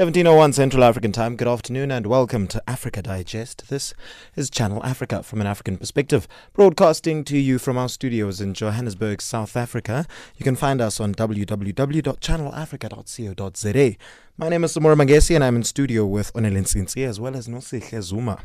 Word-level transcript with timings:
Seventeen 0.00 0.26
oh 0.26 0.34
one 0.34 0.54
Central 0.54 0.82
African 0.82 1.12
Time. 1.12 1.36
Good 1.36 1.46
afternoon 1.46 1.90
and 1.90 2.06
welcome 2.06 2.46
to 2.46 2.62
Africa 2.66 3.02
Digest. 3.02 3.68
This 3.68 3.92
is 4.34 4.48
Channel 4.48 4.82
Africa 4.82 5.22
from 5.22 5.42
an 5.42 5.46
African 5.46 5.76
perspective, 5.76 6.26
broadcasting 6.54 7.22
to 7.24 7.36
you 7.36 7.58
from 7.58 7.76
our 7.76 7.90
studios 7.90 8.40
in 8.40 8.54
Johannesburg, 8.54 9.20
South 9.20 9.58
Africa. 9.58 10.06
You 10.38 10.44
can 10.44 10.56
find 10.56 10.80
us 10.80 11.00
on 11.00 11.14
www.channelafrica.co.za. 11.14 13.96
My 14.38 14.48
name 14.48 14.64
is 14.64 14.74
Samora 14.74 14.96
Magesi 14.96 15.34
and 15.34 15.44
I'm 15.44 15.56
in 15.56 15.64
studio 15.64 16.06
with 16.06 16.32
Onelin 16.32 16.64
Sinsi 16.64 17.06
as 17.06 17.20
well 17.20 17.36
as 17.36 17.46
Nosihle 17.46 18.00
Zuma. 18.00 18.40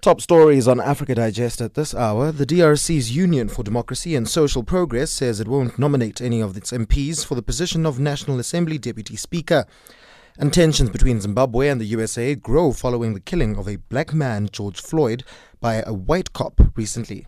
Top 0.00 0.20
stories 0.20 0.68
on 0.68 0.80
Africa 0.80 1.14
Digest 1.14 1.60
at 1.60 1.74
this 1.74 1.94
hour. 1.94 2.30
The 2.30 2.46
DRC's 2.46 3.16
Union 3.16 3.48
for 3.48 3.64
Democracy 3.64 4.14
and 4.14 4.28
Social 4.28 4.62
Progress 4.62 5.10
says 5.10 5.40
it 5.40 5.48
won't 5.48 5.78
nominate 5.78 6.20
any 6.20 6.40
of 6.40 6.56
its 6.56 6.70
MPs 6.70 7.24
for 7.24 7.34
the 7.34 7.42
position 7.42 7.84
of 7.84 7.98
National 7.98 8.38
Assembly 8.38 8.78
Deputy 8.78 9.16
Speaker. 9.16 9.66
And 10.38 10.52
tensions 10.52 10.90
between 10.90 11.20
Zimbabwe 11.20 11.68
and 11.68 11.80
the 11.80 11.86
USA 11.86 12.34
grow 12.34 12.72
following 12.72 13.14
the 13.14 13.20
killing 13.20 13.56
of 13.56 13.66
a 13.66 13.76
black 13.76 14.12
man, 14.12 14.48
George 14.52 14.80
Floyd, 14.80 15.24
by 15.60 15.82
a 15.86 15.92
white 15.92 16.32
cop 16.32 16.60
recently. 16.76 17.26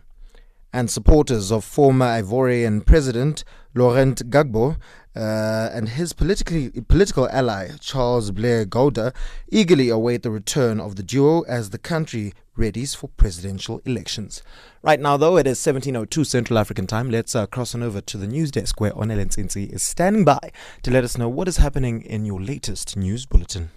And 0.71 0.89
supporters 0.89 1.51
of 1.51 1.63
former 1.63 2.05
Ivorian 2.05 2.85
President 2.85 3.43
Laurent 3.73 4.29
Gbagbo 4.29 4.77
uh, 5.15 5.69
and 5.73 5.89
his 5.89 6.13
politically, 6.13 6.69
political 6.87 7.27
ally, 7.29 7.69
Charles 7.79 8.31
Blé 8.31 8.65
Goudé, 8.65 9.13
eagerly 9.51 9.89
await 9.89 10.23
the 10.23 10.31
return 10.31 10.79
of 10.79 10.95
the 10.95 11.03
duo 11.03 11.41
as 11.41 11.71
the 11.71 11.79
country 11.79 12.33
readies 12.59 12.95
for 12.95 13.07
presidential 13.07 13.81
elections. 13.85 14.43
Right 14.83 14.99
now, 14.99 15.17
though, 15.17 15.37
it 15.37 15.47
is 15.47 15.59
17.02 15.59 16.25
Central 16.25 16.59
African 16.59 16.85
time. 16.85 17.09
Let's 17.09 17.35
uh, 17.35 17.47
cross 17.47 17.73
on 17.73 17.81
over 17.81 18.01
to 18.01 18.17
the 18.17 18.27
news 18.27 18.51
desk 18.51 18.79
where 18.79 18.91
Onel 18.91 19.25
Nsinsi 19.25 19.71
is 19.73 19.81
standing 19.81 20.25
by 20.25 20.51
to 20.83 20.91
let 20.91 21.03
us 21.03 21.17
know 21.17 21.29
what 21.29 21.47
is 21.47 21.57
happening 21.57 22.01
in 22.01 22.25
your 22.25 22.41
latest 22.41 22.95
news 22.95 23.25
bulletin. 23.25 23.71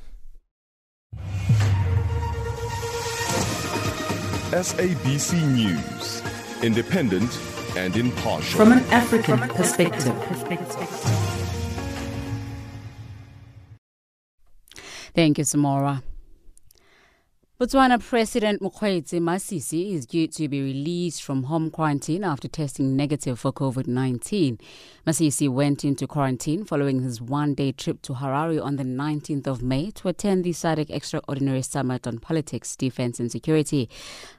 SABC 4.53 5.41
News, 5.54 6.22
independent 6.62 7.38
and 7.76 7.96
impartial. 7.96 8.58
From 8.58 8.72
an 8.72 8.84
African 8.90 9.38
perspective. 9.38 10.14
Thank 15.14 15.38
you, 15.38 15.44
Samora. 15.44 16.02
Botswana 17.62 18.00
President 18.00 18.60
Mokgweetsi 18.60 19.20
Masisi 19.20 19.92
is 19.92 20.04
due 20.04 20.26
to 20.26 20.48
be 20.48 20.60
released 20.60 21.22
from 21.22 21.44
home 21.44 21.70
quarantine 21.70 22.24
after 22.24 22.48
testing 22.48 22.96
negative 22.96 23.38
for 23.38 23.52
COVID 23.52 23.86
19. 23.86 24.58
Masisi 25.06 25.48
went 25.48 25.84
into 25.84 26.08
quarantine 26.08 26.64
following 26.64 27.02
his 27.02 27.22
one 27.22 27.54
day 27.54 27.70
trip 27.70 28.02
to 28.02 28.14
Harare 28.14 28.60
on 28.60 28.74
the 28.74 28.82
19th 28.82 29.46
of 29.46 29.62
May 29.62 29.92
to 29.92 30.08
attend 30.08 30.42
the 30.42 30.50
SADC 30.50 30.90
Extraordinary 30.90 31.62
Summit 31.62 32.04
on 32.04 32.18
Politics, 32.18 32.74
Defense 32.74 33.20
and 33.20 33.30
Security. 33.30 33.88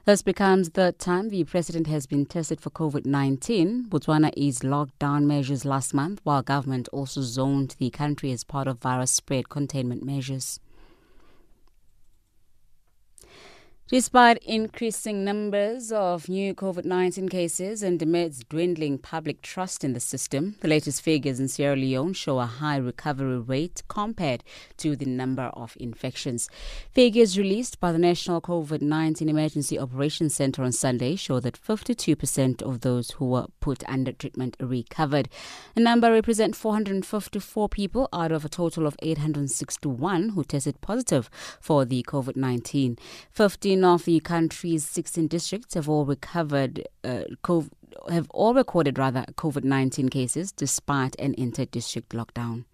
This 0.04 0.20
becomes 0.20 0.72
the 0.72 0.92
time 0.92 1.30
the 1.30 1.44
president 1.44 1.86
has 1.86 2.04
been 2.04 2.26
tested 2.26 2.60
for 2.60 2.68
COVID 2.68 3.06
19. 3.06 3.86
Botswana 3.88 4.34
eased 4.36 4.64
lockdown 4.64 5.24
measures 5.24 5.64
last 5.64 5.94
month, 5.94 6.20
while 6.24 6.42
government 6.42 6.90
also 6.92 7.22
zoned 7.22 7.74
the 7.78 7.88
country 7.88 8.32
as 8.32 8.44
part 8.44 8.68
of 8.68 8.82
virus 8.82 9.12
spread 9.12 9.48
containment 9.48 10.04
measures. 10.04 10.60
Despite 13.88 14.38
increasing 14.38 15.24
numbers 15.24 15.92
of 15.92 16.26
new 16.26 16.54
COVID 16.54 16.86
19 16.86 17.28
cases 17.28 17.82
and 17.82 18.00
amidst 18.00 18.48
dwindling 18.48 18.96
public 18.96 19.42
trust 19.42 19.84
in 19.84 19.92
the 19.92 20.00
system, 20.00 20.56
the 20.60 20.68
latest 20.68 21.02
figures 21.02 21.38
in 21.38 21.48
Sierra 21.48 21.76
Leone 21.76 22.14
show 22.14 22.38
a 22.40 22.46
high 22.46 22.78
recovery 22.78 23.38
rate 23.38 23.82
compared 23.88 24.42
to 24.78 24.96
the 24.96 25.04
number 25.04 25.50
of 25.52 25.76
infections. 25.78 26.48
Figures 26.92 27.36
released 27.36 27.78
by 27.78 27.92
the 27.92 27.98
National 27.98 28.40
COVID 28.40 28.80
19 28.80 29.28
Emergency 29.28 29.78
Operations 29.78 30.34
Center 30.34 30.62
on 30.62 30.72
Sunday 30.72 31.14
show 31.14 31.38
that 31.40 31.60
52% 31.60 32.62
of 32.62 32.80
those 32.80 33.10
who 33.10 33.26
were 33.26 33.48
put 33.60 33.86
under 33.86 34.12
treatment 34.12 34.56
recovered. 34.60 35.28
The 35.74 35.82
number 35.82 36.10
represents 36.10 36.56
454 36.56 37.68
people 37.68 38.08
out 38.14 38.32
of 38.32 38.46
a 38.46 38.48
total 38.48 38.86
of 38.86 38.96
861 39.02 40.30
who 40.30 40.42
tested 40.42 40.80
positive 40.80 41.28
for 41.60 41.84
the 41.84 42.02
COVID 42.04 42.34
19. 42.34 42.96
15 43.30 43.74
of 43.84 44.04
the 44.04 44.20
country's 44.20 44.86
16 44.86 45.28
districts 45.28 45.74
have 45.74 45.88
all 45.88 46.04
recovered 46.04 46.86
uh, 47.02 47.24
COVID, 47.42 47.70
have 48.10 48.28
all 48.30 48.54
recorded 48.54 48.98
rather 48.98 49.24
COVID-19 49.36 50.10
cases 50.10 50.52
despite 50.52 51.14
an 51.18 51.34
inter-district 51.36 52.10
lockdown. 52.10 52.64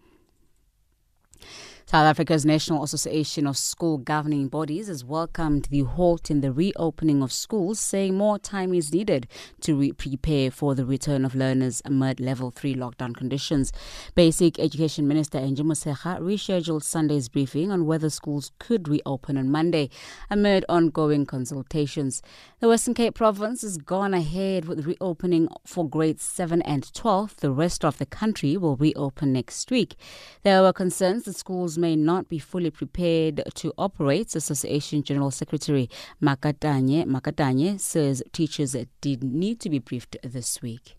South 1.91 2.07
Africa's 2.07 2.47
National 2.47 2.85
Association 2.85 3.49
of 3.49 3.59
School 3.59 3.99
Governing 3.99 4.47
Bodies 4.47 4.87
has 4.87 5.05
welcomed 5.05 5.65
the 5.73 5.81
halt 5.81 6.31
in 6.31 6.41
the 6.41 6.53
reopening 6.53 7.21
of 7.21 7.33
schools, 7.33 7.81
saying 7.81 8.17
more 8.17 8.39
time 8.39 8.73
is 8.73 8.93
needed 8.93 9.27
to 9.63 9.75
re- 9.75 9.91
prepare 9.91 10.53
for 10.53 10.77
the 10.77 10.87
return 10.87 11.25
of 11.25 11.35
learners 11.35 11.83
amid 11.85 12.21
level 12.21 12.53
3 12.53 12.77
lockdown 12.77 13.13
conditions. 13.17 13.73
Basic 14.15 14.61
Education 14.61 15.09
Minister 15.09 15.39
Angie 15.39 15.65
Motshekga 15.65 16.21
rescheduled 16.21 16.85
Sunday's 16.85 17.29
briefing 17.29 17.73
on 17.73 17.87
whether 17.87 18.09
schools 18.09 18.53
could 18.61 18.87
reopen 18.87 19.37
on 19.37 19.51
Monday 19.51 19.91
amid 20.31 20.65
ongoing 20.69 21.27
consultations. 21.27 22.23
The 22.61 22.69
Western 22.69 22.95
Cape 22.95 23.17
province 23.17 23.63
has 23.63 23.79
gone 23.79 24.15
ahead 24.15 24.67
with 24.67 24.87
reopening 24.87 25.49
for 25.67 25.89
grades 25.89 26.23
7 26.23 26.63
and 26.63 26.95
12. 26.95 27.39
The 27.39 27.51
rest 27.51 27.85
of 27.85 27.99
the 27.99 28.07
country 28.07 28.57
will 28.57 28.77
reopen 28.77 29.33
next 29.33 29.73
week. 29.73 29.97
There 30.45 30.63
were 30.63 30.73
concerns 30.73 31.25
that 31.25 31.35
schools 31.35 31.80
may 31.81 31.97
not 31.97 32.29
be 32.29 32.39
fully 32.39 32.71
prepared 32.71 33.43
to 33.55 33.73
operate. 33.79 34.37
Association 34.37 35.03
General 35.03 35.31
Secretary 35.31 35.89
Matakanye, 36.23 37.05
Matakanye 37.07 37.81
says 37.81 38.23
teachers 38.33 38.77
did 39.01 39.25
need 39.25 39.61
to 39.61 39.71
be 39.71 39.79
briefed 39.79 40.17
this 40.23 40.61
week. 40.63 40.97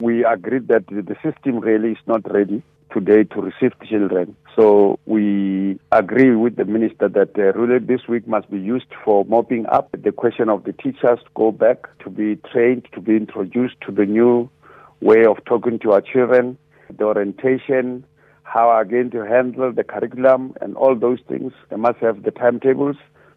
We 0.00 0.24
agreed 0.24 0.68
that 0.68 0.86
the 0.86 1.16
system 1.22 1.58
really 1.58 1.92
is 1.92 1.98
not 2.06 2.30
ready 2.32 2.62
today 2.92 3.24
to 3.24 3.40
receive 3.40 3.72
children. 3.88 4.36
So 4.56 4.98
we 5.06 5.78
agree 5.92 6.34
with 6.34 6.56
the 6.56 6.64
minister 6.64 7.08
that 7.08 7.38
uh, 7.38 7.52
really 7.58 7.84
this 7.84 8.08
week 8.08 8.26
must 8.26 8.50
be 8.50 8.58
used 8.58 8.86
for 9.04 9.24
mopping 9.24 9.66
up 9.66 9.90
the 9.92 10.12
question 10.12 10.48
of 10.48 10.64
the 10.64 10.72
teachers 10.72 11.18
to 11.18 11.30
go 11.34 11.52
back 11.52 11.86
to 12.04 12.10
be 12.10 12.36
trained, 12.50 12.86
to 12.94 13.00
be 13.00 13.16
introduced 13.16 13.74
to 13.86 13.92
the 13.92 14.06
new 14.06 14.48
way 15.00 15.24
of 15.24 15.44
talking 15.44 15.78
to 15.80 15.92
our 15.92 16.00
children, 16.00 16.56
the 16.96 17.04
orientation, 17.04 18.04
how 18.48 18.70
are 18.70 18.84
going 18.84 19.10
to 19.10 19.24
handle 19.26 19.72
the 19.72 19.84
curriculum 19.84 20.54
and 20.60 20.74
all 20.76 20.96
those 20.96 21.18
things. 21.28 21.52
They 21.68 21.76
must 21.76 21.98
have 21.98 22.22
the 22.22 22.30
timetables 22.30 22.96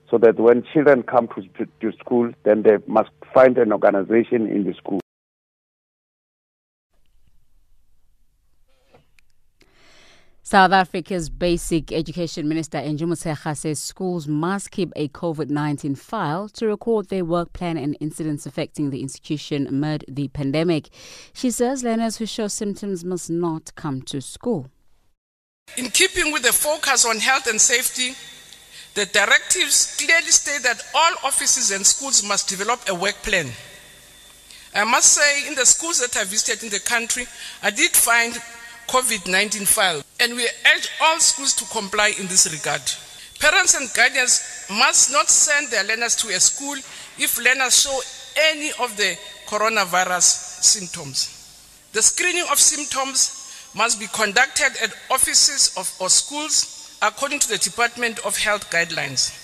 so 0.09 0.17
that 0.19 0.39
when 0.39 0.63
children 0.73 1.03
come 1.03 1.27
to, 1.35 1.41
to, 1.57 1.69
to 1.81 1.97
school, 1.97 2.31
then 2.43 2.63
they 2.63 2.77
must 2.87 3.09
find 3.33 3.57
an 3.57 3.73
organization 3.73 4.47
in 4.47 4.63
the 4.63 4.73
school. 4.73 4.99
South 10.43 10.71
Africa's 10.73 11.29
Basic 11.29 11.93
Education 11.93 12.45
Minister 12.49 12.77
Angie 12.77 13.05
Motshekga 13.05 13.55
says 13.55 13.79
schools 13.79 14.27
must 14.27 14.69
keep 14.69 14.91
a 14.97 15.07
COVID 15.07 15.49
19 15.49 15.95
file 15.95 16.49
to 16.49 16.67
record 16.67 17.07
their 17.07 17.23
work 17.23 17.53
plan 17.53 17.77
and 17.77 17.95
incidents 18.01 18.45
affecting 18.45 18.89
the 18.89 19.01
institution 19.01 19.65
amid 19.65 20.03
the 20.09 20.27
pandemic. 20.29 20.89
She 21.31 21.51
says 21.51 21.85
learners 21.85 22.17
who 22.17 22.25
show 22.25 22.47
symptoms 22.47 23.05
must 23.05 23.29
not 23.29 23.73
come 23.75 24.01
to 24.01 24.19
school. 24.19 24.69
In 25.77 25.89
keeping 25.89 26.31
with 26.33 26.43
the 26.43 26.51
focus 26.51 27.05
on 27.05 27.17
health 27.17 27.47
and 27.47 27.59
safety, 27.59 28.13
the 28.93 29.05
directives 29.05 29.95
clearly 29.97 30.31
state 30.31 30.63
that 30.63 30.83
all 30.93 31.13
offices 31.23 31.71
and 31.71 31.85
schools 31.85 32.23
must 32.27 32.49
develop 32.49 32.81
a 32.89 32.93
work 32.95 33.15
plan. 33.23 33.47
I 34.75 34.83
must 34.83 35.13
say, 35.13 35.47
in 35.47 35.55
the 35.55 35.65
schools 35.65 35.99
that 35.99 36.15
I 36.17 36.25
visited 36.25 36.63
in 36.63 36.69
the 36.69 36.79
country, 36.79 37.25
I 37.63 37.71
did 37.71 37.91
find 37.91 38.33
COVID 38.87 39.31
19 39.31 39.65
files, 39.65 40.03
and 40.19 40.35
we 40.35 40.43
urge 40.43 40.89
all 41.01 41.19
schools 41.19 41.53
to 41.55 41.65
comply 41.65 42.13
in 42.19 42.27
this 42.27 42.51
regard. 42.51 42.81
Parents 43.39 43.73
and 43.73 43.89
guardians 43.95 44.67
must 44.69 45.11
not 45.11 45.29
send 45.29 45.69
their 45.69 45.83
learners 45.85 46.15
to 46.17 46.27
a 46.29 46.39
school 46.39 46.75
if 47.17 47.39
learners 47.43 47.81
show 47.81 47.99
any 48.51 48.71
of 48.79 48.95
the 48.97 49.17
coronavirus 49.47 50.61
symptoms. 50.61 51.37
The 51.93 52.01
screening 52.01 52.45
of 52.51 52.59
symptoms 52.59 53.40
must 53.73 53.99
be 53.99 54.07
conducted 54.07 54.71
at 54.83 54.93
offices 55.09 55.75
of, 55.77 55.93
or 55.99 56.09
schools 56.09 56.97
according 57.01 57.39
to 57.39 57.49
the 57.49 57.57
Department 57.57 58.19
of 58.25 58.37
Health 58.37 58.69
guidelines. 58.69 59.40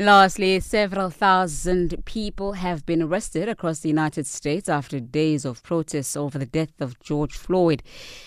Lastly, 0.00 0.58
several 0.60 1.10
thousand 1.10 2.06
people 2.06 2.54
have 2.54 2.86
been 2.86 3.02
arrested 3.02 3.50
across 3.50 3.80
the 3.80 3.90
United 3.90 4.26
States 4.26 4.66
after 4.66 4.98
days 4.98 5.44
of 5.44 5.62
protests 5.62 6.16
over 6.16 6.38
the 6.38 6.46
death 6.46 6.80
of 6.80 6.98
George 7.00 7.34
Floyd. 7.36 7.82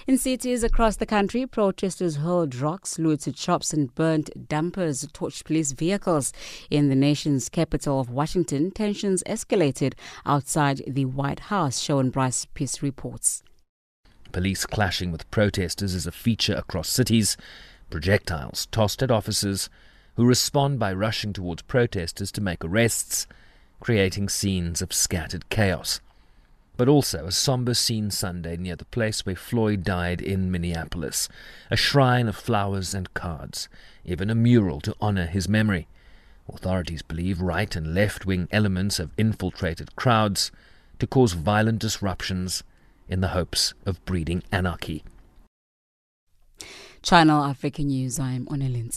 In 0.06 0.20
cities 0.20 0.62
across 0.62 0.98
the 0.98 1.08
country, 1.08 1.48
protesters 1.48 2.18
hurled 2.18 2.54
rocks, 2.54 3.00
looted 3.00 3.40
shops, 3.40 3.74
and 3.74 3.92
burnt 3.96 4.48
dumpers, 4.48 5.04
torched 5.14 5.46
police 5.46 5.72
vehicles. 5.72 6.32
In 6.70 6.90
the 6.90 6.96
nation's 6.96 7.50
capital 7.50 8.00
of 8.00 8.12
Washington, 8.12 8.70
tensions 8.70 9.24
escalated 9.26 9.96
outside 10.28 10.84
the 10.86 11.06
White 11.06 11.40
House, 11.40 11.80
Sean 11.80 12.12
Bryce 12.12 12.46
Peace 12.54 12.84
reports. 12.84 13.42
Police 14.32 14.68
clashing 14.68 15.12
with 15.12 15.32
protesters 15.32 15.96
is 15.96 16.06
a 16.06 16.12
feature 16.12 16.54
across 16.54 16.90
cities. 16.90 17.36
Projectiles 17.90 18.68
tossed 18.68 19.02
at 19.02 19.10
officers 19.10 19.72
who 20.16 20.26
respond 20.26 20.80
by 20.80 20.94
rushing 20.94 21.34
towards 21.34 21.62
protesters 21.64 22.32
to 22.32 22.42
make 22.42 22.64
arrests, 22.64 23.28
creating 23.80 24.30
scenes 24.30 24.82
of 24.82 24.94
scattered 24.94 25.50
chaos. 25.50 26.00
But 26.78 26.88
also 26.88 27.26
a 27.26 27.32
somber 27.32 27.74
scene 27.74 28.10
Sunday 28.12 28.58
near 28.58 28.76
the 28.76 28.86
place 28.86 29.26
where 29.26 29.36
Floyd 29.36 29.84
died 29.84 30.22
in 30.22 30.52
Minneapolis, 30.52 31.30
a 31.70 31.76
shrine 31.76 32.28
of 32.28 32.36
flowers 32.36 32.94
and 32.94 33.14
cards, 33.14 33.70
even 34.06 34.30
a 34.30 34.36
mural 34.36 34.82
to 34.82 34.96
honor 35.00 35.26
his 35.26 35.48
memory. 35.48 35.88
Authorities 36.52 37.02
believe 37.02 37.42
right 37.42 37.76
and 37.76 37.94
left 37.94 38.26
wing 38.26 38.48
elements 38.52 38.98
have 38.98 39.12
infiltrated 39.18 39.96
crowds 39.96 40.52
to 41.00 41.08
cause 41.08 41.34
violent 41.34 41.80
disruptions 41.80 42.64
in 43.08 43.22
the 43.22 43.30
hopes 43.30 43.74
of 43.86 44.04
breeding 44.06 44.44
anarchy. 44.52 45.04
Channel 47.02 47.44
Africa 47.44 47.84
News, 47.84 48.20
I'm 48.20 48.46
Onelin. 48.46 48.92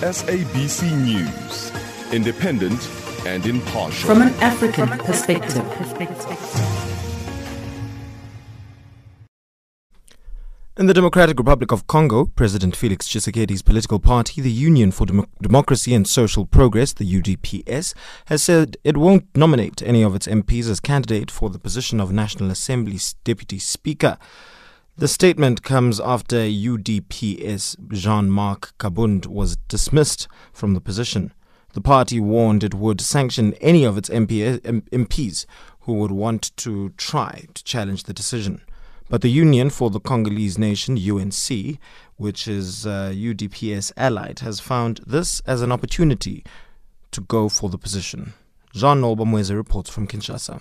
SABC 0.00 0.90
News, 1.04 1.70
independent 2.10 2.88
and 3.26 3.44
impartial. 3.44 4.08
From 4.08 4.22
an 4.22 4.32
African 4.40 4.88
perspective. 4.88 5.62
In 10.78 10.86
the 10.86 10.94
Democratic 10.94 11.36
Republic 11.36 11.70
of 11.70 11.86
Congo, 11.86 12.24
President 12.24 12.74
Felix 12.74 13.06
Tshisekedi's 13.08 13.60
political 13.60 13.98
party, 13.98 14.40
the 14.40 14.50
Union 14.50 14.90
for 14.90 15.04
Demo- 15.04 15.26
Democracy 15.42 15.92
and 15.92 16.08
Social 16.08 16.46
Progress, 16.46 16.94
the 16.94 17.04
UDPS, 17.04 17.92
has 18.24 18.42
said 18.42 18.78
it 18.82 18.96
won't 18.96 19.26
nominate 19.36 19.82
any 19.82 20.02
of 20.02 20.14
its 20.14 20.26
MPs 20.26 20.70
as 20.70 20.80
candidate 20.80 21.30
for 21.30 21.50
the 21.50 21.58
position 21.58 22.00
of 22.00 22.10
National 22.10 22.50
Assembly's 22.50 23.16
deputy 23.24 23.58
speaker. 23.58 24.16
The 24.96 25.08
statement 25.08 25.62
comes 25.62 25.98
after 25.98 26.36
UDPS 26.36 27.90
Jean 27.92 28.30
Marc 28.30 28.76
Kabund 28.78 29.26
was 29.26 29.56
dismissed 29.68 30.28
from 30.52 30.74
the 30.74 30.80
position. 30.80 31.32
The 31.72 31.80
party 31.80 32.20
warned 32.20 32.64
it 32.64 32.74
would 32.74 33.00
sanction 33.00 33.54
any 33.60 33.84
of 33.84 33.96
its 33.96 34.08
MP, 34.10 34.58
MPs 34.60 35.46
who 35.80 35.94
would 35.94 36.10
want 36.10 36.54
to 36.58 36.90
try 36.90 37.44
to 37.54 37.64
challenge 37.64 38.04
the 38.04 38.12
decision. 38.12 38.60
But 39.08 39.22
the 39.22 39.30
Union 39.30 39.70
for 39.70 39.90
the 39.90 40.00
Congolese 40.00 40.58
Nation, 40.58 40.98
UNC, 40.98 41.78
which 42.16 42.46
is 42.46 42.86
uh, 42.86 43.12
UDPS 43.14 43.92
allied, 43.96 44.40
has 44.40 44.60
found 44.60 45.00
this 45.06 45.40
as 45.46 45.62
an 45.62 45.72
opportunity 45.72 46.44
to 47.12 47.20
go 47.22 47.48
for 47.48 47.70
the 47.70 47.78
position. 47.78 48.34
Jean 48.72 49.00
Nolbamweze 49.00 49.54
reports 49.54 49.90
from 49.90 50.06
Kinshasa. 50.06 50.60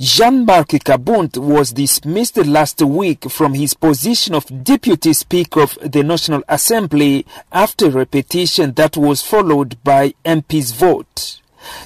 Jean-Marc 0.00 0.68
Kabund 0.68 1.36
was 1.36 1.72
dismissed 1.72 2.36
last 2.38 2.80
week 2.82 3.30
from 3.30 3.54
his 3.54 3.74
position 3.74 4.34
of 4.34 4.64
Deputy 4.64 5.12
Speaker 5.12 5.60
of 5.60 5.78
the 5.82 6.02
National 6.02 6.42
Assembly 6.48 7.26
after 7.52 8.00
a 8.00 8.06
petition 8.06 8.72
that 8.72 8.96
was 8.96 9.22
followed 9.22 9.76
by 9.84 10.14
MP's 10.24 10.72
vote. 10.72 11.40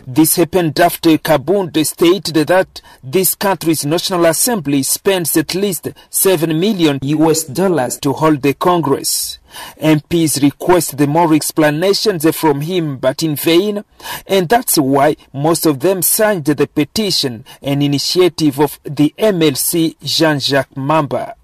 This 0.07 0.37
happened 0.37 0.81
after 0.81 1.19
Kabund 1.19 1.85
stated 1.85 2.47
that 2.47 2.81
this 3.03 3.35
country's 3.35 3.85
National 3.85 4.25
Assembly 4.27 4.83
spends 4.83 5.37
at 5.37 5.55
least 5.55 5.89
7 6.09 6.59
million 6.59 6.99
US 7.03 7.43
dollars 7.45 7.99
to 7.99 8.15
hold 8.15 8.41
the 8.41 8.55
Congress. 8.55 9.39
MPs 9.81 10.43
requested 10.43 11.09
more 11.09 11.35
explanations 11.35 12.29
from 12.37 12.63
him, 12.63 12.99
but 12.99 13.23
in 13.23 13.37
vain, 13.37 13.85
and 14.27 14.49
that's 14.49 14.79
why 14.79 15.17
most 15.33 15.67
of 15.67 15.81
them 15.81 16.03
signed 16.03 16.45
the 16.45 16.67
petition, 16.67 17.45
an 17.63 17.83
initiative 17.83 18.61
of 18.61 18.79
the 18.85 19.15
MLC 19.19 19.97
Jean-Jacques 20.03 20.77
Mamba. 20.77 21.37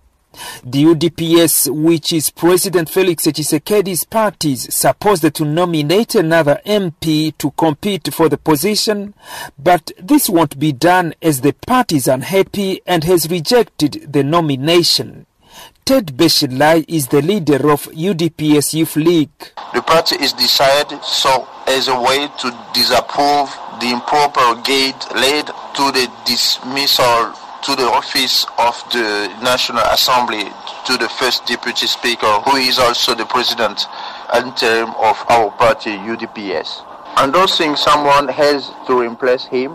The 0.64 0.85
UDPS, 0.85 1.69
which 1.70 2.12
is 2.12 2.31
President 2.31 2.88
Felix 2.88 3.26
Tshisekedi's 3.26 4.06
is 4.44 4.75
supposed 4.75 5.35
to 5.35 5.44
nominate 5.44 6.15
another 6.15 6.61
MP 6.65 7.37
to 7.37 7.50
compete 7.50 8.12
for 8.12 8.29
the 8.29 8.38
position, 8.38 9.15
but 9.58 9.93
this 9.99 10.31
won't 10.31 10.58
be 10.58 10.73
done 10.73 11.15
as 11.20 11.43
the 11.43 11.53
party 11.53 11.97
is 11.97 12.08
unhappy 12.08 12.81
and 12.87 13.05
has 13.05 13.29
rejected 13.31 14.06
the 14.11 14.25
nomination. 14.25 15.27
Ted 15.84 16.17
Beshelai 16.17 16.84
is 16.86 17.08
the 17.08 17.20
leader 17.20 17.69
of 17.72 17.82
UDPS 17.91 18.72
Youth 18.74 18.94
League. 18.94 19.51
The 19.74 19.82
party 19.82 20.15
is 20.22 20.32
decided 20.32 21.03
so 21.03 21.48
as 21.67 21.89
a 21.89 22.01
way 22.01 22.29
to 22.39 22.48
disapprove 22.72 23.51
the 23.81 23.91
improper 23.91 24.62
gate 24.62 25.03
led 25.12 25.46
to 25.46 25.91
the 25.91 26.06
dismissal 26.24 27.34
to 27.65 27.74
the 27.74 27.91
office 27.91 28.46
of 28.58 28.79
the 28.93 29.27
National 29.43 29.82
Assembly 29.91 30.44
to 30.86 30.96
the 30.98 31.08
first 31.19 31.46
Deputy 31.46 31.89
Speaker, 31.89 32.31
who 32.46 32.56
is 32.58 32.79
also 32.79 33.17
the 33.17 33.27
President 33.27 33.82
interim 34.36 34.91
of 34.91 35.19
our 35.29 35.51
party, 35.58 35.91
UDPS. 35.91 36.86
Endorsing 37.19 37.74
someone 37.74 38.29
has 38.29 38.70
to 38.86 39.01
replace 39.01 39.46
him. 39.46 39.72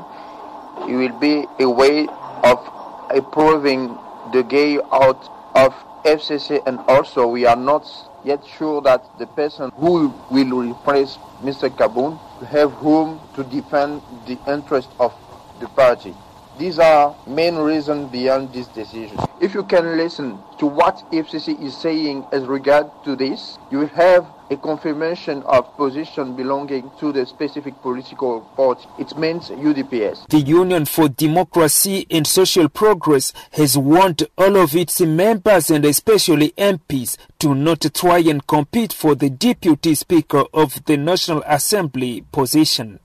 It 0.88 0.96
will 0.96 1.20
be 1.20 1.46
a 1.60 1.70
way 1.70 2.08
of 2.44 2.64
approving 3.10 3.98
the 4.32 4.44
gay 4.44 4.80
out 4.94 5.30
of 5.54 5.74
FCC 6.08 6.62
and 6.66 6.80
also 6.88 7.28
we 7.28 7.46
are 7.46 7.58
not 7.58 7.86
yet 8.24 8.40
sure 8.58 8.82
that 8.82 9.04
the 9.20 9.28
person 9.28 9.72
who 9.76 10.14
will 10.32 10.64
replace 10.64 11.18
Mr. 11.44 11.70
Kabund 11.70 12.18
have 12.48 12.72
room 12.82 13.20
to 13.36 13.44
defend 13.44 14.02
the 14.26 14.40
interest 14.48 14.90
of 15.00 15.14
the 15.60 15.68
party. 15.68 16.16
These 16.58 16.80
are 16.80 17.16
main 17.28 17.56
reasons 17.56 18.12
behind 18.12 18.52
this 18.52 18.66
decision. 18.68 19.16
If 19.40 19.54
you 19.54 19.64
can 19.64 19.96
listen 19.96 20.40
to 20.58 20.66
what 20.66 20.96
FCC 21.12 21.62
is 21.64 21.78
saying 21.78 22.26
as 22.32 22.46
regard 22.46 22.88
to 23.04 23.16
this, 23.16 23.60
you 23.70 23.78
will 23.78 23.88
have 23.90 24.26
a 24.50 24.58
confirmation 24.58 25.44
of 25.44 25.76
position 25.78 26.36
belonging 26.36 26.90
to 27.00 27.12
the 27.12 27.28
specific 27.28 27.80
political 27.84 28.42
party. 28.56 28.88
It 28.98 29.16
means 29.18 29.50
UDPS. 29.50 30.30
The 30.30 30.40
Union 30.40 30.86
for 30.86 31.10
Democracy 31.10 32.08
and 32.10 32.26
Social 32.26 32.70
Progress 32.70 33.34
has 33.52 33.78
warned 33.78 34.24
all 34.36 34.58
of 34.58 34.76
its 34.76 35.00
members 35.02 35.70
and 35.70 35.86
especially 35.86 36.54
MPs 36.58 37.18
to 37.38 37.54
not 37.54 37.86
try 37.94 38.18
and 38.20 38.48
compete 38.48 38.94
for 38.94 39.14
the 39.14 39.30
Deputy 39.30 39.94
Speaker 39.94 40.44
of 40.54 40.84
the 40.86 40.98
National 40.98 41.44
Assembly 41.46 42.26
position. 42.32 43.00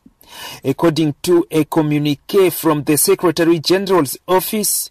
According 0.64 1.14
to 1.22 1.46
a 1.50 1.64
communique 1.64 2.50
from 2.50 2.84
the 2.84 2.96
Secretary 2.96 3.58
General's 3.58 4.16
office, 4.26 4.90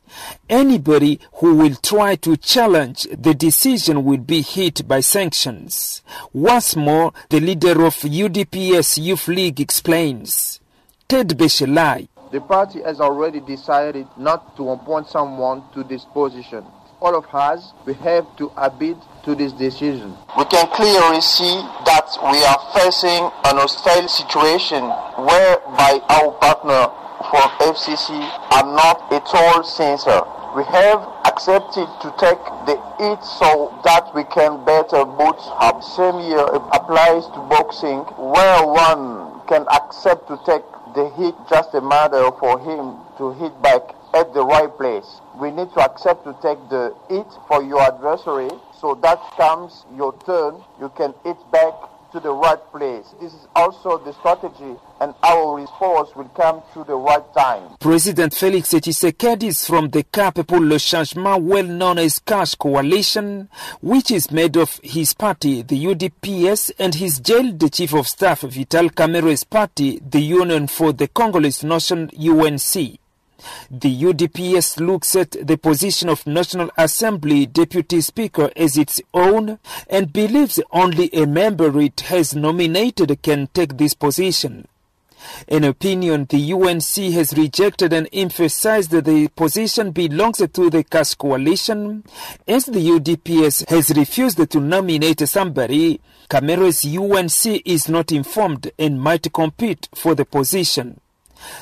anybody 0.49 1.19
who 1.35 1.55
will 1.55 1.75
try 1.75 2.15
to 2.17 2.37
challenge 2.37 3.07
the 3.17 3.33
decision 3.33 4.03
will 4.03 4.17
be 4.17 4.41
hit 4.41 4.87
by 4.87 4.99
sanctions. 4.99 6.01
Once 6.33 6.75
more, 6.75 7.13
the 7.29 7.39
leader 7.39 7.85
of 7.85 7.95
UDPS 7.95 9.01
Youth 9.01 9.27
League 9.27 9.59
explains. 9.59 10.59
Ted 11.07 11.29
Beshelai. 11.29 12.07
The 12.31 12.39
party 12.39 12.81
has 12.83 13.01
already 13.01 13.41
decided 13.41 14.07
not 14.17 14.55
to 14.55 14.69
appoint 14.69 15.09
someone 15.09 15.63
to 15.73 15.83
this 15.83 16.05
position. 16.05 16.63
All 17.01 17.15
of 17.15 17.25
us, 17.33 17.73
we 17.87 17.95
have 18.05 18.29
to 18.37 18.51
abide 18.55 19.01
to 19.25 19.33
this 19.33 19.53
decision. 19.53 20.15
We 20.37 20.45
can 20.45 20.69
clearly 20.69 21.19
see 21.19 21.57
that 21.89 22.05
we 22.29 22.37
are 22.45 22.61
facing 22.77 23.25
an 23.49 23.57
hostile 23.57 24.05
situation 24.07 24.85
whereby 25.17 25.97
our 26.13 26.29
partner 26.37 26.93
from 27.25 27.49
FCC 27.73 28.21
are 28.53 28.69
not 28.77 29.01
at 29.09 29.25
all 29.33 29.63
sincere. 29.63 30.21
We 30.53 30.61
have 30.69 31.01
accepted 31.25 31.89
to 32.05 32.13
take 32.21 32.37
the 32.69 32.77
heat 33.01 33.25
so 33.25 33.73
that 33.81 34.13
we 34.13 34.21
can 34.29 34.63
better 34.63 35.01
boot 35.01 35.41
up. 35.57 35.81
Same 35.81 36.21
year 36.29 36.45
applies 36.69 37.25
to 37.33 37.41
boxing 37.49 38.05
where 38.21 38.61
one 38.61 39.41
can 39.49 39.65
accept 39.73 40.27
to 40.29 40.37
take 40.45 40.61
the 40.93 41.09
hit 41.17 41.33
just 41.49 41.73
a 41.73 41.81
matter 41.81 42.29
for 42.37 42.59
him 42.61 43.01
to 43.17 43.33
hit 43.41 43.59
back 43.63 43.97
at 44.13 44.33
the 44.33 44.43
right 44.43 44.75
place. 44.77 45.21
We 45.39 45.51
need 45.51 45.71
to 45.73 45.79
accept 45.81 46.25
to 46.25 46.33
take 46.41 46.59
the 46.69 46.95
hit 47.09 47.27
for 47.47 47.63
your 47.63 47.81
adversary 47.81 48.49
so 48.81 48.95
that 48.95 49.19
comes 49.37 49.85
your 49.95 50.17
turn, 50.25 50.55
you 50.79 50.91
can 50.97 51.13
hit 51.23 51.37
back 51.51 51.73
to 52.11 52.19
the 52.19 52.31
right 52.31 52.59
place. 52.71 53.05
This 53.21 53.31
is 53.31 53.47
also 53.55 53.97
the 53.99 54.11
strategy 54.13 54.75
and 54.99 55.13
our 55.23 55.55
response 55.55 56.09
will 56.15 56.29
come 56.35 56.61
to 56.73 56.83
the 56.83 56.95
right 56.95 57.23
time. 57.35 57.77
President 57.79 58.33
Felix 58.33 58.73
Tshisekedi 58.73 59.43
is 59.43 59.65
from 59.65 59.89
the 59.89 60.03
CAP 60.03 60.45
pour 60.47 60.59
le 60.59 60.77
Changement, 60.77 61.41
well 61.41 61.63
known 61.63 61.99
as 61.99 62.19
CACH 62.19 62.57
coalition, 62.57 63.49
which 63.81 64.11
is 64.11 64.31
made 64.31 64.57
of 64.57 64.79
his 64.83 65.13
party, 65.13 65.61
the 65.61 65.85
UDPS, 65.85 66.71
and 66.79 66.95
his 66.95 67.19
jailed 67.19 67.71
chief 67.71 67.93
of 67.93 68.07
staff, 68.07 68.41
Vital 68.41 68.89
Kamerhe's 68.89 69.43
party, 69.43 69.99
the 69.99 70.21
Union 70.21 70.67
for 70.67 70.91
the 70.91 71.07
Congolese 71.07 71.63
Nation, 71.63 72.09
UNC. 72.19 72.99
The 73.69 74.03
UDPS 74.03 74.79
looks 74.79 75.15
at 75.15 75.31
the 75.31 75.57
position 75.57 76.09
of 76.09 76.27
National 76.27 76.69
Assembly 76.77 77.45
Deputy 77.45 78.01
Speaker 78.01 78.51
as 78.55 78.77
its 78.77 79.01
own 79.13 79.59
and 79.89 80.13
believes 80.13 80.59
only 80.71 81.09
a 81.13 81.25
member 81.25 81.79
it 81.79 82.01
has 82.01 82.35
nominated 82.35 83.21
can 83.21 83.47
take 83.53 83.77
this 83.77 83.93
position. 83.93 84.67
An 85.47 85.63
opinion 85.63 86.25
the 86.29 86.53
UNC 86.53 87.13
has 87.13 87.33
rejected 87.37 87.93
and 87.93 88.09
emphasized 88.11 88.91
that 88.91 89.05
the 89.05 89.27
position 89.29 89.91
belongs 89.91 90.37
to 90.37 90.69
the 90.69 90.83
CACH 90.83 91.17
coalition, 91.17 92.03
as 92.47 92.65
the 92.65 92.79
UDPS 92.79 93.69
has 93.69 93.91
refused 93.91 94.49
to 94.49 94.59
nominate 94.59 95.27
somebody. 95.27 96.01
Kamerhe's 96.29 96.85
UNC 96.85 97.61
is 97.65 97.89
not 97.89 98.11
informed 98.11 98.71
and 98.79 98.99
might 98.99 99.31
compete 99.33 99.89
for 99.93 100.15
the 100.15 100.25
position. 100.25 100.99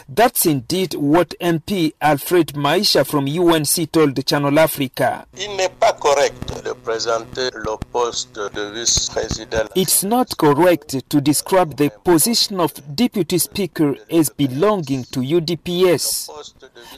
That's 0.08 0.46
indeed 0.46 0.96
what 0.96 1.36
MP 1.40 1.94
Alfred 2.02 2.54
Maisha 2.56 3.06
from 3.06 3.28
UNC 3.28 3.92
told 3.92 4.26
Channel 4.26 4.58
Africa. 4.60 5.26
Il 5.38 5.56
n'est 5.56 5.70
pas 5.80 5.94
correct 5.94 6.64
de 6.64 6.74
présenter 6.74 7.50
le 7.54 7.78
poste 7.92 8.36
de 8.36 8.72
vice-président. 8.74 9.68
It's 9.76 10.04
not 10.04 10.36
correct 10.38 11.08
to 11.10 11.22
describe 11.22 11.76
the 11.76 11.90
position 12.04 12.60
of 12.60 12.74
Deputy 12.96 13.38
Speaker 13.38 13.96
as 14.12 14.30
belonging 14.30 15.06
to 15.12 15.22
UDPS. 15.22 16.30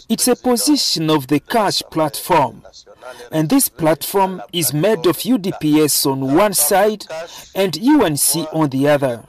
It's 0.10 0.28
a 0.28 0.36
position 0.36 1.10
of 1.10 1.28
the 1.28 1.40
CACH 1.40 1.84
platform. 1.92 2.62
And 3.32 3.50
this 3.50 3.70
platform 3.70 4.42
is 4.54 4.74
made 4.74 5.06
of 5.06 5.18
UDPS 5.18 6.06
on 6.12 6.36
one 6.36 6.54
side 6.54 7.06
and 7.56 7.78
UNC 7.78 8.48
on 8.54 8.70
the 8.70 8.88
other. 8.90 9.24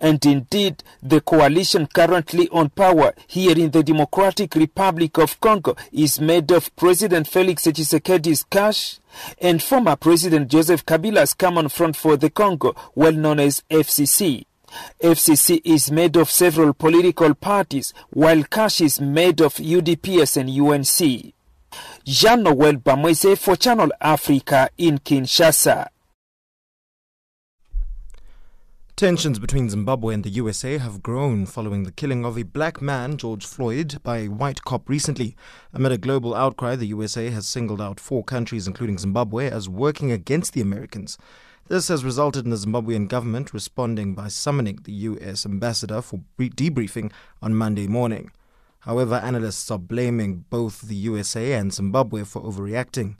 And 0.00 0.26
indeed, 0.26 0.82
the 1.02 1.20
coalition 1.20 1.86
currently 1.86 2.48
on 2.50 2.70
power 2.70 3.14
here 3.26 3.58
in 3.58 3.70
the 3.70 3.82
Democratic 3.82 4.54
Republic 4.54 5.18
of 5.18 5.40
Congo 5.40 5.76
is 5.92 6.20
made 6.20 6.50
of 6.50 6.74
President 6.76 7.28
Felix 7.28 7.64
Tshisekedi's 7.64 8.44
CACH 8.44 8.98
and 9.40 9.62
former 9.62 9.96
President 9.96 10.48
Joseph 10.48 10.84
Kabila's 10.86 11.34
Common 11.34 11.68
Front 11.68 11.96
for 11.96 12.16
the 12.16 12.30
Congo, 12.30 12.74
well 12.94 13.12
known 13.12 13.40
as 13.40 13.62
FCC. 13.70 14.44
FCC 15.02 15.60
is 15.64 15.90
made 15.90 16.16
of 16.16 16.30
several 16.30 16.72
political 16.72 17.34
parties, 17.34 17.92
while 18.10 18.42
CACH 18.44 18.80
is 18.80 19.00
made 19.00 19.40
of 19.40 19.54
UDPS 19.54 20.36
and 20.36 20.50
UNC. 20.50 21.34
Jean 22.04 22.42
Noel 22.42 23.36
for 23.36 23.56
Channel 23.56 23.90
Africa 24.00 24.68
in 24.76 24.98
Kinshasa. 24.98 25.88
Tensions 28.94 29.38
between 29.38 29.68
Zimbabwe 29.68 30.14
and 30.14 30.22
the 30.22 30.30
USA 30.30 30.78
have 30.78 31.02
grown 31.02 31.46
following 31.46 31.82
the 31.82 31.90
killing 31.90 32.24
of 32.24 32.38
a 32.38 32.44
black 32.44 32.80
man, 32.80 33.16
George 33.16 33.44
Floyd, 33.44 34.00
by 34.04 34.18
a 34.18 34.28
white 34.28 34.62
cop 34.62 34.88
recently. 34.88 35.34
Amid 35.72 35.92
a 35.92 35.98
global 35.98 36.34
outcry, 36.34 36.76
the 36.76 36.86
USA 36.86 37.30
has 37.30 37.48
singled 37.48 37.80
out 37.80 37.98
four 37.98 38.22
countries, 38.22 38.68
including 38.68 38.98
Zimbabwe, 38.98 39.50
as 39.50 39.68
working 39.68 40.12
against 40.12 40.52
the 40.52 40.60
Americans. 40.60 41.18
This 41.68 41.88
has 41.88 42.04
resulted 42.04 42.44
in 42.44 42.50
the 42.50 42.56
Zimbabwean 42.56 43.08
government 43.08 43.54
responding 43.54 44.14
by 44.14 44.28
summoning 44.28 44.80
the 44.82 44.92
U.S. 45.10 45.46
ambassador 45.46 46.02
for 46.02 46.20
debriefing 46.38 47.12
on 47.40 47.54
Monday 47.54 47.86
morning. 47.86 48.30
However, 48.80 49.14
analysts 49.14 49.70
are 49.70 49.78
blaming 49.78 50.44
both 50.50 50.82
the 50.82 50.96
USA 50.96 51.52
and 51.52 51.72
Zimbabwe 51.72 52.24
for 52.24 52.42
overreacting. 52.42 53.16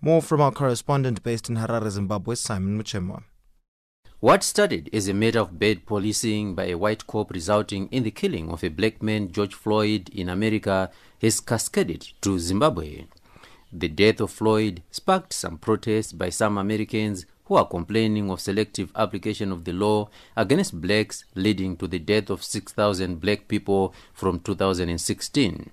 More 0.00 0.22
from 0.22 0.40
our 0.40 0.52
correspondent 0.52 1.22
based 1.22 1.50
in 1.50 1.56
Harare, 1.56 1.90
Zimbabwe, 1.90 2.36
Simon 2.36 2.80
Muchemwa. 2.80 3.24
What 4.20 4.44
started 4.44 4.88
as 4.92 5.08
a 5.08 5.14
matter 5.14 5.40
of 5.40 5.58
bad 5.58 5.84
policing 5.84 6.54
by 6.54 6.66
a 6.66 6.78
white 6.78 7.06
cop 7.06 7.32
resulting 7.32 7.88
in 7.88 8.04
the 8.04 8.10
killing 8.10 8.50
of 8.50 8.62
a 8.62 8.68
black 8.68 9.02
man, 9.02 9.32
George 9.32 9.54
Floyd, 9.54 10.10
in 10.10 10.28
America 10.28 10.90
has 11.20 11.40
cascaded 11.40 12.06
to 12.20 12.38
Zimbabwe. 12.38 13.06
The 13.72 13.88
death 13.88 14.20
of 14.20 14.30
Floyd 14.30 14.82
sparked 14.90 15.32
some 15.32 15.58
protests 15.58 16.12
by 16.12 16.28
some 16.28 16.56
Americans 16.56 17.26
who 17.50 17.56
are 17.56 17.66
complaining 17.66 18.30
of 18.30 18.40
selective 18.40 18.92
application 18.94 19.50
of 19.50 19.64
the 19.64 19.72
law 19.72 20.08
against 20.36 20.80
blacks 20.80 21.24
leading 21.34 21.76
to 21.76 21.88
the 21.88 21.98
death 21.98 22.30
of 22.30 22.44
6,000 22.44 23.20
black 23.20 23.48
people 23.48 23.92
from 24.12 24.38
2016. 24.38 25.68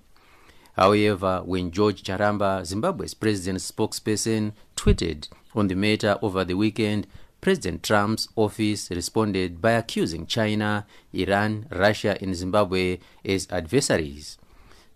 However, 0.74 1.40
when 1.44 1.70
George 1.70 2.02
Charamba, 2.02 2.64
Zimbabwe's 2.64 3.14
president's 3.14 3.70
spokesperson, 3.70 4.54
tweeted 4.74 5.28
on 5.54 5.68
the 5.68 5.76
matter 5.76 6.18
over 6.20 6.44
the 6.44 6.54
weekend, 6.54 7.06
President 7.40 7.84
Trump's 7.84 8.26
office 8.34 8.90
responded 8.90 9.62
by 9.62 9.70
accusing 9.70 10.26
China, 10.26 10.84
Iran, 11.12 11.68
Russia, 11.70 12.18
and 12.20 12.34
Zimbabwe 12.34 12.98
as 13.24 13.46
adversaries. 13.52 14.36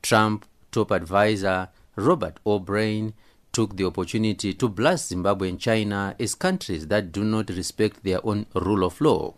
Trump 0.02 0.46
top 0.72 0.90
advisor 0.90 1.68
Robert 1.94 2.40
O'Brien 2.44 3.14
took 3.52 3.76
the 3.76 3.85
opportunity 3.85 4.54
to 4.54 4.68
blast 4.68 5.09
Zimbabwe 5.09 5.50
and 5.50 5.61
China 5.61 6.16
as 6.18 6.35
countries 6.35 6.88
that 6.88 7.12
do 7.12 7.23
not 7.23 7.50
respect 7.50 8.02
their 8.02 8.25
own 8.26 8.47
rule 8.54 8.85
of 8.85 9.00
law. 9.00 9.35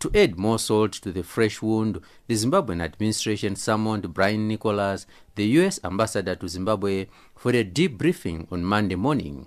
To 0.00 0.10
add 0.14 0.36
more 0.36 0.58
salt 0.58 0.92
to 0.92 1.12
the 1.12 1.22
fresh 1.22 1.62
wound, 1.62 2.00
the 2.26 2.34
Zimbabwean 2.34 2.82
administration 2.82 3.56
summoned 3.56 4.12
Brian 4.12 4.48
Nichols, 4.48 5.06
the 5.34 5.46
US 5.58 5.80
ambassador 5.84 6.34
to 6.34 6.48
Zimbabwe, 6.48 7.06
for 7.36 7.52
a 7.52 7.64
debriefing 7.64 8.50
on 8.52 8.64
Monday 8.64 8.96
morning. 8.96 9.46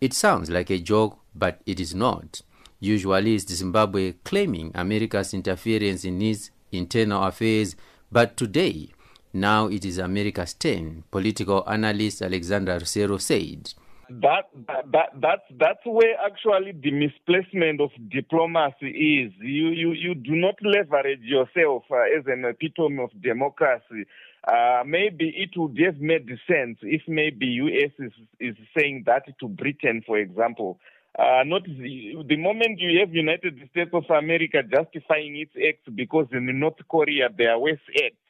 It 0.00 0.12
sounds 0.14 0.50
like 0.50 0.70
a 0.70 0.78
joke, 0.78 1.18
but 1.34 1.60
it 1.66 1.78
is 1.78 1.94
not. 1.94 2.42
Usually, 2.80 3.36
it's 3.36 3.54
Zimbabwe 3.54 4.14
claiming 4.24 4.72
America's 4.74 5.32
interference 5.32 6.04
in 6.04 6.20
its 6.20 6.50
internal 6.72 7.22
affairs, 7.22 7.76
but 8.10 8.36
today, 8.36 8.88
now 9.32 9.66
it 9.66 9.84
is 9.84 9.98
America's 9.98 10.54
turn, 10.54 11.04
political 11.10 11.64
analyst 11.66 12.22
Alexander 12.22 12.78
Rusero 12.78 13.20
said. 13.20 13.72
That, 14.20 14.50
that 14.92 15.10
that's 15.20 15.42
that's 15.58 15.86
where 15.86 16.14
actually 16.26 16.72
the 16.72 16.90
misplacement 16.90 17.80
of 17.80 17.90
diplomacy 18.10 18.90
is. 19.24 19.32
You 19.40 19.68
you 19.68 19.92
you 19.92 20.14
do 20.14 20.32
not 20.32 20.56
leverage 20.60 21.22
yourself 21.22 21.84
uh, 21.90 22.18
as 22.18 22.26
an 22.26 22.44
epitome 22.44 23.02
of 23.02 23.10
democracy. 23.22 24.04
Uh, 24.46 24.82
maybe 24.84 25.32
it 25.36 25.56
would 25.56 25.78
have 25.78 25.98
made 25.98 26.28
sense 26.46 26.78
if 26.82 27.02
maybe 27.08 27.46
US 27.46 27.92
is 27.98 28.12
is 28.38 28.56
saying 28.76 29.04
that 29.06 29.22
to 29.40 29.48
Britain, 29.48 30.02
for 30.04 30.18
example. 30.18 30.78
Uh, 31.18 31.44
not 31.44 31.62
the, 31.64 32.24
the 32.26 32.36
moment 32.36 32.80
you 32.80 32.98
have 33.00 33.14
United 33.14 33.56
States 33.70 33.90
of 33.92 34.04
America 34.10 34.62
justifying 34.62 35.36
its 35.36 35.52
acts 35.56 35.88
because 35.94 36.26
in 36.32 36.58
North 36.58 36.80
Korea 36.88 37.28
there 37.36 37.52
are 37.52 37.58
worse 37.58 37.80
acts 37.96 38.21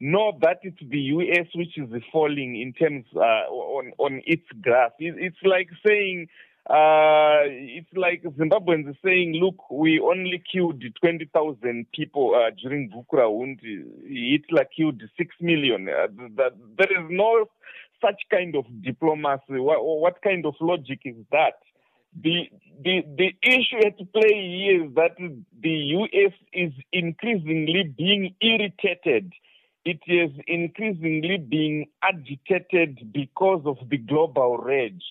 know 0.00 0.38
that 0.42 0.58
it's 0.62 0.78
the 0.80 0.98
U.S. 0.98 1.46
which 1.54 1.76
is 1.76 1.90
falling 2.12 2.60
in 2.60 2.72
terms 2.72 3.04
uh, 3.16 3.50
on 3.50 3.92
on 3.98 4.22
its 4.26 4.46
graph. 4.62 4.92
It, 4.98 5.14
it's 5.18 5.42
like 5.44 5.68
saying. 5.86 6.28
Uh, 6.68 7.48
it's 7.48 7.88
like 7.96 8.22
Zimbabweans 8.22 8.94
saying, 9.02 9.32
look, 9.40 9.70
we 9.70 9.98
only 10.00 10.42
killed 10.52 10.84
20,000 11.00 11.86
people 11.94 12.34
uh, 12.34 12.50
during 12.62 12.90
Gukurahundi. 12.90 13.86
Hitler 14.06 14.66
killed 14.76 15.02
6 15.16 15.34
million. 15.40 15.88
Uh, 15.88 16.08
that, 16.36 16.52
there 16.76 16.92
is 16.92 17.06
no 17.08 17.46
such 18.02 18.20
kind 18.30 18.54
of 18.54 18.66
diplomacy. 18.82 19.44
What, 19.48 19.82
what 19.82 20.20
kind 20.20 20.44
of 20.44 20.56
logic 20.60 21.00
is 21.06 21.16
that? 21.32 21.54
the 22.22 22.48
the 22.82 23.02
the 23.16 23.34
issue 23.42 23.78
at 23.84 23.96
play 24.12 24.32
here 24.32 24.84
is 24.84 24.94
that 24.94 25.16
the 25.62 25.70
US 25.70 26.32
is 26.52 26.72
increasingly 26.92 27.94
being 27.96 28.34
irritated. 28.40 29.32
It 29.90 30.00
is 30.06 30.30
increasingly 30.46 31.38
being 31.38 31.86
agitated 32.02 33.10
because 33.10 33.62
of 33.64 33.78
the 33.88 33.96
global 33.96 34.58
rage. 34.58 35.02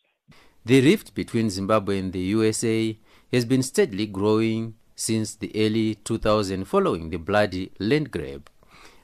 The 0.65 0.81
rift 0.81 1.15
between 1.15 1.49
Zimbabwe 1.49 1.97
and 1.97 2.13
the 2.13 2.19
USA 2.19 2.95
has 3.33 3.43
been 3.43 3.63
steadily 3.63 4.05
growing 4.05 4.75
since 4.95 5.33
the 5.33 5.51
early 5.55 5.95
2000s 5.95 6.67
following 6.67 7.09
the 7.09 7.17
bloody 7.17 7.71
land 7.79 8.11
grab. 8.11 8.51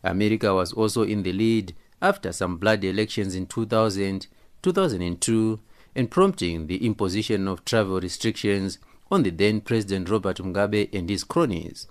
America 0.03 0.53
was 0.53 0.73
also 0.73 1.01
in 1.01 1.23
the 1.23 1.33
lead 1.33 1.73
after 2.03 2.31
some 2.31 2.57
bloody 2.57 2.89
elections 2.89 3.33
in 3.33 3.47
2000, 3.47 4.27
2002, 4.61 5.59
and 5.95 6.11
prompting 6.11 6.67
the 6.67 6.85
imposition 6.85 7.47
of 7.47 7.65
travel 7.65 7.99
restrictions 7.99 8.77
on 9.09 9.23
the 9.23 9.31
then 9.31 9.59
President 9.59 10.07
Robert 10.07 10.37
Mugabe 10.37 10.93
and 10.93 11.09
his 11.09 11.23
cronies. 11.23 11.87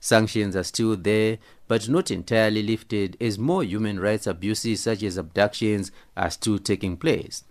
Sanctions 0.00 0.56
are 0.56 0.64
still 0.64 0.96
there, 0.96 1.38
but 1.72 1.88
not 1.88 2.10
entirely 2.10 2.62
lifted 2.62 3.16
as 3.18 3.38
more 3.38 3.64
human 3.64 3.98
rights 3.98 4.26
abuses 4.26 4.82
such 4.82 5.02
as 5.02 5.16
abductions 5.16 5.90
are 6.14 6.28
still 6.28 6.58
taking 6.58 6.98
place. 6.98 7.44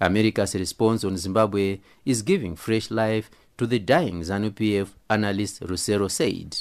America's 0.00 0.56
response 0.56 1.04
on 1.04 1.16
Zimbabwe 1.16 1.78
is 2.04 2.22
giving 2.22 2.56
fresh 2.56 2.90
life 2.90 3.30
to 3.56 3.68
the 3.68 3.78
dying 3.78 4.22
ZANU 4.22 4.50
PF, 4.50 4.88
analyst 5.08 5.60
Rusero 5.60 6.10
said. 6.10 6.58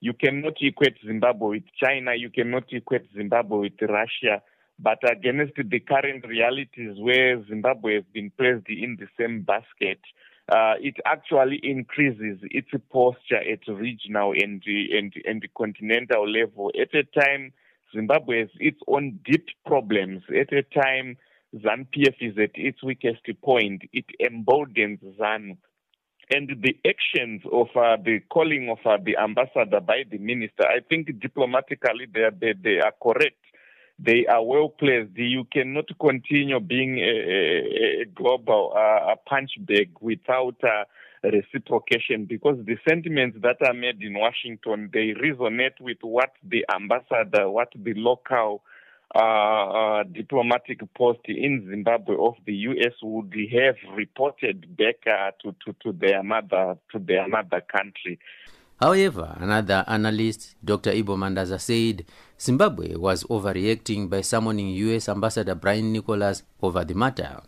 You 0.00 0.12
cannot 0.12 0.58
equate 0.60 0.98
Zimbabwe 1.06 1.48
with 1.48 1.74
China, 1.82 2.14
you 2.14 2.28
cannot 2.28 2.64
equate 2.70 3.06
Zimbabwe 3.16 3.70
with 3.70 3.88
Russia, 3.88 4.42
but 4.78 4.98
against 5.10 5.54
the 5.56 5.80
current 5.80 6.26
realities 6.28 6.98
where 6.98 7.42
Zimbabwe 7.46 7.94
has 7.94 8.04
been 8.12 8.30
placed 8.36 8.68
in 8.68 8.98
the 9.00 9.06
same 9.18 9.40
basket, 9.40 10.00
uh, 10.48 10.74
it 10.80 10.96
actually 11.04 11.60
increases 11.62 12.38
its 12.42 12.68
posture 12.90 13.36
at 13.36 13.60
regional 13.68 14.32
and, 14.32 14.62
and, 14.66 15.12
and 15.26 15.46
continental 15.56 16.28
level. 16.28 16.70
At 16.80 16.94
a 16.94 17.04
time, 17.04 17.52
Zimbabwe 17.94 18.40
has 18.40 18.48
its 18.58 18.80
own 18.86 19.20
deep 19.24 19.46
problems. 19.66 20.22
At 20.28 20.52
a 20.52 20.62
time, 20.62 21.16
ZANU-PF 21.54 22.16
is 22.20 22.38
at 22.38 22.50
its 22.54 22.82
weakest 22.82 23.22
point. 23.42 23.82
It 23.92 24.06
emboldens 24.20 25.00
ZANU. 25.18 25.56
And 26.30 26.50
the 26.60 26.76
actions 26.86 27.40
of 27.50 27.68
uh, 27.74 27.96
the 28.04 28.20
calling 28.30 28.68
of 28.68 28.78
uh, 28.84 28.98
the 29.02 29.16
ambassador 29.16 29.80
by 29.80 30.02
the 30.10 30.18
minister, 30.18 30.66
I 30.66 30.80
think 30.86 31.18
diplomatically 31.20 32.06
they 32.12 32.20
are, 32.20 32.30
they, 32.30 32.52
they 32.52 32.80
are 32.80 32.92
correct. 33.02 33.40
They 33.98 34.26
are 34.26 34.44
well 34.44 34.68
placed. 34.68 35.16
You 35.16 35.44
cannot 35.52 35.86
continue 36.00 36.60
being 36.60 36.98
a, 36.98 38.02
a, 38.02 38.04
global 38.14 38.72
uh, 38.76 39.16
punch 39.26 39.50
bag 39.58 39.90
without 40.00 40.54
uh, 40.62 40.84
reciprocation 41.24 42.24
because 42.24 42.58
the 42.64 42.76
sentiments 42.88 43.38
that 43.42 43.56
are 43.66 43.74
made 43.74 44.00
in 44.00 44.14
Washington, 44.14 44.90
they 44.92 45.14
resonate 45.14 45.80
with 45.80 45.98
what 46.02 46.30
the 46.44 46.64
ambassador, 46.72 47.50
what 47.50 47.72
the 47.74 47.94
local 47.94 48.62
uh, 49.14 49.18
uh, 49.18 50.02
diplomatic 50.04 50.80
post 50.94 51.20
in 51.24 51.66
Zimbabwe 51.68 52.14
of 52.20 52.34
the 52.44 52.52
U.S. 52.54 52.92
would 53.02 53.34
have 53.52 53.76
reported 53.96 54.76
back 54.76 54.96
uh, 55.06 55.30
to, 55.42 55.54
to, 55.64 55.74
to 55.82 55.92
their 55.92 56.22
mother 56.22 56.76
to 56.92 56.98
their 56.98 57.26
mother 57.26 57.62
country. 57.72 58.18
However, 58.78 59.34
another 59.40 59.82
analyst, 59.88 60.54
Dr. 60.64 60.92
Ibbo 60.92 61.16
Mandaza, 61.16 61.58
said 61.58 62.04
Zimbabwe 62.40 62.94
was 62.94 63.24
overreacting 63.24 64.08
by 64.08 64.20
summoning 64.20 64.68
U.S. 64.68 65.08
Ambassador 65.08 65.54
Brian 65.54 65.92
Nichols 65.92 66.44
over 66.62 66.84
the 66.84 66.94
matter. 66.94 67.40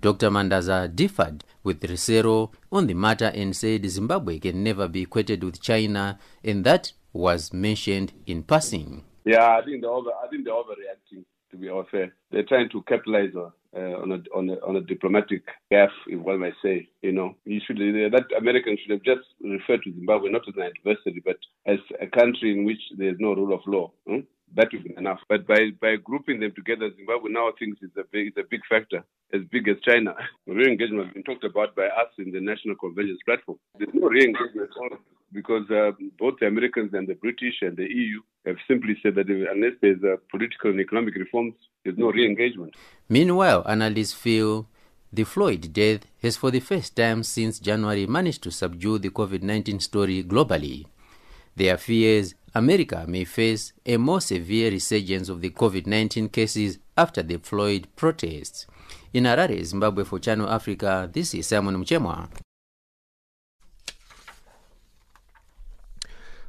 Dr. 0.00 0.30
Mandaza 0.30 0.94
differed 0.94 1.44
with 1.62 1.80
Rusero 1.80 2.52
on 2.70 2.86
the 2.86 2.94
matter 2.94 3.32
and 3.34 3.56
said 3.56 3.86
Zimbabwe 3.86 4.38
can 4.38 4.62
never 4.62 4.88
be 4.88 5.02
equated 5.02 5.42
with 5.42 5.60
China, 5.60 6.18
and 6.44 6.64
that 6.64 6.92
was 7.12 7.52
mentioned 7.52 8.12
in 8.26 8.42
passing. 8.42 9.04
Yeah, 9.24 9.56
I 9.56 9.64
think 9.64 9.80
they're 9.80 9.90
over. 9.90 10.10
I 10.10 10.28
think 10.28 10.44
they're 10.44 10.54
overreacting. 10.54 11.24
To 11.52 11.56
be 11.56 11.70
fair, 11.90 12.12
they're 12.30 12.42
trying 12.42 12.68
to 12.70 12.82
capitalize 12.82 13.34
on 13.36 13.52
uh, 13.76 14.00
on 14.02 14.12
a 14.12 14.18
on 14.34 14.48
a 14.50 14.54
on 14.66 14.76
a 14.76 14.80
diplomatic 14.80 15.42
gaffe, 15.72 15.90
if 16.06 16.20
one 16.20 16.40
may 16.40 16.52
say. 16.62 16.88
You 17.02 17.12
know, 17.12 17.36
you 17.44 17.60
should 17.64 17.76
uh, 17.76 18.08
that 18.16 18.24
Americans 18.38 18.80
should 18.80 18.92
have 18.92 19.02
just 19.02 19.26
referred 19.42 19.82
to 19.84 19.92
Zimbabwe 19.92 20.30
not 20.30 20.48
as 20.48 20.54
an 20.56 20.70
adversary, 20.76 21.22
but 21.24 21.36
as 21.66 21.78
a 22.00 22.06
country 22.06 22.52
in 22.52 22.64
which 22.64 22.80
there's 22.96 23.16
no 23.18 23.34
rule 23.34 23.54
of 23.54 23.60
law. 23.66 23.92
Hmm? 24.06 24.20
That 24.54 24.68
would 24.72 24.84
be 24.84 24.94
enough. 24.96 25.20
But 25.28 25.46
by 25.46 25.70
by 25.80 25.96
grouping 25.96 26.40
them 26.40 26.52
together, 26.54 26.90
Zimbabwe 26.96 27.30
now 27.30 27.50
thinks 27.58 27.78
it's 27.82 27.96
a 27.96 28.04
big 28.10 28.28
it's 28.28 28.38
a 28.38 28.48
big 28.48 28.60
factor, 28.68 29.04
as 29.32 29.42
big 29.50 29.68
as 29.68 29.76
China. 29.82 30.14
Re-engagement 30.46 31.06
has 31.06 31.14
been 31.14 31.24
talked 31.24 31.44
about 31.44 31.74
by 31.74 31.86
us 31.86 32.10
in 32.18 32.30
the 32.30 32.40
National 32.40 32.76
Convergence 32.76 33.20
Platform. 33.24 33.58
There's 33.78 33.92
no 33.92 34.08
re-engagement 34.08 34.70
because 35.32 35.68
uh, 35.70 35.90
both 36.18 36.34
the 36.40 36.46
Americans 36.46 36.94
and 36.94 37.06
the 37.06 37.14
British 37.14 37.56
and 37.60 37.76
the 37.76 37.84
EU 37.84 38.20
have 38.46 38.56
simply 38.68 38.96
said 39.02 39.16
that 39.16 39.28
unless 39.28 39.72
there's 39.82 40.02
uh, 40.04 40.16
political 40.30 40.70
and 40.70 40.80
economic 40.80 41.14
reforms, 41.16 41.54
there's 41.84 41.98
no 41.98 42.10
re-engagement. 42.10 42.74
Meanwhile, 43.08 43.64
analysts 43.68 44.12
feel 44.12 44.68
the 45.12 45.24
Floyd 45.24 45.72
death 45.72 46.06
has 46.22 46.36
for 46.36 46.50
the 46.50 46.60
first 46.60 46.96
time 46.96 47.22
since 47.22 47.58
January 47.58 48.06
managed 48.06 48.42
to 48.44 48.50
subdue 48.50 48.98
the 48.98 49.10
COVID-19 49.10 49.82
story 49.82 50.22
globally. 50.22 50.86
Their 51.54 51.78
fears 51.78 52.34
America 52.56 53.04
may 53.06 53.22
face 53.22 53.74
a 53.84 53.98
more 53.98 54.18
severe 54.18 54.70
resurgence 54.70 55.28
of 55.28 55.42
the 55.42 55.50
COVID-19 55.50 56.32
cases 56.32 56.78
after 56.96 57.22
the 57.22 57.36
Floyd 57.36 57.86
protests. 57.96 58.66
In 59.12 59.24
Harare, 59.24 59.62
Zimbabwe 59.62 60.04
for 60.04 60.18
Channel 60.18 60.48
Africa, 60.48 61.06
this 61.12 61.34
is 61.34 61.46
Simon 61.46 61.76
Muchemwa. 61.76 62.30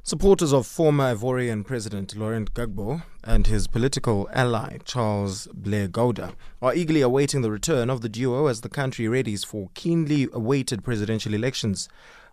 Supporters 0.02 0.54
of 0.54 0.66
former 0.66 1.14
Ivorian 1.14 1.66
President 1.66 2.16
Laurent 2.16 2.54
Gbagbo 2.54 3.04
and 3.26 3.46
his 3.48 3.68
political 3.68 4.30
ally 4.32 4.78
Charles 4.86 5.48
Blé 5.48 5.90
Goudé 5.90 6.34
are 6.62 6.74
eagerly 6.74 7.02
awaiting 7.02 7.42
the 7.42 7.52
return 7.52 7.90
of 7.90 8.00
the 8.00 8.08
duo 8.08 8.48
as 8.48 8.62
the 8.62 8.70
country 8.70 9.08
readies 9.08 9.46
for 9.46 9.70
keenly 9.74 10.30
awaited 10.32 10.86
presidential 10.86 11.34
elections. 11.34 11.90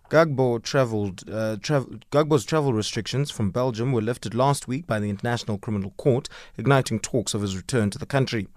Gbagbo 0.09 0.61
traveled, 0.61 1.23
uh, 1.29 1.57
tra- 1.61 1.85
Gbagbo's 2.11 2.45
travel 2.45 2.73
restrictions 2.73 3.31
from 3.31 3.49
Belgium 3.49 3.91
were 3.91 4.01
lifted 4.01 4.35
last 4.35 4.67
week 4.67 4.85
by 4.85 4.99
the 4.99 5.09
International 5.09 5.57
Criminal 5.57 5.91
Court, 5.97 6.29
igniting 6.57 6.99
talks 6.99 7.33
of 7.33 7.41
his 7.41 7.57
return 7.57 7.89
to 7.89 7.97
the 7.97 8.05
country. 8.05 8.47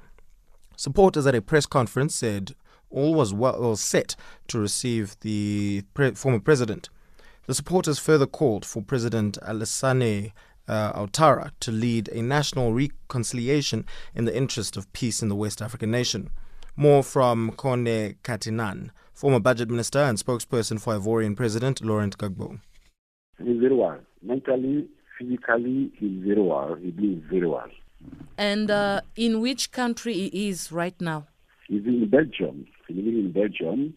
Supporters 0.76 1.26
at 1.26 1.34
a 1.34 1.40
press 1.42 1.64
conference 1.66 2.14
said 2.14 2.54
all 2.90 3.14
was 3.14 3.32
well, 3.32 3.60
well 3.60 3.76
set 3.76 4.14
to 4.48 4.58
receive 4.58 5.16
the 5.20 5.84
pre- 5.94 6.14
former 6.14 6.40
president. 6.40 6.90
The 7.46 7.54
supporters 7.54 7.98
further 7.98 8.26
called 8.26 8.64
for 8.66 8.82
President 8.82 9.38
Alassane 9.42 10.32
uh, 10.68 10.92
Ouattara 10.92 11.50
to 11.60 11.72
lead 11.72 12.08
a 12.08 12.20
national 12.20 12.74
reconciliation 12.74 13.86
in 14.14 14.26
the 14.26 14.36
interest 14.36 14.76
of 14.76 14.92
peace 14.92 15.22
in 15.22 15.28
the 15.28 15.34
West 15.34 15.62
African 15.62 15.90
nation. 15.90 16.30
More 16.76 17.02
from 17.02 17.52
Kone 17.52 18.16
Katinan, 18.22 18.90
former 19.18 19.40
budget 19.40 19.68
minister 19.68 19.98
and 19.98 20.16
spokesperson 20.16 20.80
for 20.80 20.96
Ivorian 20.96 21.36
President 21.36 21.84
Laurent 21.84 22.16
Gbagbo. 22.16 22.60
He's 23.42 23.58
very 23.58 23.74
well. 23.74 23.98
Mentally, 24.22 24.86
physically, 25.18 25.90
he's 25.98 26.22
very 26.22 26.40
well. 26.40 26.76
He 26.76 26.92
lives 26.92 27.24
very 27.28 27.48
well. 27.48 27.68
And 28.36 28.70
uh, 28.70 29.00
in 29.16 29.40
which 29.40 29.72
country 29.72 30.14
he 30.14 30.48
is 30.48 30.70
right 30.70 30.94
now? 31.00 31.26
He's 31.66 31.84
in 31.84 32.08
Belgium. 32.08 32.66
He's 32.86 32.96
living 32.96 33.18
in 33.18 33.32
Belgium 33.32 33.94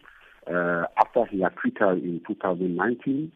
uh, 0.48 0.86
after 0.98 1.24
he 1.26 1.44
acquittal 1.44 1.92
in 1.92 2.20
2019 2.26 3.30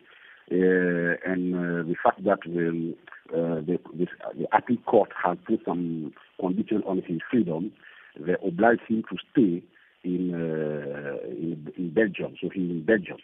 uh, 0.50 0.54
and 0.54 1.54
uh, 1.54 1.88
the 1.88 1.94
fact 2.02 2.24
that 2.24 2.40
the, 2.44 2.96
uh, 3.32 3.60
the, 3.60 3.78
the, 3.96 4.06
the 4.36 4.56
appeal 4.56 4.78
court 4.86 5.10
has 5.24 5.38
put 5.46 5.60
some 5.64 6.12
conditions 6.40 6.82
on 6.84 7.00
his 7.06 7.20
freedom, 7.30 7.70
they 8.18 8.34
oblige 8.44 8.80
him 8.88 9.04
to 9.08 9.16
stay 9.30 9.62
in, 10.04 10.34
in, 10.34 11.72
in 11.76 11.90
Belgium. 11.90 12.34
So 12.40 12.48
he's 12.48 12.70
in 12.70 12.84
Belgium. 12.84 13.16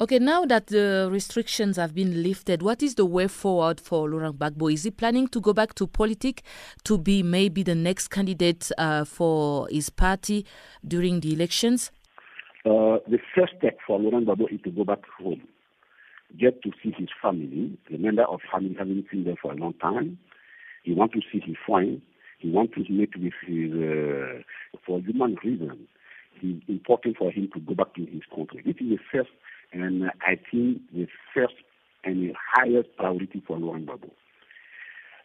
Okay, 0.00 0.20
now 0.20 0.44
that 0.46 0.68
the 0.68 1.08
restrictions 1.10 1.76
have 1.76 1.94
been 1.94 2.22
lifted, 2.22 2.62
what 2.62 2.82
is 2.82 2.94
the 2.94 3.04
way 3.04 3.26
forward 3.26 3.80
for 3.80 4.08
Laurent 4.08 4.38
Gbagbo? 4.38 4.72
Is 4.72 4.84
he 4.84 4.92
planning 4.92 5.26
to 5.28 5.40
go 5.40 5.52
back 5.52 5.74
to 5.74 5.88
politics 5.88 6.42
to 6.84 6.98
be 6.98 7.22
maybe 7.24 7.64
the 7.64 7.74
next 7.74 8.08
candidate 8.08 8.70
uh, 8.78 9.04
for 9.04 9.66
his 9.70 9.90
party 9.90 10.46
during 10.86 11.20
the 11.20 11.32
elections? 11.32 11.90
Uh, 12.64 12.98
the 13.08 13.18
first 13.34 13.54
step 13.58 13.78
for 13.84 13.98
Laurent 13.98 14.26
Gbagbo 14.26 14.52
is 14.52 14.60
to 14.62 14.70
go 14.70 14.84
back 14.84 15.00
home 15.20 15.42
get 16.36 16.62
to 16.62 16.70
see 16.82 16.92
his 16.96 17.08
family, 17.22 17.78
the 17.90 17.98
member 17.98 18.24
of 18.24 18.40
family 18.52 18.74
having 18.78 19.04
seen 19.10 19.24
them 19.24 19.36
for 19.40 19.52
a 19.52 19.56
long 19.56 19.74
time. 19.74 20.18
He 20.82 20.92
wants 20.92 21.14
to 21.14 21.20
see 21.32 21.42
his 21.44 21.56
friends. 21.66 22.02
He 22.38 22.50
wants 22.50 22.74
to 22.74 22.92
meet 22.92 23.10
with 23.16 23.32
his, 23.46 23.72
uh, 23.72 24.42
for 24.86 25.00
human 25.00 25.36
reasons. 25.42 25.88
It's 26.42 26.68
important 26.68 27.16
for 27.16 27.30
him 27.30 27.48
to 27.54 27.60
go 27.60 27.74
back 27.74 27.94
to 27.94 28.00
his 28.04 28.22
country. 28.34 28.62
This 28.64 28.76
is 28.80 28.90
the 28.90 28.98
first, 29.12 29.30
and 29.72 30.04
I 30.20 30.36
think 30.50 30.80
the 30.92 31.06
first 31.34 31.54
and 32.04 32.30
the 32.30 32.34
highest 32.54 32.88
priority 32.96 33.42
for 33.46 33.58
Laurent 33.58 33.86
Gbagbo. 33.86 34.10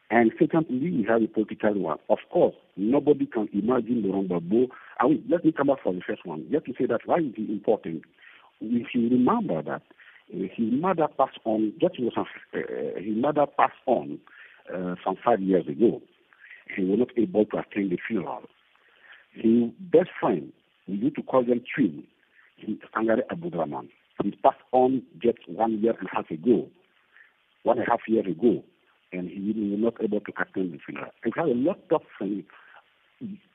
And 0.10 0.32
secondly, 0.38 0.92
we 0.92 1.06
have 1.08 1.22
a 1.24 1.28
political 1.28 1.74
one. 1.80 1.98
Of 2.10 2.20
course, 2.32 2.56
nobody 2.78 3.26
can 3.26 3.48
imagine 3.54 4.04
Laurent 4.06 4.30
Gbagbo. 4.30 4.68
I 5.00 5.08
mean, 5.08 5.24
let 5.30 5.44
me 5.46 5.52
come 5.52 5.68
back 5.68 5.84
for 5.84 5.94
the 5.94 6.02
first 6.06 6.26
one. 6.26 6.46
Just 6.52 6.66
to 6.66 6.74
say 6.78 6.86
that 6.88 7.02
why 7.06 7.18
is 7.18 7.34
it 7.38 7.50
important? 7.50 8.04
if 8.64 8.88
you 8.94 9.10
remember 9.10 9.62
that 9.62 9.82
uh, 10.34 10.48
his 10.56 10.72
mother 10.72 11.08
passed 11.18 11.40
on, 11.46 11.74
just 11.82 11.96
uh, 12.00 12.24
his 12.98 13.16
mother 13.18 13.46
passed 13.58 13.74
on 13.86 14.20
uh, 14.74 14.96
some 15.04 15.16
five 15.24 15.42
years 15.42 15.68
ago. 15.68 16.02
He 16.76 16.84
was 16.84 17.00
not 17.00 17.10
able 17.18 17.46
to 17.46 17.58
attend 17.58 17.92
the 17.92 17.98
funeral. 18.08 18.44
His 19.34 19.70
best 19.80 20.10
friend, 20.20 20.52
we 20.88 20.96
used 20.96 21.16
to 21.16 21.24
call 21.24 21.44
them 21.44 21.62
twin, 21.76 22.04
Sangare 22.96 23.22
Abdurrahman. 23.32 23.90
He 24.24 24.32
passed 24.44 24.58
on 24.72 25.02
just 25.22 25.40
one 25.48 25.82
year 25.82 25.94
and 26.00 26.08
a 26.12 26.16
half 26.16 26.30
ago, 26.30 26.68
one 27.64 27.80
and 27.80 27.88
a 27.88 27.92
half 27.92 28.02
years 28.08 28.26
ago, 28.28 28.64
and 29.12 29.30
he 29.30 29.54
was 29.56 29.80
not 29.80 30.04
able 30.04 30.20
to 30.22 30.32
attend 30.40 30.74
the 30.74 30.80
funeral. 30.86 31.12
And 31.24 31.34
have 31.36 31.48
a 31.48 31.54
lot 31.54 31.80
of 31.92 32.02
things. 32.20 32.44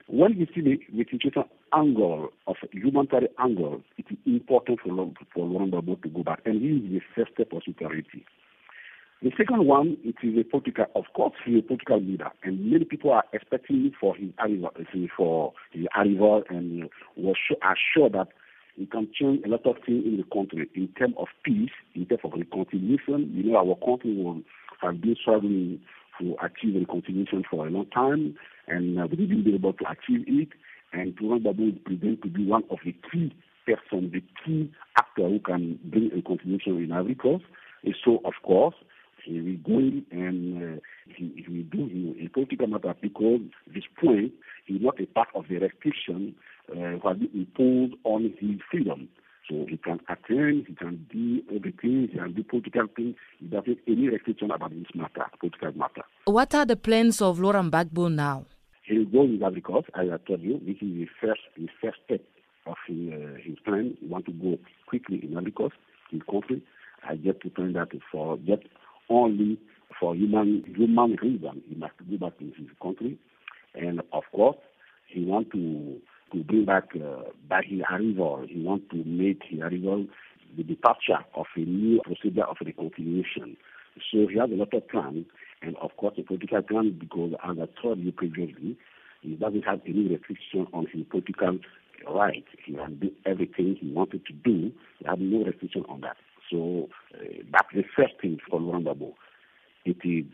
When 0.08 0.32
you 0.38 0.46
see 0.54 0.62
the, 0.62 0.78
the 0.92 1.04
situation 1.10 1.44
angle, 1.74 2.30
of 2.46 2.56
humanitarian 2.72 3.32
angle, 3.38 3.82
it 3.98 4.06
is 4.10 4.16
important 4.26 4.80
for, 4.80 5.12
for 5.34 5.48
to 5.96 6.08
go 6.08 6.22
back, 6.22 6.40
and 6.44 6.60
he 6.62 6.68
is 6.68 6.82
the 6.92 7.00
first 7.14 7.32
step 7.34 7.52
of 7.52 7.62
security. 7.66 8.24
The 9.20 9.32
second 9.36 9.66
one, 9.66 9.96
it 10.04 10.14
is 10.22 10.38
a 10.38 10.44
political, 10.44 10.84
of 10.94 11.06
course, 11.12 11.32
he's 11.44 11.58
a 11.58 11.62
political 11.62 12.00
leader, 12.00 12.30
and 12.44 12.70
many 12.70 12.84
people 12.84 13.10
are 13.10 13.24
expecting 13.32 13.90
for 14.00 14.14
his 14.14 14.30
arrival, 14.38 14.70
for 15.16 15.52
his 15.72 15.86
arrival, 15.96 16.44
and 16.48 16.88
was 17.16 17.34
are 17.60 17.76
sure 17.92 18.08
that 18.10 18.28
he 18.76 18.86
can 18.86 19.08
change 19.12 19.44
a 19.44 19.48
lot 19.48 19.66
of 19.66 19.74
things 19.84 20.04
in 20.06 20.18
the 20.18 20.24
country 20.32 20.70
in 20.76 20.86
terms 20.96 21.14
of 21.18 21.26
peace, 21.42 21.72
in 21.96 22.06
terms 22.06 22.20
of 22.22 22.32
reconciliation. 22.32 23.32
You 23.34 23.50
know, 23.50 23.56
our 23.58 23.74
country 23.84 24.14
will 24.14 24.40
have 24.82 25.00
been 25.00 25.16
struggling 25.20 25.80
to 26.20 26.36
achieve 26.40 26.76
reconciliation 26.76 27.42
for 27.50 27.66
a 27.66 27.70
long 27.70 27.86
time, 27.86 28.36
and 28.68 29.00
uh, 29.00 29.08
we 29.10 29.16
didn't 29.16 29.42
be 29.42 29.54
able 29.54 29.72
to 29.72 29.84
achieve 29.90 30.26
it. 30.28 30.50
And 30.92 31.18
Laurent 31.20 31.42
Gbagbo 31.42 31.76
is 31.76 32.20
to 32.22 32.28
be 32.28 32.46
one 32.46 32.62
of 32.70 32.78
the 32.84 32.94
key 33.10 33.34
persons, 33.66 34.12
the 34.12 34.22
key 34.46 34.70
actor 34.96 35.28
who 35.28 35.40
can 35.40 35.80
bring 35.84 36.12
a 36.12 36.16
reconciliation 36.16 36.78
in 36.78 37.14
Coast. 37.16 37.44
And 37.82 37.96
so, 38.04 38.20
of 38.24 38.34
course, 38.44 38.76
he 39.28 39.40
will 39.40 39.56
go 39.58 39.78
in 39.78 40.04
and 40.10 40.78
uh, 40.78 40.80
he, 41.14 41.44
he 41.46 41.52
will 41.52 41.64
do 41.70 42.14
a 42.24 42.28
political 42.28 42.66
matter 42.66 42.94
because 43.00 43.40
this 43.72 43.84
point 44.02 44.32
is 44.68 44.80
not 44.80 44.98
a 45.00 45.06
part 45.06 45.28
of 45.34 45.44
the 45.48 45.58
restriction 45.58 46.34
uh, 46.70 47.12
been 47.14 47.28
imposed 47.34 47.94
on 48.04 48.34
his 48.40 48.58
freedom. 48.70 49.08
So 49.48 49.64
he 49.68 49.76
can 49.78 49.98
attend, 50.08 50.66
he 50.68 50.74
can 50.74 51.06
do 51.10 51.40
everything, 51.54 52.08
he 52.10 52.18
can 52.18 52.34
do 52.34 52.42
political 52.44 52.86
things. 52.94 53.16
He 53.38 53.46
doesn't 53.46 53.78
any 53.86 54.08
restriction 54.08 54.50
about 54.50 54.70
this 54.70 54.86
matter, 54.94 55.24
political 55.40 55.72
matter. 55.72 56.02
What 56.26 56.54
are 56.54 56.66
the 56.66 56.76
plans 56.76 57.22
of 57.22 57.38
Laurent 57.40 57.70
Gbagbo 57.72 58.12
now? 58.12 58.44
He 58.84 58.98
will 58.98 59.06
go 59.06 59.22
in 59.24 59.42
Ivory 59.42 59.60
Coast, 59.62 59.88
as 59.94 60.08
I 60.12 60.16
told 60.26 60.42
you. 60.42 60.60
This 60.66 60.76
is 60.80 60.88
the 60.88 61.06
first, 61.20 61.40
his 61.56 61.68
first 61.82 61.98
step 62.04 62.20
of 62.66 62.76
his, 62.86 63.12
uh, 63.12 63.34
his 63.42 63.58
plan. 63.64 63.96
He 64.00 64.06
wants 64.06 64.26
to 64.26 64.32
go 64.32 64.58
quickly 64.86 65.20
in 65.22 65.50
Coast, 65.52 65.74
his 66.10 66.20
country. 66.30 66.62
I 67.08 67.16
get 67.16 67.40
to 67.42 67.50
plan 67.50 67.72
that 67.74 67.88
for 68.12 68.36
just 68.38 68.62
only 69.10 69.58
for 69.98 70.14
human 70.14 70.64
human 70.76 71.16
reason. 71.22 71.62
He 71.68 71.74
must 71.74 71.94
go 72.10 72.16
back 72.18 72.38
to 72.38 72.44
his 72.44 72.68
country, 72.82 73.18
and 73.74 74.00
of 74.12 74.24
course, 74.32 74.56
he 75.06 75.24
want 75.24 75.50
to 75.52 75.96
to 76.32 76.44
bring 76.44 76.64
back 76.66 76.88
uh, 76.94 77.22
by 77.48 77.62
his 77.66 77.80
arrival. 77.90 78.44
He 78.48 78.60
want 78.62 78.90
to 78.90 78.96
make 79.04 79.42
his 79.48 79.60
arrival 79.60 80.06
the 80.56 80.62
departure 80.62 81.18
of 81.34 81.46
a 81.56 81.60
new 81.60 82.00
procedure 82.04 82.44
of 82.44 82.56
reconciliation. 82.64 83.56
So 84.12 84.26
he 84.28 84.38
has 84.38 84.50
a 84.50 84.54
lot 84.54 84.72
of 84.74 84.88
plans, 84.88 85.26
and 85.62 85.76
of 85.78 85.96
course, 85.96 86.14
a 86.18 86.22
political 86.22 86.62
plan 86.62 86.96
because, 86.98 87.32
as 87.48 87.56
I 87.60 87.82
told 87.82 87.98
you 87.98 88.12
previously, 88.12 88.76
he 89.22 89.34
doesn't 89.34 89.62
have 89.64 89.80
any 89.86 90.06
restriction 90.08 90.66
on 90.72 90.86
his 90.92 91.04
political 91.10 91.58
right. 92.08 92.44
He 92.64 92.74
can 92.74 92.98
do 92.98 93.10
everything 93.26 93.76
he 93.80 93.90
wanted 93.90 94.24
to 94.26 94.32
do. 94.32 94.70
He 94.98 95.04
has 95.06 95.18
no 95.20 95.44
restriction 95.44 95.84
on 95.88 96.00
that. 96.02 96.16
So 96.50 96.88
uh, 97.14 97.18
that's 97.52 97.68
the 97.74 97.84
first 97.96 98.14
thing 98.20 98.38
for 98.48 98.60
Gbagbo. 98.60 99.12
It 99.84 99.98
is 100.04 100.24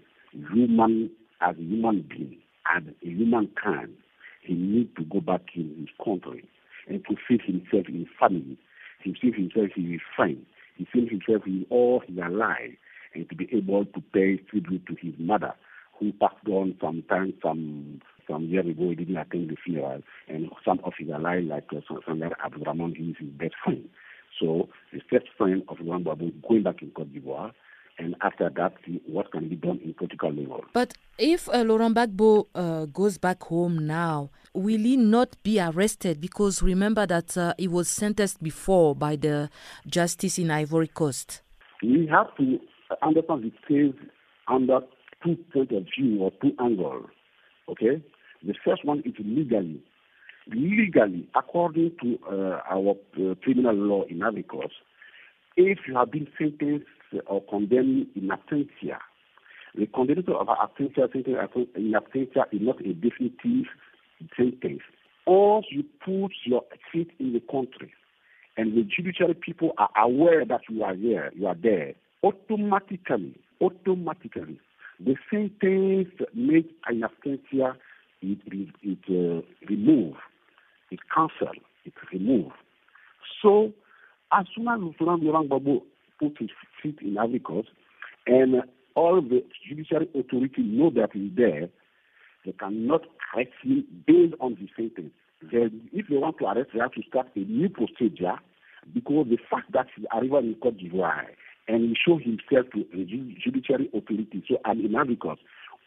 human 0.52 1.10
as 1.40 1.56
a 1.56 1.60
human 1.62 2.02
being, 2.08 2.38
as 2.74 2.82
a 3.02 3.06
humankind. 3.06 3.94
He 4.42 4.54
needs 4.54 4.90
to 4.96 5.04
go 5.04 5.20
back 5.20 5.42
in 5.54 5.74
his 5.78 5.88
country 6.04 6.48
and 6.88 7.02
to 7.08 7.16
feel 7.26 7.38
himself 7.44 7.88
in 7.88 8.06
family. 8.18 8.58
He 9.02 9.14
feels 9.20 9.34
himself 9.36 9.70
in 9.76 9.90
his 9.92 10.00
friend. 10.16 10.44
He 10.76 10.86
feels 10.92 11.08
himself 11.10 11.42
in 11.46 11.66
all 11.70 12.00
his 12.06 12.16
life 12.16 12.76
and 13.14 13.28
to 13.28 13.34
be 13.36 13.48
able 13.52 13.84
to 13.86 14.00
pay 14.12 14.36
tribute 14.50 14.86
to 14.86 14.96
his 15.00 15.14
mother, 15.18 15.52
who 15.98 16.12
passed 16.14 16.46
on 16.50 16.74
sometime 16.80 17.32
some 17.42 18.00
some 18.28 18.44
years 18.46 18.66
ago. 18.66 18.88
He 18.90 18.96
didn't 18.96 19.16
attend 19.16 19.50
the 19.50 19.56
funeral, 19.64 20.00
and 20.28 20.48
some 20.64 20.80
of 20.84 20.94
his 20.98 21.10
allies, 21.10 21.44
like 21.46 21.66
uh, 21.72 21.80
Sander 22.06 22.36
Abdurrahman, 22.44 22.94
he 22.96 23.10
is 23.10 23.16
his 23.18 23.28
best 23.30 23.54
friend. 23.64 23.88
So 24.40 24.68
the 24.92 25.00
first 25.10 25.26
friend 25.36 25.62
of 25.68 25.78
Laurent 25.80 26.04
Gbagbo 26.04 26.32
going 26.48 26.62
back 26.62 26.82
in 26.82 26.90
Cote 26.90 27.12
d'Ivoire, 27.12 27.52
and 27.98 28.16
after 28.22 28.50
that, 28.56 28.74
see 28.84 29.00
what 29.06 29.30
can 29.30 29.48
be 29.48 29.56
done 29.56 29.80
in 29.84 29.94
political 29.94 30.32
level. 30.32 30.64
But 30.72 30.94
if 31.18 31.48
uh, 31.48 31.62
Laurent 31.62 31.94
Gbagbo 31.94 32.46
uh, 32.54 32.86
goes 32.86 33.18
back 33.18 33.42
home 33.44 33.86
now, 33.86 34.30
will 34.52 34.80
he 34.80 34.96
not 34.96 35.36
be 35.44 35.60
arrested? 35.60 36.20
Because 36.20 36.62
remember 36.62 37.06
that 37.06 37.36
uh, 37.36 37.54
he 37.56 37.68
was 37.68 37.88
sentenced 37.88 38.42
before 38.42 38.96
by 38.96 39.16
the 39.16 39.48
justice 39.86 40.38
in 40.38 40.50
Ivory 40.50 40.88
Coast. 40.88 41.42
We 41.82 42.08
have 42.10 42.34
to 42.36 42.58
understand 43.02 43.44
the 43.44 43.52
case 43.68 43.94
under 44.48 44.80
two 45.24 45.36
points 45.52 45.72
of 45.72 45.84
view 45.96 46.20
or 46.20 46.32
two 46.42 46.52
angles. 46.60 47.06
Okay, 47.68 48.02
the 48.42 48.54
first 48.64 48.84
one 48.84 49.00
is 49.06 49.14
legally 49.18 49.82
legally, 50.52 51.26
according 51.34 51.92
to 52.02 52.18
uh, 52.30 52.60
our 52.70 52.94
uh, 53.18 53.34
criminal 53.42 53.74
law 53.74 54.02
in 54.04 54.18
Avicos, 54.18 54.70
if 55.56 55.78
you 55.86 55.94
have 55.96 56.10
been 56.10 56.26
sentenced 56.38 56.86
or 57.26 57.42
condemned 57.44 58.06
in 58.14 58.28
absentia, 58.28 58.98
the 59.74 59.86
condemnation 59.86 60.34
of 60.34 60.48
absentia 60.48 61.10
sentence 61.12 61.26
in 61.76 61.92
absentia 61.92 62.44
is 62.52 62.60
not 62.60 62.80
a 62.80 62.92
definitive 62.92 63.66
sentence. 64.36 64.82
Once 65.26 65.66
you 65.70 65.84
put 66.04 66.32
your 66.44 66.62
feet 66.92 67.10
in 67.18 67.32
the 67.32 67.40
country 67.40 67.92
and 68.56 68.76
the 68.76 68.82
judiciary 68.82 69.34
people 69.34 69.72
are 69.78 69.90
aware 69.96 70.44
that 70.44 70.60
you 70.68 70.82
are 70.84 70.94
there, 70.96 71.32
you 71.34 71.46
are 71.46 71.56
there, 71.60 71.94
automatically, 72.22 73.34
automatically, 73.60 74.58
the 75.00 75.16
sentence 75.30 76.08
made 76.34 76.68
in 76.90 77.02
absentia 77.02 77.74
is, 78.22 78.38
is, 78.52 78.68
is 78.82 78.98
uh, 79.08 79.40
removed 79.68 80.18
it 80.90 81.00
cancelled, 81.14 81.58
it 81.84 81.94
removed. 82.12 82.54
So 83.42 83.72
as 84.32 84.46
soon 84.54 84.68
as 84.68 84.80
Laurent 85.00 85.22
Gbagbo 85.50 85.82
put 86.18 86.38
his 86.38 86.50
feet 86.82 86.98
in 87.02 87.18
Ivory 87.18 87.42
and 88.26 88.62
all 88.94 89.20
the 89.20 89.44
judiciary 89.68 90.08
authority 90.14 90.62
know 90.62 90.90
that 90.90 91.10
he's 91.12 91.32
there, 91.36 91.68
they 92.44 92.52
cannot 92.52 93.02
arrest 93.34 93.50
him 93.62 93.84
based 94.06 94.34
on 94.40 94.54
the 94.54 94.68
sentence. 94.76 95.12
If 95.42 96.08
they 96.08 96.16
want 96.16 96.38
to 96.38 96.46
arrest, 96.46 96.70
they 96.72 96.80
have 96.80 96.92
to 96.92 97.02
start 97.08 97.28
a 97.36 97.40
new 97.40 97.68
procedure 97.68 98.38
because 98.92 99.26
the 99.28 99.38
fact 99.50 99.72
that 99.72 99.86
he 99.96 100.06
arrived 100.12 100.46
in 100.46 100.54
Cote 100.62 100.78
d'Ivoire 100.78 101.26
and 101.68 101.82
he 101.82 101.96
showed 102.06 102.22
himself 102.22 102.66
to 102.72 102.84
the 102.92 103.04
judiciary 103.42 103.88
authority, 103.94 104.44
so 104.48 104.58
I'm 104.64 104.84
in 104.84 104.94
Ivory 104.94 105.18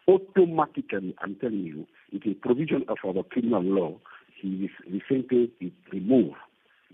automatically, 0.08 1.16
I'm 1.20 1.36
telling 1.36 1.64
you, 1.64 1.88
it's 2.12 2.26
a 2.26 2.34
provision 2.34 2.86
of 2.88 2.98
our 3.06 3.24
criminal 3.24 3.62
law 3.62 3.98
his 4.42 4.70
sentence 5.10 5.52
is 5.60 5.72
removed, 5.92 6.36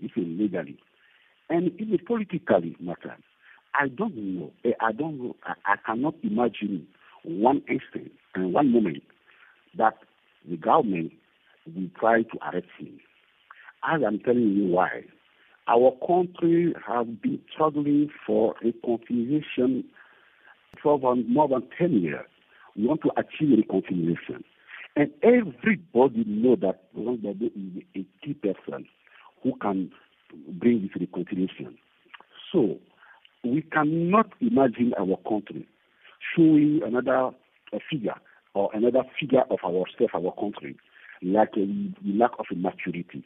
even 0.00 0.38
legally. 0.38 0.78
And 1.50 1.72
even 1.80 1.98
politically 2.06 2.76
matter. 2.80 3.16
I 3.78 3.88
don't 3.88 4.16
know. 4.16 4.52
Eh, 4.64 4.70
I 4.80 4.92
don't 4.92 5.18
know. 5.18 5.36
I, 5.44 5.72
I 5.72 5.76
cannot 5.84 6.14
imagine 6.22 6.86
one 7.24 7.62
instant 7.68 8.12
and 8.34 8.52
one 8.52 8.72
moment 8.72 9.02
that 9.76 9.94
the 10.48 10.56
government 10.56 11.12
will 11.66 11.88
try 11.98 12.22
to 12.22 12.38
arrest 12.50 12.66
him. 12.78 12.98
As 13.86 14.00
I'm 14.06 14.18
telling 14.20 14.52
you 14.56 14.66
why. 14.66 15.04
Our 15.66 15.92
country 16.06 16.74
has 16.86 17.06
been 17.22 17.40
struggling 17.52 18.10
for 18.26 18.54
reconciliation 18.62 19.84
for 20.82 20.98
more 21.16 21.48
than 21.48 21.62
10 21.78 22.02
years. 22.02 22.26
We 22.76 22.86
want 22.86 23.00
to 23.02 23.10
achieve 23.16 23.58
reconciliation. 23.58 24.44
And 24.96 25.10
everybody 25.22 26.24
know 26.26 26.56
that 26.56 26.94
Gbagbo 26.96 27.46
is 27.46 27.82
a 27.96 28.06
key 28.24 28.34
person 28.34 28.86
who 29.42 29.54
can 29.60 29.90
bring 30.48 30.82
this 30.82 31.00
reconciliation. 31.00 31.76
So 32.52 32.78
we 33.44 33.62
cannot 33.62 34.28
imagine 34.40 34.94
our 34.98 35.16
country 35.28 35.66
showing 36.36 36.80
another 36.84 37.30
uh, 37.72 37.78
figure 37.90 38.14
or 38.54 38.70
another 38.72 39.02
figure 39.18 39.42
of 39.50 39.58
ourselves, 39.64 40.12
our 40.14 40.32
country, 40.40 40.76
like 41.22 41.50
a 41.56 41.66
lack 42.04 42.30
of 42.38 42.46
maturity. 42.56 43.24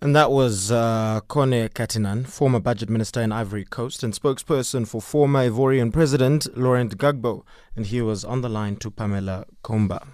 And 0.00 0.14
that 0.14 0.30
was 0.30 0.70
uh, 0.70 1.20
Kone 1.28 1.68
Katinan, 1.70 2.24
former 2.28 2.60
budget 2.60 2.88
minister 2.88 3.20
in 3.20 3.32
Ivory 3.32 3.64
Coast 3.64 4.04
and 4.04 4.14
spokesperson 4.14 4.86
for 4.86 5.02
former 5.02 5.40
Ivorian 5.50 5.92
President 5.92 6.46
Laurent 6.56 6.96
Gbagbo, 6.96 7.42
and 7.74 7.84
he 7.84 8.00
was 8.00 8.24
on 8.24 8.40
the 8.40 8.48
line 8.48 8.76
to 8.76 8.92
Pamela 8.92 9.44
Komba. 9.64 10.06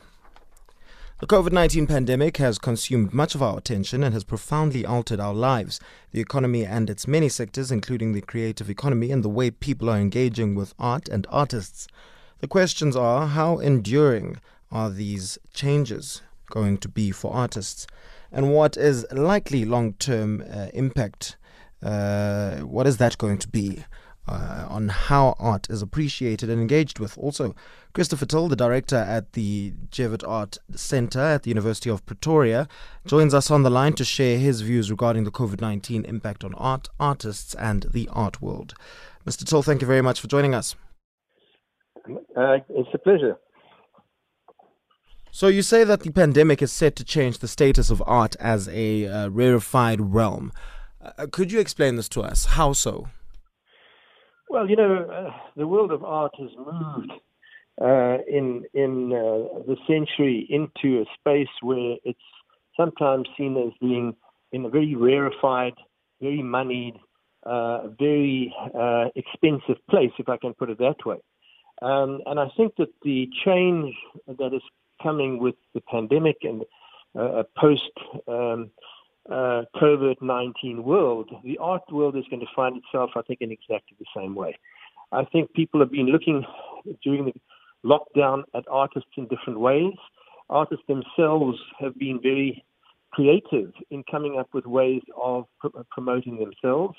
The 1.20 1.26
COVID 1.26 1.52
19 1.52 1.86
pandemic 1.86 2.38
has 2.38 2.58
consumed 2.58 3.12
much 3.12 3.34
of 3.34 3.42
our 3.42 3.58
attention 3.58 4.02
and 4.02 4.14
has 4.14 4.24
profoundly 4.24 4.86
altered 4.86 5.20
our 5.20 5.34
lives, 5.34 5.80
the 6.12 6.20
economy, 6.20 6.64
and 6.64 6.88
its 6.88 7.06
many 7.06 7.28
sectors, 7.28 7.70
including 7.70 8.14
the 8.14 8.22
creative 8.22 8.70
economy 8.70 9.10
and 9.10 9.22
the 9.22 9.28
way 9.28 9.50
people 9.50 9.90
are 9.90 9.98
engaging 9.98 10.54
with 10.54 10.72
art 10.78 11.10
and 11.10 11.26
artists. 11.28 11.88
The 12.38 12.48
questions 12.48 12.96
are 12.96 13.26
how 13.26 13.58
enduring 13.58 14.40
are 14.72 14.88
these 14.88 15.38
changes 15.52 16.22
going 16.50 16.78
to 16.78 16.88
be 16.88 17.10
for 17.10 17.34
artists, 17.34 17.86
and 18.34 18.52
what 18.52 18.76
is 18.76 19.06
likely 19.12 19.64
long 19.64 19.94
term 19.94 20.44
uh, 20.50 20.68
impact? 20.74 21.36
Uh, 21.82 22.58
what 22.60 22.86
is 22.86 22.96
that 22.98 23.18
going 23.18 23.38
to 23.38 23.48
be? 23.48 23.84
uh, 24.26 24.66
on 24.68 24.88
how 24.88 25.34
art 25.38 25.68
is 25.68 25.82
appreciated 25.82 26.48
and 26.48 26.60
engaged 26.60 26.98
with. 26.98 27.16
Also, 27.18 27.54
Christopher 27.92 28.26
Till, 28.26 28.48
the 28.48 28.56
director 28.56 28.96
at 28.96 29.32
the 29.34 29.72
Javett 29.90 30.26
Art 30.26 30.58
Centre 30.74 31.20
at 31.20 31.42
the 31.42 31.50
University 31.50 31.90
of 31.90 32.04
Pretoria, 32.06 32.66
joins 33.06 33.34
us 33.34 33.50
on 33.50 33.62
the 33.62 33.70
line 33.70 33.92
to 33.94 34.04
share 34.04 34.38
his 34.38 34.62
views 34.62 34.90
regarding 34.90 35.24
the 35.24 35.30
COVID 35.30 35.60
19 35.60 36.04
impact 36.04 36.44
on 36.44 36.54
art, 36.54 36.88
artists, 36.98 37.54
and 37.54 37.86
the 37.92 38.08
art 38.12 38.40
world. 38.40 38.74
Mr. 39.26 39.46
Till, 39.46 39.62
thank 39.62 39.80
you 39.80 39.86
very 39.86 40.02
much 40.02 40.20
for 40.20 40.26
joining 40.26 40.54
us. 40.54 40.74
Uh, 42.36 42.58
it's 42.68 42.88
a 42.92 42.98
pleasure. 42.98 43.36
So, 45.36 45.48
you 45.48 45.62
say 45.62 45.82
that 45.82 46.02
the 46.02 46.12
pandemic 46.12 46.62
is 46.62 46.70
set 46.70 46.94
to 46.94 47.02
change 47.02 47.38
the 47.38 47.48
status 47.48 47.90
of 47.90 48.00
art 48.06 48.36
as 48.38 48.68
a 48.68 49.08
uh, 49.08 49.28
rarefied 49.30 50.00
realm. 50.00 50.52
Uh, 51.02 51.26
could 51.28 51.50
you 51.50 51.58
explain 51.58 51.96
this 51.96 52.08
to 52.10 52.20
us? 52.20 52.44
How 52.44 52.72
so? 52.72 53.08
Well, 54.48 54.70
you 54.70 54.76
know, 54.76 54.94
uh, 54.94 55.36
the 55.56 55.66
world 55.66 55.90
of 55.90 56.04
art 56.04 56.30
has 56.38 56.50
moved 56.56 57.12
uh, 57.82 58.18
in 58.30 58.62
in 58.74 59.12
uh, 59.12 59.58
the 59.66 59.76
century 59.88 60.46
into 60.48 61.00
a 61.00 61.04
space 61.18 61.54
where 61.62 61.96
it's 62.04 62.28
sometimes 62.76 63.26
seen 63.36 63.56
as 63.56 63.72
being 63.80 64.14
in 64.52 64.64
a 64.66 64.68
very 64.68 64.94
rarefied, 64.94 65.74
very 66.20 66.44
moneyed, 66.44 66.94
uh, 67.44 67.88
very 67.98 68.54
uh, 68.72 69.06
expensive 69.16 69.84
place, 69.90 70.12
if 70.16 70.28
I 70.28 70.36
can 70.36 70.54
put 70.54 70.70
it 70.70 70.78
that 70.78 71.04
way. 71.04 71.18
Um, 71.82 72.20
and 72.24 72.38
I 72.38 72.46
think 72.56 72.76
that 72.78 72.90
the 73.02 73.26
change 73.44 73.96
that 74.28 74.54
is 74.54 74.62
coming 75.02 75.38
with 75.38 75.54
the 75.74 75.80
pandemic 75.80 76.38
and 76.42 76.62
uh, 77.18 77.42
post 77.56 77.90
um, 78.28 78.70
uh, 79.30 79.62
COVID 79.76 80.20
19 80.20 80.82
world, 80.82 81.30
the 81.44 81.58
art 81.58 81.82
world 81.90 82.16
is 82.16 82.24
going 82.30 82.40
to 82.40 82.46
find 82.54 82.76
itself, 82.76 83.10
I 83.16 83.22
think, 83.22 83.40
in 83.40 83.50
exactly 83.50 83.96
the 83.98 84.06
same 84.16 84.34
way. 84.34 84.56
I 85.12 85.24
think 85.24 85.52
people 85.54 85.80
have 85.80 85.90
been 85.90 86.06
looking 86.06 86.44
during 87.02 87.26
the 87.26 87.32
lockdown 87.84 88.42
at 88.54 88.64
artists 88.70 89.10
in 89.16 89.28
different 89.28 89.60
ways. 89.60 89.94
Artists 90.50 90.84
themselves 90.88 91.58
have 91.78 91.96
been 91.98 92.20
very 92.22 92.64
creative 93.12 93.72
in 93.90 94.02
coming 94.10 94.38
up 94.38 94.48
with 94.52 94.66
ways 94.66 95.02
of 95.20 95.46
pr- 95.60 95.68
promoting 95.90 96.38
themselves. 96.38 96.96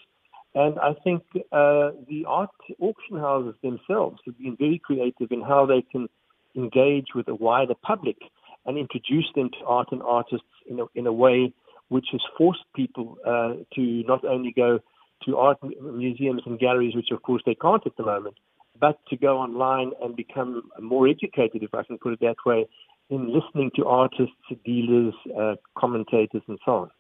And 0.55 0.79
I 0.79 0.93
think 1.03 1.23
uh, 1.51 1.91
the 2.08 2.23
art 2.25 2.49
auction 2.79 3.17
houses 3.17 3.55
themselves 3.62 4.19
have 4.25 4.38
been 4.38 4.55
very 4.58 4.79
creative 4.84 5.31
in 5.31 5.41
how 5.41 5.65
they 5.65 5.81
can 5.91 6.08
engage 6.55 7.07
with 7.15 7.27
a 7.27 7.35
wider 7.35 7.75
public 7.81 8.17
and 8.65 8.77
introduce 8.77 9.27
them 9.35 9.49
to 9.59 9.65
art 9.65 9.87
and 9.91 10.01
artists 10.01 10.47
in 10.67 10.79
a, 10.79 10.85
in 10.95 11.07
a 11.07 11.13
way 11.13 11.53
which 11.89 12.07
has 12.11 12.21
forced 12.37 12.63
people 12.75 13.17
uh, 13.25 13.53
to 13.75 14.03
not 14.07 14.25
only 14.25 14.51
go 14.51 14.79
to 15.25 15.37
art 15.37 15.57
museums 15.81 16.41
and 16.45 16.59
galleries, 16.59 16.95
which 16.95 17.11
of 17.11 17.21
course 17.21 17.41
they 17.45 17.55
can't 17.55 17.85
at 17.85 17.95
the 17.97 18.03
moment, 18.03 18.35
but 18.79 18.99
to 19.09 19.15
go 19.15 19.37
online 19.37 19.91
and 20.01 20.15
become 20.15 20.63
more 20.81 21.07
educated, 21.07 21.63
if 21.63 21.73
I 21.73 21.83
can 21.83 21.97
put 21.97 22.13
it 22.13 22.19
that 22.21 22.35
way, 22.45 22.67
in 23.09 23.33
listening 23.33 23.71
to 23.75 23.85
artists, 23.85 24.33
dealers, 24.65 25.13
uh, 25.37 25.55
commentators, 25.77 26.41
and 26.47 26.57
so 26.65 26.71
on. 26.71 26.91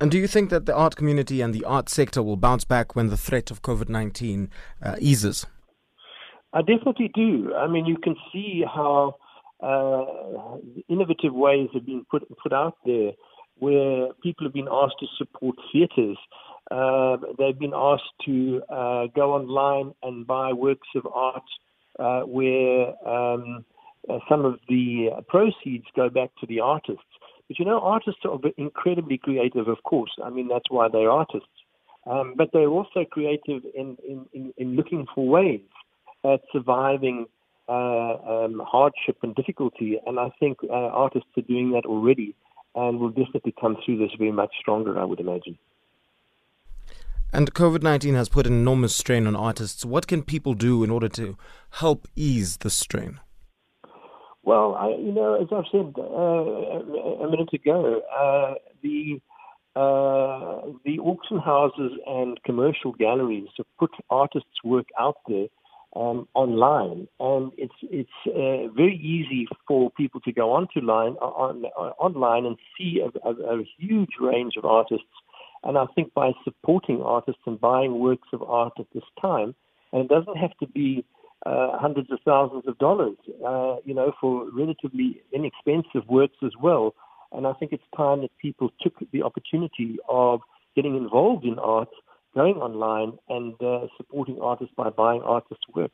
And 0.00 0.10
do 0.10 0.18
you 0.18 0.26
think 0.26 0.50
that 0.50 0.66
the 0.66 0.74
art 0.74 0.96
community 0.96 1.40
and 1.40 1.54
the 1.54 1.64
art 1.64 1.88
sector 1.88 2.22
will 2.22 2.36
bounce 2.36 2.64
back 2.64 2.94
when 2.94 3.08
the 3.08 3.16
threat 3.16 3.50
of 3.50 3.62
COVID 3.62 3.88
19 3.88 4.50
uh, 4.82 4.96
eases? 4.98 5.46
I 6.56 6.62
definitely 6.62 7.10
do. 7.14 7.54
I 7.54 7.66
mean, 7.66 7.84
you 7.84 7.98
can 7.98 8.16
see 8.32 8.64
how 8.64 9.16
uh, 9.62 10.56
innovative 10.88 11.34
ways 11.34 11.68
have 11.74 11.84
been 11.84 12.06
put 12.10 12.22
put 12.42 12.54
out 12.54 12.78
there 12.86 13.12
where 13.58 14.08
people 14.22 14.46
have 14.46 14.54
been 14.54 14.68
asked 14.70 14.96
to 15.00 15.06
support 15.18 15.56
theatres. 15.70 16.16
Uh, 16.70 17.18
they've 17.38 17.58
been 17.58 17.74
asked 17.74 18.14
to 18.24 18.62
uh, 18.70 19.06
go 19.14 19.34
online 19.34 19.94
and 20.02 20.26
buy 20.26 20.54
works 20.54 20.88
of 20.94 21.06
art 21.12 21.42
uh, 21.98 22.20
where 22.22 22.88
um, 23.06 23.62
uh, 24.08 24.18
some 24.26 24.46
of 24.46 24.54
the 24.66 25.10
proceeds 25.28 25.84
go 25.94 26.08
back 26.08 26.30
to 26.40 26.46
the 26.46 26.60
artists. 26.60 27.04
But 27.48 27.58
you 27.58 27.66
know, 27.66 27.80
artists 27.80 28.20
are 28.24 28.38
incredibly 28.56 29.18
creative, 29.18 29.68
of 29.68 29.82
course. 29.82 30.12
I 30.24 30.30
mean, 30.30 30.48
that's 30.48 30.70
why 30.70 30.88
they're 30.88 31.10
artists. 31.10 31.48
Um, 32.06 32.32
but 32.34 32.48
they're 32.54 32.68
also 32.68 33.04
creative 33.04 33.62
in, 33.74 33.98
in, 34.08 34.24
in, 34.32 34.54
in 34.56 34.76
looking 34.76 35.06
for 35.14 35.28
ways 35.28 35.60
at 36.34 36.40
surviving 36.52 37.26
uh, 37.68 37.72
um, 37.72 38.62
hardship 38.64 39.16
and 39.22 39.34
difficulty. 39.34 39.98
And 40.06 40.18
I 40.18 40.30
think 40.38 40.58
uh, 40.64 40.72
artists 40.72 41.28
are 41.36 41.42
doing 41.42 41.72
that 41.72 41.84
already 41.86 42.34
and 42.74 43.00
will 43.00 43.10
definitely 43.10 43.54
come 43.60 43.76
through 43.84 43.98
this 43.98 44.10
very 44.18 44.32
much 44.32 44.50
stronger, 44.60 44.98
I 44.98 45.04
would 45.04 45.20
imagine. 45.20 45.58
And 47.32 47.52
COVID 47.52 47.82
19 47.82 48.14
has 48.14 48.28
put 48.28 48.46
an 48.46 48.52
enormous 48.52 48.94
strain 48.94 49.26
on 49.26 49.34
artists. 49.34 49.84
What 49.84 50.06
can 50.06 50.22
people 50.22 50.54
do 50.54 50.84
in 50.84 50.90
order 50.90 51.08
to 51.10 51.36
help 51.70 52.06
ease 52.14 52.58
the 52.58 52.70
strain? 52.70 53.20
Well, 54.42 54.76
I, 54.76 54.90
you 54.90 55.12
know, 55.12 55.34
as 55.34 55.48
I've 55.50 55.64
said 55.72 55.92
uh, 55.98 57.24
a 57.24 57.28
minute 57.28 57.52
ago, 57.52 58.00
uh, 58.16 58.54
the 58.82 59.20
uh, 59.74 60.70
the 60.84 60.98
auction 61.00 61.38
houses 61.38 61.92
and 62.06 62.40
commercial 62.44 62.92
galleries 62.92 63.48
have 63.58 63.66
put 63.78 63.90
artists' 64.08 64.62
work 64.64 64.86
out 64.98 65.16
there 65.28 65.48
um, 65.96 66.28
online, 66.34 67.08
and 67.18 67.52
it's 67.56 67.74
it's 67.82 68.10
uh, 68.26 68.70
very 68.76 68.96
easy 68.96 69.48
for 69.66 69.90
people 69.92 70.20
to 70.20 70.32
go 70.32 70.52
onto 70.52 70.80
line 70.80 71.16
uh, 71.22 71.24
on, 71.24 71.64
uh, 71.64 71.92
online 71.98 72.44
and 72.44 72.56
see 72.76 73.00
a, 73.00 73.28
a, 73.28 73.60
a, 73.60 73.64
huge 73.78 74.10
range 74.20 74.54
of 74.58 74.66
artists. 74.66 75.06
And 75.64 75.78
I 75.78 75.86
think 75.94 76.12
by 76.12 76.32
supporting 76.44 77.00
artists 77.02 77.40
and 77.46 77.58
buying 77.58 77.98
works 77.98 78.28
of 78.34 78.42
art 78.42 78.74
at 78.78 78.86
this 78.94 79.04
time, 79.20 79.54
and 79.92 80.02
it 80.02 80.08
doesn't 80.08 80.36
have 80.36 80.56
to 80.60 80.66
be 80.66 81.04
uh, 81.46 81.78
hundreds 81.78 82.12
of 82.12 82.18
thousands 82.24 82.64
of 82.66 82.76
dollars, 82.78 83.16
uh, 83.46 83.76
you 83.84 83.94
know, 83.94 84.12
for 84.20 84.50
relatively 84.52 85.22
inexpensive 85.32 86.06
works 86.08 86.36
as 86.44 86.52
well. 86.60 86.94
And 87.32 87.46
I 87.46 87.54
think 87.54 87.72
it's 87.72 87.82
time 87.96 88.20
that 88.20 88.30
people 88.38 88.68
took 88.82 88.94
the 89.12 89.22
opportunity 89.22 89.96
of 90.08 90.40
getting 90.74 90.94
involved 90.94 91.44
in 91.44 91.58
art 91.58 91.88
going 92.36 92.56
online 92.56 93.18
and 93.30 93.54
uh, 93.62 93.86
supporting 93.96 94.38
artists 94.40 94.74
by 94.76 94.90
buying 94.90 95.22
artists' 95.22 95.64
work. 95.74 95.90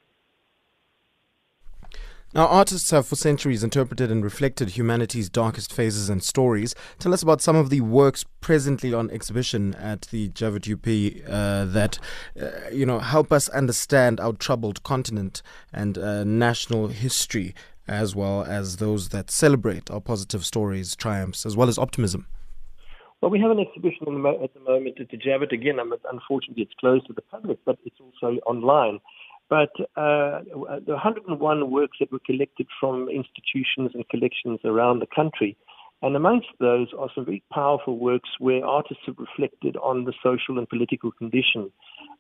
Now, 2.35 2.46
artists 2.46 2.90
have 2.90 3.07
for 3.07 3.14
centuries 3.14 3.62
interpreted 3.62 4.11
and 4.11 4.24
reflected 4.24 4.70
humanity's 4.70 5.28
darkest 5.28 5.72
phases 5.72 6.09
and 6.09 6.22
stories. 6.22 6.74
Tell 6.98 7.12
us 7.12 7.22
about 7.22 7.42
some 7.42 7.57
of 7.57 7.68
the 7.68 7.83
works 7.83 8.24
presently 8.40 8.92
on 8.94 9.11
exhibition 9.11 9.74
at 9.74 10.02
the 10.11 10.31
Javett 10.31 10.66
UP 10.66 11.28
uh, 11.31 11.66
that, 11.66 11.98
uh, 12.40 12.70
you 12.72 12.87
know, 12.87 13.00
help 13.00 13.33
us 13.33 13.50
understand 13.50 14.18
our 14.18 14.33
troubled 14.33 14.83
continent 14.83 15.42
and 15.74 15.98
uh, 15.98 16.24
national 16.24 16.88
history, 16.88 17.55
as 17.87 18.16
well 18.16 18.44
as 18.44 18.78
those 18.78 19.11
that 19.11 19.31
celebrate 19.31 19.90
our 19.90 20.00
positive 20.00 20.44
stories, 20.46 20.96
triumphs, 20.96 21.44
as 21.44 21.55
well 21.55 21.68
as 21.68 21.78
optimism. 21.78 22.26
Well, 23.22 23.30
we 23.30 23.38
have 23.38 23.52
an 23.52 23.61
exhibition 23.61 24.00
at 24.02 24.52
the 24.52 24.61
moment 24.61 25.00
at 25.00 25.08
the 25.11 25.16
Javett. 25.16 25.52
Again, 25.52 25.76
unfortunately, 26.11 26.64
it's 26.64 26.74
closed 26.80 27.06
to 27.06 27.12
the 27.12 27.22
public, 27.22 27.61
but 27.64 27.78
it's 27.85 28.00
also 28.00 28.40
online. 28.46 28.98
But 29.48 29.70
uh, 29.96 30.42
the 30.85 30.98
101 30.98 31.70
works 31.70 31.98
that 32.00 32.11
were 32.11 32.18
collected 32.26 32.66
from 32.80 33.08
institutions 33.08 33.92
and 33.94 34.08
collections 34.08 34.58
around 34.64 34.98
the 34.98 35.06
country, 35.14 35.56
and 36.02 36.16
amongst 36.16 36.48
those 36.58 36.88
are 36.98 37.11
some 37.14 37.24
very 37.24 37.44
powerful 37.52 37.96
works 37.96 38.30
where 38.40 38.66
artists 38.66 39.04
have 39.06 39.18
reflected 39.18 39.76
on 39.76 40.04
the 40.04 40.14
social 40.20 40.58
and 40.58 40.68
political 40.68 41.12
condition. 41.12 41.70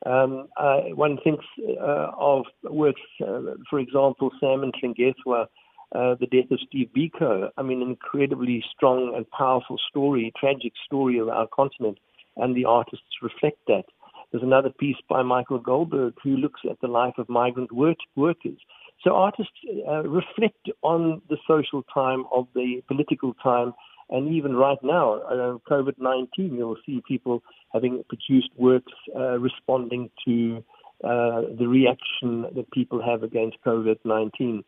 Um, 0.06 0.46
uh, 0.56 0.82
one 0.94 1.18
thinks 1.24 1.44
uh, 1.80 2.12
of 2.16 2.44
works, 2.62 3.00
uh, 3.20 3.40
for 3.68 3.80
example, 3.80 4.30
Sam 4.38 4.70
Nhlengethwa, 4.70 5.46
uh, 5.94 6.14
the 6.20 6.26
death 6.26 6.50
of 6.50 6.58
Steve 6.66 6.88
Biko. 6.96 7.50
I 7.56 7.62
mean, 7.62 7.82
an 7.82 7.88
incredibly 7.88 8.64
strong 8.74 9.14
and 9.14 9.28
powerful 9.30 9.78
story, 9.90 10.32
tragic 10.38 10.72
story 10.86 11.18
of 11.18 11.28
our 11.28 11.46
continent, 11.46 11.98
and 12.36 12.56
the 12.56 12.64
artists 12.64 13.04
reflect 13.22 13.58
that. 13.68 13.84
There's 14.30 14.42
another 14.42 14.70
piece 14.70 14.96
by 15.08 15.22
Michael 15.22 15.58
Goldberg 15.58 16.14
who 16.22 16.36
looks 16.36 16.62
at 16.68 16.80
the 16.80 16.88
life 16.88 17.14
of 17.18 17.28
migrant 17.28 17.70
work- 17.72 17.98
workers. 18.16 18.58
So 19.04 19.14
artists 19.14 19.52
uh, 19.86 20.04
reflect 20.04 20.70
on 20.82 21.20
the 21.28 21.36
social 21.46 21.82
time 21.92 22.24
of 22.32 22.46
the 22.54 22.82
political 22.88 23.34
time, 23.34 23.74
and 24.08 24.32
even 24.34 24.54
right 24.54 24.78
now, 24.82 25.14
uh, 25.14 25.58
COVID 25.70 25.94
19, 25.98 26.54
you'll 26.54 26.76
see 26.86 27.02
people 27.06 27.42
having 27.72 28.02
produced 28.08 28.50
works 28.56 28.92
uh, 29.14 29.38
responding 29.38 30.10
to 30.26 30.64
uh, 31.04 31.42
the 31.58 31.66
reaction 31.66 32.42
that 32.54 32.70
people 32.72 33.02
have 33.02 33.22
against 33.22 33.56
COVID 33.66 33.98
19. 34.04 34.64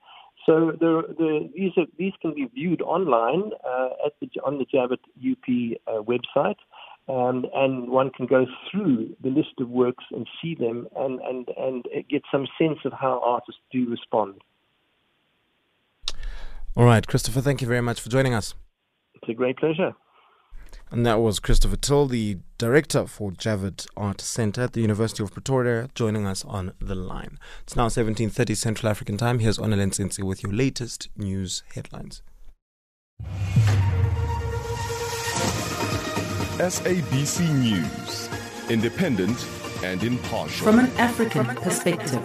So 0.47 0.73
the, 0.79 1.15
the, 1.17 1.51
these, 1.55 1.73
are, 1.77 1.87
these 1.99 2.13
can 2.21 2.35
be 2.35 2.47
viewed 2.55 2.83
online 2.83 3.51
uh, 3.67 3.89
at 4.07 4.13
the, 4.21 4.29
on 4.45 4.59
the 4.59 4.67
Javett 4.67 4.99
UP 5.19 5.79
uh, 5.87 6.03
website. 6.03 6.57
Um, 7.07 7.45
and 7.55 7.91
one 7.91 8.11
can 8.11 8.27
go 8.27 8.47
through 8.71 9.15
the 9.23 9.29
list 9.29 9.61
of 9.61 9.69
works 9.69 10.05
and 10.11 10.27
see 10.41 10.55
them 10.55 10.89
and, 10.97 11.21
and, 11.21 11.49
and 11.59 11.85
get 12.09 12.23
some 12.33 12.47
sense 12.59 12.79
of 12.85 12.93
how 12.93 13.21
artists 13.25 13.61
do 13.71 13.89
respond. 13.91 14.41
All 16.77 16.85
right, 16.85 17.07
Christopher, 17.07 17.41
thank 17.41 17.61
you 17.61 17.69
very 17.69 17.83
much 17.83 18.01
for 18.01 18.09
joining 18.09 18.33
us. 18.33 18.55
It's 19.15 19.29
a 19.29 19.35
great 19.35 19.59
pleasure. 19.59 19.95
And 20.95 21.05
that 21.07 21.19
was 21.21 21.41
Christopher 21.41 21.75
Till, 21.75 22.07
the 22.07 22.39
director 22.57 23.05
for 23.09 23.33
Javett 23.33 23.89
Art 23.97 24.21
Center 24.21 24.63
at 24.63 24.75
the 24.75 24.81
University 24.81 25.25
of 25.25 25.33
Pretoria, 25.33 25.89
joining 25.97 26.25
us 26.25 26.45
on 26.45 26.73
the 26.79 26.95
line. 26.95 27.41
It's 27.65 27.75
now 27.75 27.89
17:30 27.89 28.55
Central 28.55 28.89
African 28.89 29.17
Time. 29.17 29.41
Here's 29.41 29.59
Onelen 29.59 29.91
Sinsi 29.91 30.23
with 30.23 30.45
your 30.45 30.53
latest 30.53 31.09
news 31.17 31.65
headlines. 31.75 32.23
SABC 36.61 37.53
News, 37.55 38.29
independent 38.71 39.45
and 39.83 40.01
impartial. 40.05 40.65
From 40.65 40.79
an 40.79 40.93
African 40.97 41.47
perspective. 41.57 42.23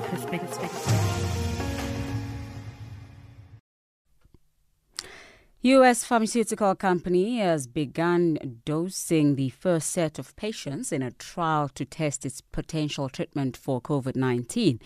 U.S. 5.61 6.05
pharmaceutical 6.05 6.73
company 6.73 7.39
has 7.39 7.67
begun 7.67 8.61
dosing 8.63 9.35
the 9.35 9.49
first 9.49 9.89
set 9.89 10.17
of 10.17 10.33
patients 10.37 10.93
in 10.93 11.01
a 11.01 11.11
trial 11.11 11.67
to 11.75 11.83
test 11.83 12.25
its 12.25 12.39
potential 12.39 13.09
treatment 13.09 13.57
for 13.57 13.81
COVID 13.81 14.15
19. 14.15 14.79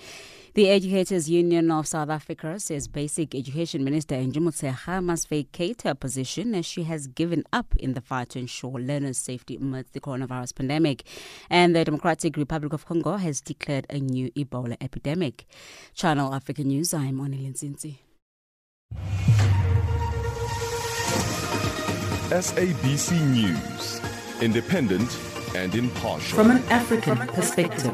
The 0.56 0.72
Educators 0.72 1.30
Union 1.30 1.70
of 1.70 1.86
South 1.86 2.10
Africa 2.10 2.60
says 2.60 2.88
Basic 2.88 3.36
Education 3.36 3.84
Minister 3.84 4.16
Motshekga 4.16 5.04
must 5.04 5.30
vacate 5.30 5.84
her 5.84 5.94
position 5.94 6.56
as 6.56 6.66
she 6.66 6.86
has 6.86 7.06
given 7.06 7.44
up 7.54 7.76
in 7.78 7.94
the 7.94 8.02
fight 8.02 8.30
to 8.30 8.40
ensure 8.40 8.80
learners' 8.80 9.20
safety 9.20 9.58
amidst 9.58 9.94
the 9.94 10.02
coronavirus 10.02 10.56
pandemic. 10.56 11.04
And 11.52 11.76
the 11.76 11.86
Democratic 11.86 12.36
Republic 12.36 12.74
of 12.74 12.88
Congo 12.88 13.18
has 13.18 13.42
declared 13.42 13.86
a 13.92 14.00
new 14.00 14.32
Ebola 14.32 14.78
epidemic. 14.82 15.46
Channel 15.94 16.34
Africa 16.34 16.64
News, 16.64 16.96
I'm 16.96 17.20
Onelin 17.20 17.54
Sinsi. 17.54 18.00
SABC 22.34 23.12
News, 23.32 24.02
independent 24.42 25.20
and 25.56 25.76
impartial. 25.76 26.36
From 26.36 26.50
an 26.50 26.64
African 26.70 27.16
perspective. 27.28 27.94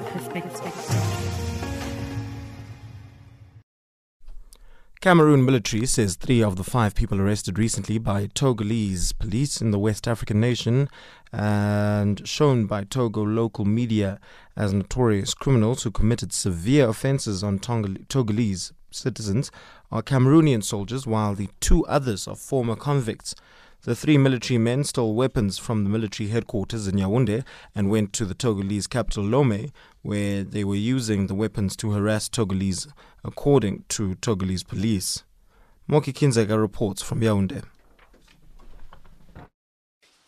Cameroon 5.02 5.44
military 5.44 5.86
says 5.86 6.16
three 6.16 6.42
of 6.42 6.56
the 6.56 6.64
five 6.64 6.96
people 6.96 7.20
arrested 7.20 7.60
recently 7.60 7.98
by 7.98 8.28
Togolese 8.28 9.12
police 9.20 9.60
in 9.60 9.72
the 9.72 9.80
West 9.80 10.08
African 10.08 10.40
nation 10.40 10.88
and 11.34 12.26
shown 12.26 12.66
by 12.66 12.86
Togo 12.86 13.24
local 13.24 13.66
media 13.66 14.22
as 14.56 14.72
notorious 14.72 15.34
criminals 15.34 15.84
who 15.84 15.92
committed 15.92 16.32
severe 16.32 16.88
offences 16.88 17.44
on 17.44 17.60
Togolese 17.60 18.72
citizens 18.90 19.52
are 19.92 20.02
Cameroonian 20.02 20.64
soldiers, 20.64 21.06
while 21.06 21.36
the 21.36 21.50
two 21.60 21.86
others 21.88 22.26
are 22.26 22.38
former 22.38 22.78
convicts. 22.78 23.36
The 23.84 23.96
three 23.96 24.18
military 24.18 24.58
men 24.58 24.84
stole 24.84 25.16
weapons 25.16 25.58
from 25.58 25.86
the 25.86 25.90
military 25.90 26.28
headquarters 26.30 26.86
in 26.86 26.96
Yaoundé 26.96 27.46
and 27.74 27.90
went 27.90 28.12
to 28.14 28.26
the 28.26 28.36
Togolese 28.36 28.90
capital 28.90 29.24
Lomé, 29.24 29.72
where 30.02 30.44
they 30.44 30.66
were 30.66 30.76
using 30.76 31.28
the 31.28 31.34
weapons 31.34 31.78
to 31.78 31.92
harass 31.92 32.28
Togolese, 32.28 32.92
according 33.24 33.86
to 33.88 34.16
Togolese 34.16 34.68
police. 34.68 35.24
Moki 35.88 36.12
Kindzeka 36.12 36.60
reports 36.60 37.02
from 37.02 37.22
Yaoundé. 37.22 37.64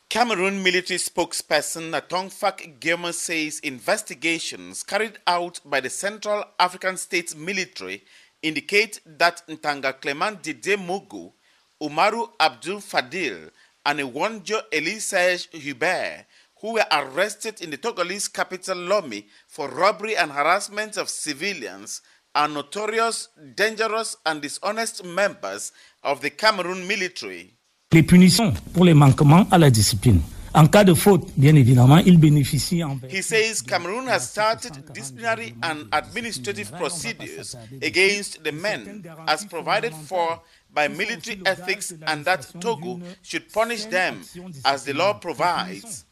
Cameroon 0.08 0.64
military 0.64 0.98
spokesperson 0.98 1.92
Natongfak 1.92 2.80
Guillaume 2.80 3.12
says 3.12 3.60
investigations 3.60 4.82
carried 4.84 5.20
out 5.28 5.60
by 5.66 5.82
the 5.82 5.90
Central 5.90 6.46
African 6.58 6.96
States 6.96 7.36
military 7.36 8.04
indicate 8.42 9.02
that 9.06 9.44
Ntanga 9.50 10.00
Clement 10.00 10.42
Didier 10.42 10.78
Mugu 10.78 11.34
Umaru 11.82 12.30
Abdul 12.40 12.80
Fadil 12.80 13.50
and 13.86 14.00
Iwonjo 14.00 14.62
Elisege 14.72 15.48
Hubert, 15.52 16.26
who 16.62 16.74
were 16.74 16.86
arrested 16.92 17.60
in 17.62 17.72
the 17.72 17.78
Togolese 17.78 18.32
capital 18.32 18.76
Lomé 18.78 19.26
for 19.48 19.68
robbery 19.70 20.16
and 20.16 20.32
harassment 20.32 20.96
of 20.98 21.10
civilians, 21.10 22.02
are 22.36 22.48
notorious, 22.48 23.30
dangerous, 23.56 24.16
and 24.26 24.42
dishonest 24.42 25.04
members 25.04 25.72
of 26.04 26.22
the 26.22 26.30
Cameroon 26.30 26.88
military. 26.88 27.56
Les 27.92 28.04
punitions 28.04 28.54
pour 28.74 28.86
les 28.86 28.94
manquements 28.94 29.48
à 29.52 29.58
la 29.58 29.70
discipline. 29.70 30.22
En 30.54 30.68
cas 30.68 30.84
de 30.84 30.94
faute, 30.94 31.30
bien 31.38 31.56
évidemment, 31.56 31.98
il 32.00 32.18
bénéficie 32.18 32.84
en 32.84 33.00
He 33.10 33.22
says 33.22 33.62
Cameroon 33.62 34.08
has 34.10 34.30
started 34.30 34.74
disciplinary 34.94 35.56
and 35.64 35.86
administrative 35.94 36.72
procedures 36.74 37.56
against 37.82 38.44
the 38.44 38.52
men 38.52 39.02
as 39.28 39.46
provided 39.46 39.94
for 39.94 40.42
by 40.74 40.88
military 40.88 41.42
ethics 41.46 41.94
and 42.08 42.26
that 42.26 42.50
Togo 42.60 43.00
should 43.22 43.52
punish 43.52 43.86
them 43.86 44.22
as 44.66 44.86
the 44.86 44.94
law 44.94 45.14
provides. 45.14 46.06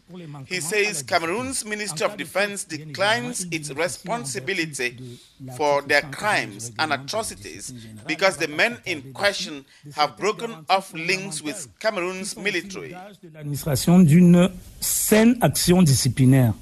He 0.47 0.59
says 0.59 1.03
Cameroon's 1.03 1.63
Ministry 1.63 2.05
of 2.05 2.17
Defense 2.17 2.63
declines 2.63 3.45
its 3.51 3.69
responsibility 3.71 5.19
for 5.55 5.83
their 5.83 6.01
crimes 6.01 6.71
and 6.79 6.91
atrocities 6.91 7.71
because 8.07 8.37
the 8.37 8.47
men 8.47 8.79
in 8.85 9.13
question 9.13 9.65
have 9.95 10.17
broken 10.17 10.65
off 10.67 10.91
links 10.93 11.43
with 11.43 11.67
Cameroon's 11.79 12.35
military. 12.35 12.95
L'administration 13.33 13.99
d'une 13.99 14.51
saine 14.79 15.37
action 15.41 15.83
disciplinaire. 15.83 16.53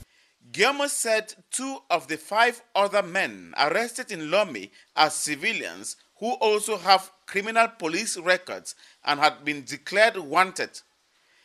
Guillaume 0.51 0.87
said 0.87 1.33
two 1.51 1.77
of 1.89 2.07
the 2.07 2.17
five 2.17 2.61
other 2.75 3.03
men 3.03 3.53
arrested 3.57 4.11
in 4.11 4.31
Lomé 4.31 4.71
are 4.95 5.09
civilians 5.09 5.97
who 6.19 6.33
also 6.33 6.77
have 6.77 7.11
criminal 7.25 7.67
police 7.67 8.17
records 8.17 8.75
and 9.05 9.19
had 9.19 9.45
been 9.45 9.63
declared 9.63 10.17
wanted. 10.17 10.81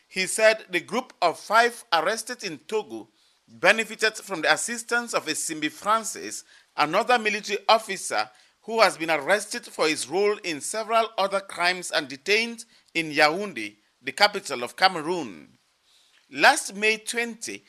He 0.08 0.26
said 0.26 0.64
the 0.70 0.80
group 0.80 1.12
of 1.20 1.38
five 1.38 1.84
arrested 1.92 2.44
in 2.44 2.58
Togo 2.58 3.08
benefited 3.48 4.16
from 4.16 4.42
the 4.42 4.52
assistance 4.52 5.14
of 5.14 5.28
a 5.28 5.32
Simbi 5.32 5.70
Francis, 5.70 6.44
another 6.76 7.18
military 7.18 7.58
officer 7.68 8.28
who 8.62 8.80
has 8.80 8.96
been 8.96 9.10
arrested 9.10 9.66
for 9.66 9.88
his 9.88 10.08
role 10.08 10.36
in 10.44 10.60
several 10.60 11.08
other 11.18 11.40
crimes 11.40 11.90
and 11.90 12.08
detained 12.08 12.64
in 12.94 13.10
Yaoundé, 13.10 13.76
the 14.00 14.12
capital 14.12 14.62
of 14.62 14.76
Cameroon. 14.76 15.48
Last 16.30 16.74
May 16.74 16.98
20, 16.98 17.62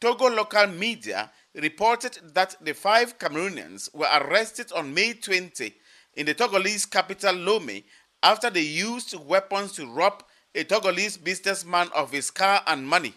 Togo 0.00 0.28
local 0.28 0.66
media 0.66 1.30
reported 1.54 2.18
that 2.34 2.56
the 2.60 2.74
five 2.74 3.18
Cameroonians 3.18 3.94
were 3.94 4.08
arrested 4.12 4.72
on 4.72 4.92
May 4.92 5.14
20 5.14 5.74
in 6.14 6.26
the 6.26 6.34
Togolese 6.34 6.90
capital 6.90 7.34
Lomé 7.34 7.84
after 8.22 8.50
they 8.50 8.60
used 8.60 9.14
weapons 9.26 9.72
to 9.72 9.86
rob 9.86 10.22
a 10.54 10.64
Togolese 10.64 11.22
businessman 11.22 11.88
of 11.94 12.10
his 12.10 12.30
car 12.30 12.62
and 12.66 12.86
money. 12.86 13.14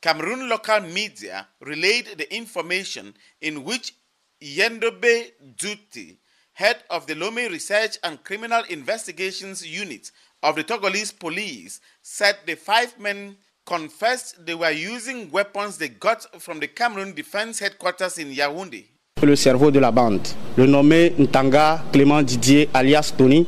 Cameroon 0.00 0.48
local 0.48 0.80
media 0.80 1.46
relayed 1.60 2.06
the 2.16 2.34
information 2.34 3.14
in 3.40 3.64
which 3.64 3.94
Yendobe 4.42 5.32
Duty, 5.58 6.18
head 6.54 6.82
of 6.88 7.06
the 7.06 7.14
Lomé 7.14 7.50
Research 7.50 7.98
and 8.02 8.24
Criminal 8.24 8.62
Investigations 8.70 9.66
Unit 9.66 10.10
of 10.42 10.56
the 10.56 10.64
Togolese 10.64 11.18
police, 11.18 11.80
said 12.00 12.38
the 12.46 12.54
five 12.54 12.98
men 12.98 13.36
confessed 13.66 14.44
they 14.46 14.54
were 14.54 14.70
using 14.70 15.30
weapons 15.30 15.76
they 15.76 15.88
got 15.88 16.40
from 16.40 16.58
the 16.60 16.66
Cameroon 16.68 17.14
Defense 17.14 17.58
Headquarters 17.58 18.16
in 18.16 18.32
Yaoundé. 18.32 18.86
Le 19.22 19.36
cerveau 19.36 19.70
de 19.70 19.78
la 19.78 19.90
bande, 19.90 20.26
le 20.56 20.66
nommé 20.66 21.12
Ntanga 21.18 21.82
Clément 21.92 22.22
Didier 22.22 22.68
alias 22.72 23.12
Tony, 23.16 23.46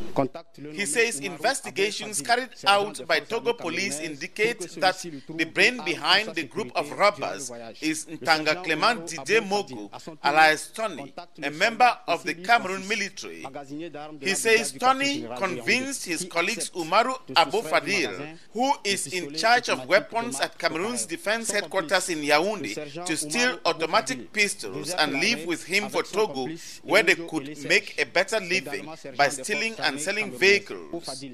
He 0.75 0.87
says 0.87 1.19
investigations 1.21 2.21
carried 2.23 2.51
out 2.67 3.01
by 3.07 3.21
Togo 3.21 3.53
police 3.55 3.99
indicate 4.01 4.61
that 4.81 5.05
the 5.37 5.45
brain 5.45 5.81
behind 5.85 6.35
the 6.35 6.45
group 6.45 6.71
of 6.77 6.91
robbers 6.99 7.51
is 7.81 8.07
Ntanga 8.07 8.63
Clement 8.63 9.07
Didier 9.07 9.41
Mogu, 9.41 9.89
alias 10.25 10.71
Tony, 10.75 11.13
a 11.43 11.51
member 11.51 11.91
of 12.07 12.23
the 12.25 12.35
Cameroon 12.35 12.87
military. 12.87 13.45
He 14.21 14.35
says 14.35 14.73
Tony 14.73 15.27
convinced 15.37 16.05
his 16.07 16.25
colleagues 16.27 16.71
Umaru 16.71 17.15
Abu 17.37 17.63
Fadil, 17.63 18.37
who 18.53 18.73
is 18.85 19.07
in 19.09 19.35
charge 19.35 19.69
of 19.69 19.87
weapons 19.89 20.39
at 20.41 20.59
Cameroon's 20.59 21.07
defense 21.07 21.51
headquarters 21.51 22.09
in 22.09 22.19
Yaoundé, 22.19 23.05
to 23.07 23.17
steal 23.17 23.59
automatic 23.65 24.33
pistols 24.33 24.93
and 24.95 25.15
leave 25.15 25.47
with 25.47 25.62
him 25.65 25.89
for 25.89 26.03
Togo, 26.03 26.49
where 26.85 27.03
they 27.03 27.15
could 27.15 27.57
make 27.69 27.95
a 28.01 28.05
better 28.05 28.41
living 28.41 28.87
by 29.17 29.29
stealing 29.29 29.75
and 29.81 29.99
selling 29.99 30.31
vehicles. 30.31 31.25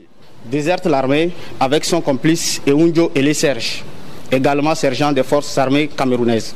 Déserte 0.45 0.87
l'armée 0.87 1.33
avec 1.61 1.85
son 1.85 2.01
complice 2.01 2.61
Eunjo 2.67 3.11
Ele 3.15 3.35
Serge, 3.35 3.83
également 4.31 4.75
sergent 4.75 5.13
des 5.13 5.25
forces 5.25 5.57
armées 5.59 5.89
camerounaises. 5.89 6.55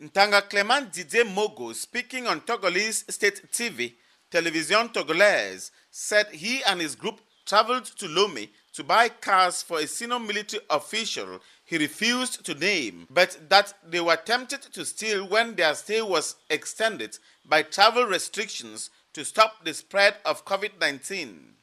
Ntanga 0.00 0.42
Clement 0.42 0.82
Didier 0.92 1.24
Mogo, 1.24 1.72
speaking 1.72 2.26
on 2.26 2.40
Togolese 2.40 3.04
state 3.08 3.42
TV, 3.52 3.94
Television 4.30 4.88
Togolaise 4.88 5.70
said 5.90 6.26
he 6.32 6.60
and 6.66 6.80
his 6.80 6.96
group 6.96 7.20
traveled 7.46 7.84
to 7.84 8.06
Lomé 8.06 8.48
to 8.72 8.82
buy 8.82 9.08
cars 9.08 9.62
for 9.62 9.78
a 9.78 9.86
senior 9.86 10.18
military 10.18 10.62
official 10.70 11.38
he 11.72 11.78
refused 11.78 12.44
to 12.44 12.52
name, 12.54 13.06
but 13.08 13.48
that 13.48 13.72
they 13.90 14.00
were 14.00 14.16
tempted 14.16 14.60
to 14.60 14.84
steal 14.84 15.26
when 15.26 15.54
their 15.54 15.74
stay 15.74 16.02
was 16.02 16.36
extended 16.50 17.16
by 17.48 17.62
travel 17.62 18.04
restrictions 18.04 18.90
to 19.14 19.24
stop 19.24 19.64
the 19.64 19.72
spread 19.72 20.14
of 20.26 20.44
COVID 20.44 20.72
19. 20.78 21.54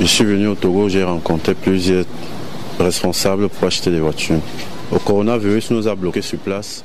Je 0.00 0.06
suis 0.06 0.24
venu 0.24 0.46
au 0.46 0.54
Togo, 0.54 0.88
j'ai 0.88 1.04
rencontré 1.04 1.54
plusieurs 1.54 2.06
responsables 2.78 3.50
pour 3.50 3.68
acheter 3.68 3.90
des 3.90 4.00
voitures. 4.00 4.40
Le 4.90 4.98
coronavirus 5.00 5.72
nous 5.72 5.86
a 5.86 5.94
bloqués 5.94 6.22
sur 6.22 6.38
place. 6.38 6.82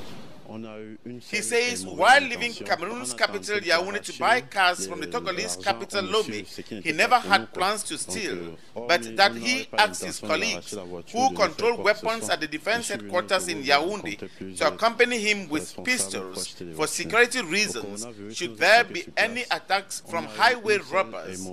He 1.06 1.42
says 1.42 1.86
while 1.86 2.22
leaving 2.22 2.54
Cameroon's 2.54 3.14
capital 3.14 3.60
Yaoundé 3.60 4.02
to 4.04 4.20
buy 4.20 4.40
cars 4.42 4.88
from 4.88 5.02
the 5.02 5.08
Togolese 5.08 5.62
capital 5.62 6.04
Lomé, 6.04 6.46
he 6.82 6.92
never 6.94 7.20
had 7.20 7.52
plans 7.54 7.84
to 7.84 7.98
steal, 7.98 8.58
but 8.74 9.16
that 9.18 9.36
he 9.36 9.68
asked 9.78 10.04
his 10.06 10.20
colleagues, 10.20 10.72
who 11.12 11.34
control 11.34 11.78
weapons 11.84 12.30
at 12.30 12.40
the 12.40 12.48
defense 12.48 12.88
headquarters 12.88 13.50
in 13.50 13.64
Yaoundé, 13.64 14.58
to 14.58 14.68
accompany 14.68 15.20
him 15.20 15.50
with 15.50 15.76
pistols 15.84 16.56
for 16.76 16.88
security 16.88 17.42
reasons. 17.42 18.08
should 18.36 18.58
there 18.58 18.86
be 18.86 19.06
any 19.18 19.42
attacks 19.52 20.02
from 20.08 20.26
highway 20.26 20.78
robbers. 20.90 21.46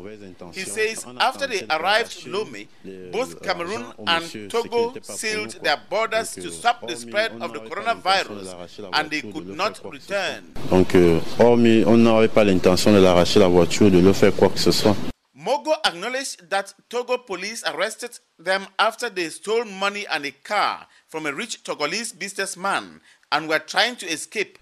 He 0.52 0.60
says 0.62 1.04
after 1.18 1.48
they 1.48 1.66
arrived 1.70 2.24
Lomé, 2.26 2.68
both 3.10 3.42
Cameroon 3.42 3.86
and 4.06 4.50
Togo 4.50 4.94
sealed 5.02 5.52
their 5.62 5.80
borders 5.90 6.34
to 6.34 6.50
stop 6.52 6.86
the 6.86 6.96
spread 6.96 7.32
of 7.42 7.52
the 7.52 7.60
coronavirus 7.60 8.90
and 8.92 9.10
they 9.10 9.20
could 9.22 9.39
not 9.44 9.80
return. 9.84 10.44
Donc, 10.70 10.94
euh, 10.94 11.20
hormis, 11.38 11.84
on 11.86 11.96
n'avait 11.96 12.28
pas 12.28 12.44
l'intention 12.44 12.92
de 12.92 12.98
l'arracher 12.98 13.40
la 13.40 13.48
voiture, 13.48 13.90
de 13.90 13.98
le 13.98 14.12
faire 14.12 14.34
quoi 14.34 14.48
que 14.48 14.58
ce 14.58 14.70
soit. 14.72 14.96
Mogo 15.34 15.72
acknowledged 15.84 16.50
that 16.50 16.74
Togo 16.90 17.16
police 17.16 17.64
arrested 17.64 18.10
them 18.38 18.66
after 18.78 19.08
they 19.08 19.30
stole 19.30 19.64
money 19.64 20.06
and 20.10 20.24
a 20.26 20.32
car 20.32 20.86
from 21.08 21.24
a 21.24 21.32
rich 21.32 21.64
Togolese 21.64 22.12
businessman 22.18 23.00
and 23.32 23.48
were 23.48 23.58
trying 23.58 23.96
to 23.96 24.06
escape. 24.06 24.58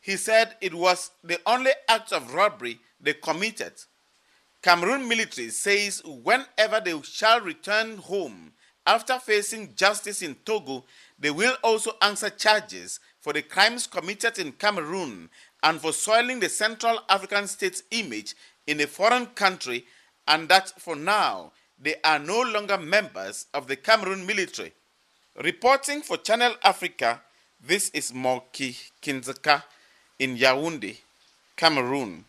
He 0.00 0.16
said 0.16 0.56
it 0.60 0.74
was 0.74 1.10
the 1.22 1.38
only 1.46 1.70
act 1.88 2.12
of 2.12 2.34
robbery 2.34 2.80
they 3.00 3.14
committed. 3.14 3.74
Cameroon 4.62 5.06
military 5.06 5.50
says 5.50 6.02
whenever 6.04 6.80
they 6.84 7.00
shall 7.02 7.40
return 7.40 7.98
home 7.98 8.52
after 8.86 9.18
facing 9.18 9.74
justice 9.74 10.22
in 10.22 10.36
Togo, 10.44 10.84
they 11.18 11.30
will 11.30 11.56
also 11.62 11.92
answer 12.02 12.30
charges 12.30 13.00
for 13.20 13.32
the 13.32 13.42
crimes 13.42 13.86
committed 13.86 14.38
in 14.38 14.52
Cameroon 14.52 15.28
and 15.62 15.80
for 15.80 15.92
soiling 15.92 16.38
the 16.38 16.48
Central 16.48 17.00
African 17.08 17.48
state's 17.48 17.82
image 17.90 18.34
in 18.66 18.80
a 18.80 18.86
foreign 18.86 19.26
country, 19.26 19.84
and 20.28 20.48
that 20.48 20.70
for 20.80 20.94
now 20.94 21.52
they 21.80 21.96
are 22.04 22.18
no 22.18 22.40
longer 22.40 22.78
members 22.78 23.46
of 23.52 23.66
the 23.66 23.76
Cameroon 23.76 24.24
military. 24.26 24.72
Reporting 25.42 26.02
for 26.02 26.16
Channel 26.16 26.54
Africa, 26.62 27.20
this 27.64 27.90
is 27.90 28.14
Moki 28.14 28.76
Kindzeka 29.02 29.62
in 30.18 30.36
Yaoundé, 30.36 30.96
Cameroon. 31.56 32.24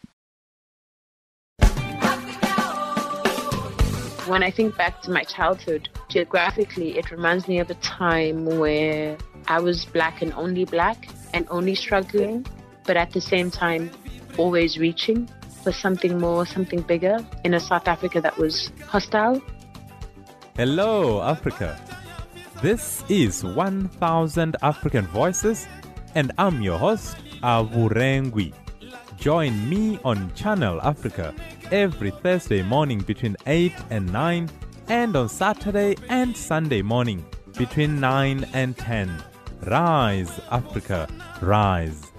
When 4.28 4.44
I 4.44 4.52
think 4.52 4.76
back 4.76 5.02
to 5.04 5.12
my 5.12 5.24
childhood, 5.24 5.88
geographically, 6.10 6.98
it 6.98 7.12
reminds 7.12 7.48
me 7.48 7.60
of 7.60 7.70
a 7.70 7.76
time 7.76 8.44
where 8.60 9.18
I 9.48 9.62
was 9.62 9.86
black 9.86 10.22
and 10.22 10.34
only 10.34 10.66
black 10.66 11.08
and 11.34 11.48
only 11.50 11.76
struggling, 11.76 12.46
but 12.84 12.98
at 12.98 13.12
the 13.12 13.22
same 13.22 13.50
time, 13.50 13.90
always 14.38 14.78
reaching 14.78 15.30
for 15.64 15.72
something 15.72 16.20
more, 16.20 16.46
something 16.46 16.82
bigger 16.82 17.26
in 17.46 17.54
a 17.54 17.60
South 17.62 17.88
Africa 17.88 18.20
that 18.20 18.38
was 18.38 18.70
hostile. 18.86 19.42
Hello, 20.58 21.22
Africa. 21.22 21.80
This 22.62 23.06
is 23.08 23.46
1000 23.46 24.58
African 24.62 25.08
Voices, 25.08 25.68
and 26.16 26.34
I'm 26.38 26.62
your 26.62 26.78
host, 26.78 27.16
Avurengwi. 27.44 28.54
Join 29.18 29.70
me 29.70 30.00
on 30.04 30.34
Channel 30.34 30.82
Africa 30.82 31.34
every 31.72 32.12
Thursday 32.12 32.62
morning 32.62 33.00
between 33.00 33.36
8 33.46 33.74
and 33.90 34.12
9, 34.12 34.50
and 34.90 35.16
on 35.16 35.30
Saturday 35.30 35.96
and 36.10 36.36
Sunday 36.36 36.82
morning 36.82 37.26
between 37.58 38.00
9 38.00 38.46
and 38.54 38.78
10. 38.78 39.24
Rise, 39.64 40.40
Africa, 40.52 41.08
rise. 41.42 42.12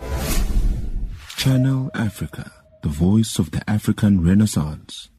Channel 1.36 1.90
Africa, 1.94 2.50
the 2.82 2.88
voice 2.88 3.38
of 3.38 3.52
the 3.52 3.62
African 3.70 4.24
Renaissance. 4.24 5.10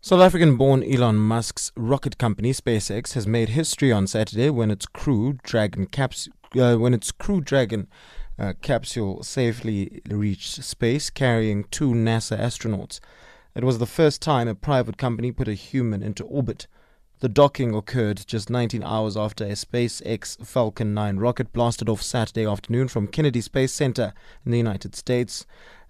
South 0.00 0.20
African 0.20 0.56
born 0.56 0.84
Elon 0.84 1.16
Musk's 1.16 1.72
rocket 1.76 2.16
company 2.16 2.52
SpaceX 2.52 3.14
has 3.14 3.26
made 3.26 3.48
history 3.48 3.90
on 3.90 4.06
Saturday 4.06 4.50
when 4.50 4.70
its 4.70 4.86
Crew 4.86 5.36
Dragon 5.42 5.86
caps- 5.86 6.28
uh, 6.56 6.76
when 6.76 6.94
its 6.94 7.10
Crew 7.10 7.40
Dragon 7.40 7.88
uh, 8.38 8.52
capsule 8.60 9.22
safely 9.22 10.02
reached 10.08 10.62
space 10.62 11.10
carrying 11.10 11.64
two 11.64 11.90
NASA 11.90 12.38
astronauts. 12.38 13.00
It 13.54 13.64
was 13.64 13.78
the 13.78 13.86
first 13.86 14.20
time 14.20 14.48
a 14.48 14.54
private 14.54 14.98
company 14.98 15.32
put 15.32 15.48
a 15.48 15.54
human 15.54 16.02
into 16.02 16.24
orbit. 16.24 16.66
The 17.20 17.30
docking 17.30 17.74
occurred 17.74 18.24
just 18.26 18.50
19 18.50 18.82
hours 18.82 19.16
after 19.16 19.44
a 19.44 19.52
SpaceX 19.52 20.46
Falcon 20.46 20.92
9 20.92 21.16
rocket 21.16 21.50
blasted 21.54 21.88
off 21.88 22.02
Saturday 22.02 22.44
afternoon 22.44 22.88
from 22.88 23.06
Kennedy 23.06 23.40
Space 23.40 23.72
Center 23.72 24.12
in 24.44 24.52
the 24.52 24.58
United 24.58 24.94
States. 24.94 25.46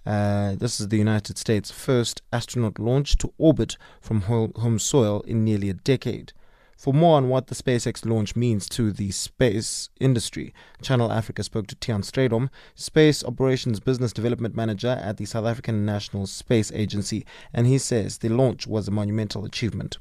Uh, 0.07 0.55
this 0.55 0.79
is 0.79 0.87
the 0.87 0.99
United 0.99 1.37
States' 1.37 1.73
first 1.73 2.23
astronaut 2.33 2.79
launch 2.79 3.17
to 3.17 3.33
orbit 3.39 3.77
from 4.01 4.21
home 4.21 4.79
soil 4.79 5.23
in 5.23 5.45
nearly 5.45 5.69
a 5.69 5.75
decade. 5.75 6.33
For 6.77 6.93
more 6.93 7.17
on 7.17 7.31
what 7.31 7.47
the 7.47 7.55
SpaceX 7.55 8.05
launch 8.05 8.37
means 8.37 8.69
to 8.69 8.93
the 8.93 9.11
space 9.11 9.89
industry, 9.99 10.53
Channel 10.83 11.11
Africa 11.11 11.43
spoke 11.43 11.67
to 11.69 11.77
Tiaan 11.77 12.05
Strydom, 12.05 12.51
Space 12.75 13.25
Operations 13.25 13.81
Business 13.81 14.13
Development 14.13 14.55
Manager 14.55 15.01
at 15.03 15.17
the 15.17 15.25
South 15.25 15.47
African 15.47 15.87
National 15.87 16.27
Space 16.27 16.71
Agency, 16.73 17.25
and 17.53 17.67
he 17.67 17.79
says 17.79 18.19
the 18.19 18.29
launch 18.29 18.67
was 18.67 18.87
a 18.87 18.91
monumental 18.91 19.47
achievement 19.47 19.97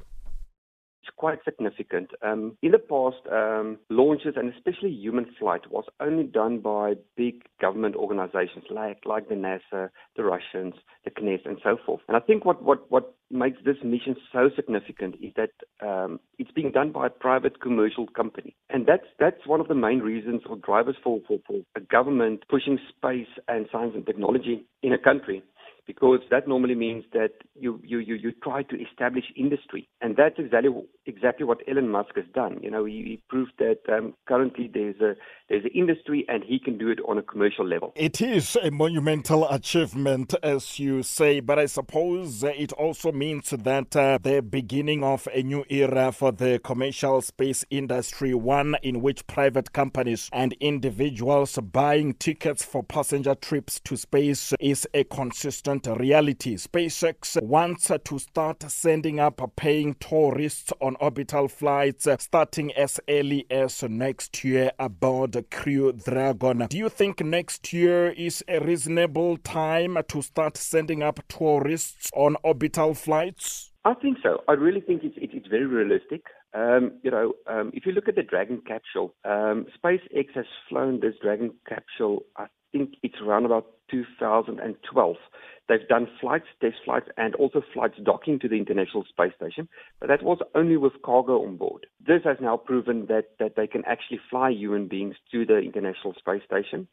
quite 1.26 1.44
significant. 1.44 2.12
Um, 2.22 2.56
in 2.62 2.72
the 2.72 2.78
past, 2.78 3.18
um, 3.32 3.80
launches 3.90 4.36
and 4.38 4.54
especially 4.54 4.92
human 4.92 5.26
flight 5.40 5.72
was 5.72 5.86
only 6.00 6.26
done 6.26 6.60
by 6.60 6.94
big 7.18 7.42
government 7.60 7.96
organizations 7.96 8.66
like 8.70 9.00
like 9.06 9.28
the 9.28 9.34
NASA, 9.34 9.90
the 10.16 10.24
Russians, 10.24 10.76
the 11.04 11.10
CNES, 11.10 11.44
and 11.46 11.58
so 11.64 11.78
forth. 11.84 12.02
And 12.08 12.16
I 12.16 12.20
think 12.20 12.46
what 12.46 12.62
what 12.62 12.92
what 12.92 13.16
makes 13.32 13.58
this 13.66 13.78
mission 13.84 14.16
so 14.32 14.52
significant 14.56 15.16
is 15.20 15.34
that 15.36 15.54
um, 15.84 16.20
it's 16.38 16.52
being 16.52 16.72
done 16.72 16.92
by 16.92 17.08
a 17.08 17.10
private 17.10 17.60
commercial 17.60 18.06
company, 18.06 18.56
and 18.70 18.86
that's 18.86 19.08
that's 19.20 19.48
one 19.48 19.60
of 19.60 19.68
the 19.68 19.74
main 19.88 20.02
reasons 20.02 20.44
or 20.48 20.58
drivers 20.58 20.98
for, 21.04 21.22
for, 21.28 21.40
for 21.48 21.58
a 21.76 21.80
government 21.80 22.44
pushing 22.50 22.78
space 22.88 23.34
and 23.48 23.66
science 23.72 23.94
and 23.96 24.06
technology 24.06 24.64
in 24.84 24.94
a 24.94 25.00
country 25.00 25.42
because 25.88 26.20
that 26.32 26.48
normally 26.48 26.76
means 26.76 27.06
that 27.14 27.32
you, 27.56 27.80
you, 27.84 28.00
you, 28.00 28.16
you 28.16 28.32
try 28.44 28.64
to 28.64 28.76
establish 28.82 29.26
industry. 29.36 29.88
And 30.02 30.16
that's 30.16 30.36
exactly, 30.38 30.72
exactly 31.06 31.46
what 31.46 31.60
Elon 31.68 31.90
Musk 31.90 32.16
has 32.16 32.26
done. 32.34 32.60
You 32.62 32.72
know, 32.72 32.86
he, 32.86 32.94
he 32.94 33.22
proved 33.30 33.54
that 33.60 33.80
um, 33.92 34.14
currently 34.28 34.70
there's 34.74 35.00
a, 35.00 35.16
there's 35.50 35.64
an 35.64 35.72
industry 35.76 36.26
and 36.28 36.44
he 36.44 36.60
can 36.60 36.78
do 36.78 36.90
it 36.90 37.00
on 37.08 37.18
a 37.18 37.22
commercial 37.22 37.68
level. 37.68 37.94
It 37.96 38.20
is 38.20 38.58
a 38.62 38.72
monumental 38.72 39.48
achievement, 39.50 40.34
as 40.42 40.80
you 40.80 41.04
say, 41.04 41.40
but 41.40 41.60
I 41.60 41.68
suppose 41.68 42.44
it 42.44 42.72
also 42.74 43.12
means 43.12 43.52
that 43.52 43.96
uh, 43.96 44.18
the 44.22 44.42
beginning 44.42 45.04
of 45.04 45.28
a 45.34 45.44
new 45.44 45.66
era 45.70 46.12
for 46.12 46.32
the 46.32 46.60
commercial 46.64 47.22
space 47.22 47.64
industry, 47.70 48.34
one 48.34 48.76
in 48.82 49.02
which 49.02 49.28
private 49.28 49.72
companies 49.72 50.30
and 50.34 50.54
individuals 50.60 51.60
buying 51.72 52.14
tickets 52.14 52.64
for 52.66 52.84
passenger 52.84 53.36
trips 53.36 53.80
to 53.82 53.96
space 53.96 54.54
is 54.60 54.88
a 54.94 55.04
consistent 55.04 55.75
reality. 55.86 56.56
SpaceX 56.58 57.42
wants 57.42 57.92
to 58.04 58.20
start 58.20 58.64
sending 58.64 59.20
up 59.20 59.42
paying 59.56 59.96
tourists 59.96 60.72
on 60.82 60.96
orbital 61.00 61.48
flights 61.48 62.08
starting 62.20 62.72
as 62.74 63.00
early 63.10 63.46
as 63.50 63.84
next 63.84 64.44
year 64.44 64.72
aboard 64.80 65.46
Crew 65.52 65.92
Dragon. 65.94 66.68
Do 66.70 66.78
you 66.78 66.90
think 66.90 67.24
next 67.24 67.74
year 67.74 68.10
is 68.10 68.44
a 68.48 68.60
reasonable 68.60 69.38
time 69.38 69.98
to 70.08 70.22
start 70.22 70.58
sending 70.58 71.04
up 71.04 71.20
tourists 71.28 72.12
on 72.16 72.36
orbital 72.44 72.94
flights? 72.94 73.72
I 73.86 73.94
think 73.94 74.18
so. 74.24 74.42
I 74.48 74.54
really 74.54 74.82
think 74.82 75.04
it's, 75.04 75.16
it's 75.18 75.48
very 75.48 75.68
realistic. 75.68 76.24
Um, 76.56 76.94
you 77.04 77.12
know, 77.12 77.34
um, 77.48 77.72
if 77.74 77.86
you 77.86 77.92
look 77.92 78.08
at 78.08 78.16
the 78.16 78.24
Dragon 78.24 78.62
capsule, 78.66 79.14
um, 79.26 79.68
SpaceX 79.78 80.28
has 80.36 80.46
flown 80.70 81.02
this 81.02 81.16
Dragon 81.22 81.52
capsule, 81.68 82.24
I 82.38 82.46
think 82.72 82.96
it's 83.04 83.16
around 83.22 83.46
about 83.46 83.68
2012. 83.90 85.16
They've 85.68 85.88
done 85.88 86.08
flights, 86.22 86.46
test 86.62 86.76
flights, 86.86 87.08
and 87.18 87.34
also 87.36 87.62
flights 87.74 87.96
docking 88.04 88.40
to 88.40 88.48
the 88.48 88.56
International 88.56 89.04
Space 89.10 89.34
Station, 89.36 89.68
but 90.00 90.10
that 90.10 90.22
was 90.22 90.38
only 90.54 90.78
with 90.78 91.02
cargo 91.04 91.44
on 91.44 91.58
board. 91.58 91.88
This 92.06 92.22
has 92.24 92.38
now 92.40 92.58
proven 92.58 93.08
that, 93.08 93.32
that 93.40 93.56
they 93.56 93.66
can 93.66 93.84
actually 93.86 94.20
fly 94.30 94.52
human 94.52 94.88
beings 94.88 95.16
to 95.32 95.46
the 95.46 95.58
International 95.58 96.14
Space 96.14 96.44
Station. 96.46 96.88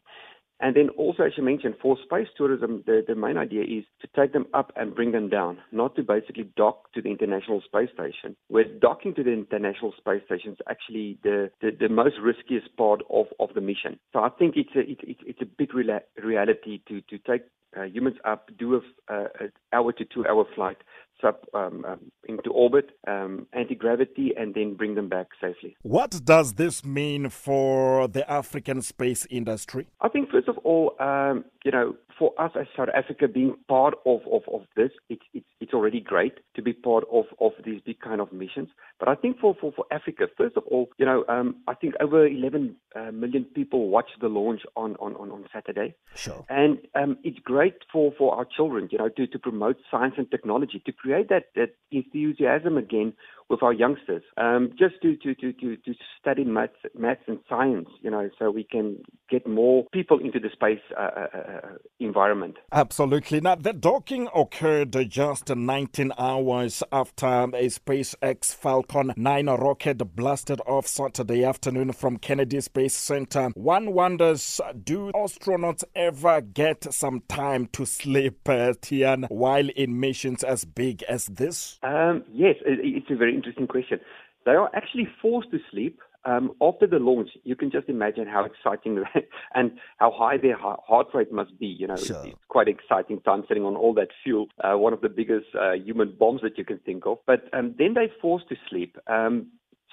And 0.62 0.76
then 0.76 0.90
also, 0.90 1.24
as 1.24 1.32
you 1.36 1.42
mentioned, 1.42 1.74
for 1.82 1.96
space 2.04 2.28
tourism, 2.36 2.84
the, 2.86 3.02
the 3.06 3.16
main 3.16 3.36
idea 3.36 3.62
is 3.62 3.84
to 4.00 4.08
take 4.16 4.32
them 4.32 4.46
up 4.54 4.72
and 4.76 4.94
bring 4.94 5.10
them 5.10 5.28
down, 5.28 5.58
not 5.72 5.96
to 5.96 6.04
basically 6.04 6.48
dock 6.56 6.92
to 6.92 7.02
the 7.02 7.10
International 7.10 7.60
Space 7.62 7.88
Station. 7.92 8.36
Where 8.46 8.64
docking 8.64 9.12
to 9.16 9.24
the 9.24 9.32
International 9.32 9.92
Space 9.98 10.22
Station 10.24 10.52
is 10.52 10.58
actually 10.70 11.18
the, 11.24 11.50
the, 11.60 11.72
the 11.78 11.88
most 11.88 12.14
riskiest 12.22 12.76
part 12.76 13.02
of, 13.10 13.26
of 13.40 13.48
the 13.56 13.60
mission. 13.60 13.98
So 14.12 14.20
I 14.20 14.28
think 14.28 14.54
it's 14.56 14.70
a, 14.76 14.80
it, 14.88 14.98
it, 15.02 15.16
it's 15.26 15.42
a 15.42 15.46
big 15.46 15.70
rela- 15.70 16.06
reality 16.22 16.80
to, 16.86 17.00
to 17.00 17.18
take 17.18 17.42
uh, 17.76 17.82
humans 17.84 18.16
up, 18.24 18.48
do 18.56 18.74
a, 18.74 19.12
uh, 19.12 19.28
an 19.40 19.52
hour 19.72 19.92
to 19.92 20.04
two 20.04 20.24
hour 20.26 20.44
flight 20.54 20.76
sub 21.20 21.36
um, 21.54 21.84
um, 21.84 22.00
into 22.28 22.50
orbit, 22.50 22.90
um, 23.06 23.46
anti 23.52 23.74
gravity, 23.74 24.32
and 24.36 24.54
then 24.54 24.74
bring 24.74 24.94
them 24.94 25.08
back 25.08 25.28
safely. 25.40 25.76
What 25.82 26.24
does 26.24 26.54
this 26.54 26.84
mean 26.84 27.28
for 27.28 28.08
the 28.08 28.28
African 28.30 28.82
space 28.82 29.26
industry? 29.30 29.86
I 30.00 30.08
think 30.08 30.30
first 30.30 30.48
of 30.48 30.58
all, 30.58 30.94
um, 31.00 31.44
you 31.64 31.70
know, 31.70 31.94
for 32.18 32.32
us 32.38 32.52
as 32.58 32.66
South 32.76 32.88
Africa 32.94 33.26
being 33.28 33.54
part 33.68 33.94
of, 34.06 34.20
of, 34.30 34.42
of 34.52 34.62
this, 34.76 34.90
it's, 35.08 35.22
it's, 35.34 35.46
it's 35.60 35.72
already 35.72 36.00
great 36.00 36.34
to 36.54 36.62
be 36.62 36.72
part 36.72 37.04
of, 37.10 37.24
of 37.40 37.52
these 37.64 37.80
big 37.84 38.00
kind 38.00 38.20
of 38.20 38.32
missions. 38.32 38.68
But 38.98 39.08
I 39.08 39.14
think 39.14 39.38
for, 39.40 39.56
for, 39.60 39.72
for 39.72 39.84
Africa, 39.90 40.26
first 40.36 40.56
of 40.56 40.64
all, 40.70 40.88
you 40.98 41.06
know, 41.06 41.24
um, 41.28 41.56
I 41.66 41.74
think 41.74 41.94
over 42.00 42.26
11 42.26 42.76
uh, 42.94 43.10
million 43.10 43.44
people 43.44 43.88
watched 43.88 44.20
the 44.20 44.28
launch 44.28 44.60
on, 44.76 44.96
on, 44.96 45.14
on, 45.16 45.30
on 45.30 45.44
Saturday. 45.52 45.94
Sure. 46.14 46.44
And 46.48 46.78
um, 46.94 47.18
it's 47.24 47.38
great 47.40 47.74
for, 47.92 48.12
for 48.16 48.34
our 48.34 48.44
children, 48.44 48.88
you 48.92 48.98
know, 48.98 49.08
to, 49.08 49.26
to 49.26 49.38
promote 49.38 49.76
science 49.90 50.14
and 50.16 50.30
technology, 50.30 50.82
to 50.84 50.92
create 50.92 51.11
that, 51.28 51.44
that 51.54 51.74
enthusiasm 51.90 52.76
again 52.76 53.14
with 53.52 53.62
our 53.62 53.72
youngsters, 53.72 54.22
um, 54.38 54.70
just 54.78 54.94
to, 55.02 55.14
to, 55.18 55.34
to, 55.34 55.52
to, 55.52 55.76
to 55.76 55.94
study 56.18 56.42
maths, 56.42 56.72
maths 56.98 57.20
and 57.26 57.38
science, 57.48 57.88
you 58.00 58.10
know, 58.10 58.30
so 58.38 58.50
we 58.50 58.64
can 58.64 58.96
get 59.30 59.46
more 59.46 59.84
people 59.92 60.18
into 60.18 60.40
the 60.40 60.48
space 60.52 60.80
uh, 60.98 61.02
uh, 61.02 61.38
uh 61.38 61.60
environment. 62.00 62.56
Absolutely. 62.72 63.40
Now, 63.40 63.56
the 63.56 63.74
docking 63.74 64.28
occurred 64.34 64.96
just 65.08 65.54
19 65.54 66.12
hours 66.18 66.82
after 66.90 67.26
a 67.26 67.68
SpaceX 67.68 68.54
Falcon 68.54 69.12
9 69.16 69.46
rocket 69.46 69.98
blasted 70.16 70.60
off 70.66 70.86
Saturday 70.86 71.44
afternoon 71.44 71.92
from 71.92 72.16
Kennedy 72.16 72.60
Space 72.60 72.94
Center. 72.94 73.50
One 73.54 73.92
wonders, 73.92 74.60
do 74.82 75.12
astronauts 75.14 75.84
ever 75.94 76.40
get 76.40 76.92
some 76.92 77.22
time 77.28 77.66
to 77.72 77.84
sleep, 77.84 78.48
uh, 78.48 78.72
Tiaan, 78.80 79.26
while 79.28 79.68
in 79.68 80.00
missions 80.00 80.42
as 80.42 80.64
big 80.64 80.91
as 81.08 81.26
this? 81.26 81.78
Um, 81.82 82.24
yes, 82.32 82.56
it's 82.64 83.10
a 83.10 83.16
very 83.16 83.34
interesting 83.34 83.66
question. 83.66 84.00
They 84.44 84.52
are 84.52 84.70
actually 84.74 85.08
forced 85.20 85.50
to 85.52 85.58
sleep 85.70 86.00
um, 86.24 86.52
after 86.60 86.86
the 86.86 86.98
launch, 86.98 87.30
you 87.42 87.56
can 87.56 87.70
just 87.70 87.88
imagine 87.88 88.26
how 88.26 88.44
exciting 88.44 89.02
and 89.54 89.72
how 89.98 90.12
high 90.12 90.36
their 90.36 90.56
heart 90.56 91.08
rate 91.14 91.32
must 91.32 91.58
be. 91.58 91.66
You 91.66 91.88
know, 91.88 91.96
sure. 91.96 92.24
it's 92.24 92.36
quite 92.48 92.68
exciting 92.68 93.20
time 93.20 93.44
sitting 93.48 93.64
on 93.64 93.76
all 93.76 93.94
that 93.94 94.08
fuel, 94.22 94.46
uh, 94.62 94.76
one 94.78 94.92
of 94.92 95.00
the 95.00 95.08
biggest 95.08 95.46
uh, 95.58 95.72
human 95.72 96.14
bombs 96.18 96.40
that 96.42 96.56
you 96.56 96.64
can 96.64 96.78
think 96.78 97.06
of. 97.06 97.18
But 97.26 97.44
um, 97.52 97.74
then 97.78 97.94
they're 97.94 98.08
forced 98.20 98.48
to 98.50 98.56
sleep 98.70 98.96
um, 99.08 99.48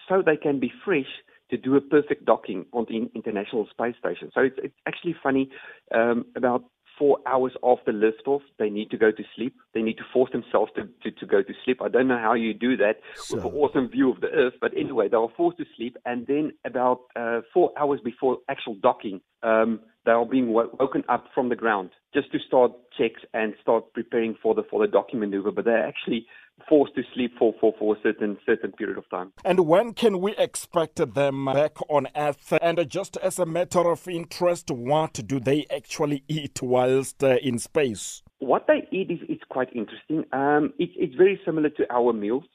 so 0.07 0.21
they 0.23 0.37
can 0.37 0.59
be 0.59 0.71
fresh 0.85 1.07
to 1.49 1.57
do 1.57 1.75
a 1.75 1.81
perfect 1.81 2.25
docking 2.25 2.65
on 2.73 2.85
the 2.87 3.09
International 3.15 3.67
Space 3.71 3.95
Station. 3.97 4.29
So 4.35 4.41
it's, 4.41 4.57
it's 4.61 4.75
actually 4.87 5.15
funny. 5.21 5.49
Um, 5.93 6.25
about 6.35 6.65
four 6.99 7.17
hours 7.25 7.53
after 7.63 7.93
liftoff, 7.93 8.41
they 8.59 8.69
need 8.69 8.91
to 8.91 8.97
go 8.97 9.09
to 9.09 9.23
sleep. 9.35 9.55
They 9.73 9.81
need 9.81 9.97
to 9.97 10.03
force 10.13 10.31
themselves 10.31 10.71
to, 10.75 10.83
to, 11.03 11.11
to 11.19 11.25
go 11.25 11.41
to 11.41 11.53
sleep. 11.63 11.81
I 11.81 11.87
don't 11.87 12.09
know 12.09 12.19
how 12.19 12.33
you 12.33 12.53
do 12.53 12.75
that 12.77 12.97
so. 13.15 13.37
with 13.37 13.45
an 13.45 13.51
awesome 13.53 13.87
view 13.89 14.11
of 14.11 14.19
the 14.19 14.27
Earth, 14.27 14.53
but 14.59 14.71
anyway, 14.77 15.07
they 15.07 15.17
are 15.17 15.29
forced 15.35 15.57
to 15.59 15.65
sleep. 15.77 15.97
And 16.05 16.27
then 16.27 16.51
about 16.65 16.99
uh, 17.15 17.39
four 17.53 17.71
hours 17.79 18.01
before 18.03 18.37
actual 18.49 18.75
docking, 18.75 19.21
um, 19.41 19.79
they 20.05 20.11
are 20.11 20.25
being 20.25 20.51
woken 20.51 21.03
up 21.07 21.25
from 21.33 21.49
the 21.49 21.55
ground 21.55 21.91
just 22.13 22.31
to 22.33 22.39
start 22.39 22.71
checks 22.97 23.21
and 23.33 23.53
start 23.61 23.93
preparing 23.93 24.35
for 24.41 24.53
the 24.55 24.63
for 24.69 24.85
the 24.85 24.91
docking 24.91 25.19
maneuver. 25.19 25.51
But 25.51 25.65
they're 25.65 25.87
actually 25.87 26.25
forced 26.67 26.95
to 26.95 27.03
sleep 27.13 27.33
for, 27.37 27.53
for, 27.59 27.73
for 27.77 27.95
a 27.95 28.01
certain 28.01 28.37
certain 28.45 28.71
period 28.71 28.97
of 28.97 29.09
time. 29.09 29.31
And 29.45 29.61
when 29.67 29.93
can 29.93 30.19
we 30.19 30.35
expect 30.37 30.95
them 31.13 31.45
back 31.45 31.77
on 31.89 32.07
Earth? 32.15 32.53
And 32.61 32.89
just 32.89 33.17
as 33.17 33.39
a 33.39 33.45
matter 33.45 33.89
of 33.91 34.07
interest, 34.07 34.71
what 34.71 35.13
do 35.13 35.39
they 35.39 35.65
actually 35.75 36.23
eat 36.27 36.61
whilst 36.61 37.23
uh, 37.23 37.37
in 37.41 37.59
space? 37.59 38.23
What 38.39 38.67
they 38.67 38.87
eat 38.91 39.11
is, 39.11 39.19
is 39.27 39.39
quite 39.49 39.69
interesting. 39.75 40.23
Um, 40.31 40.73
it, 40.79 40.89
it's 40.95 41.15
very 41.15 41.39
similar 41.45 41.69
to 41.69 41.85
our 41.91 42.13
meals, 42.13 42.45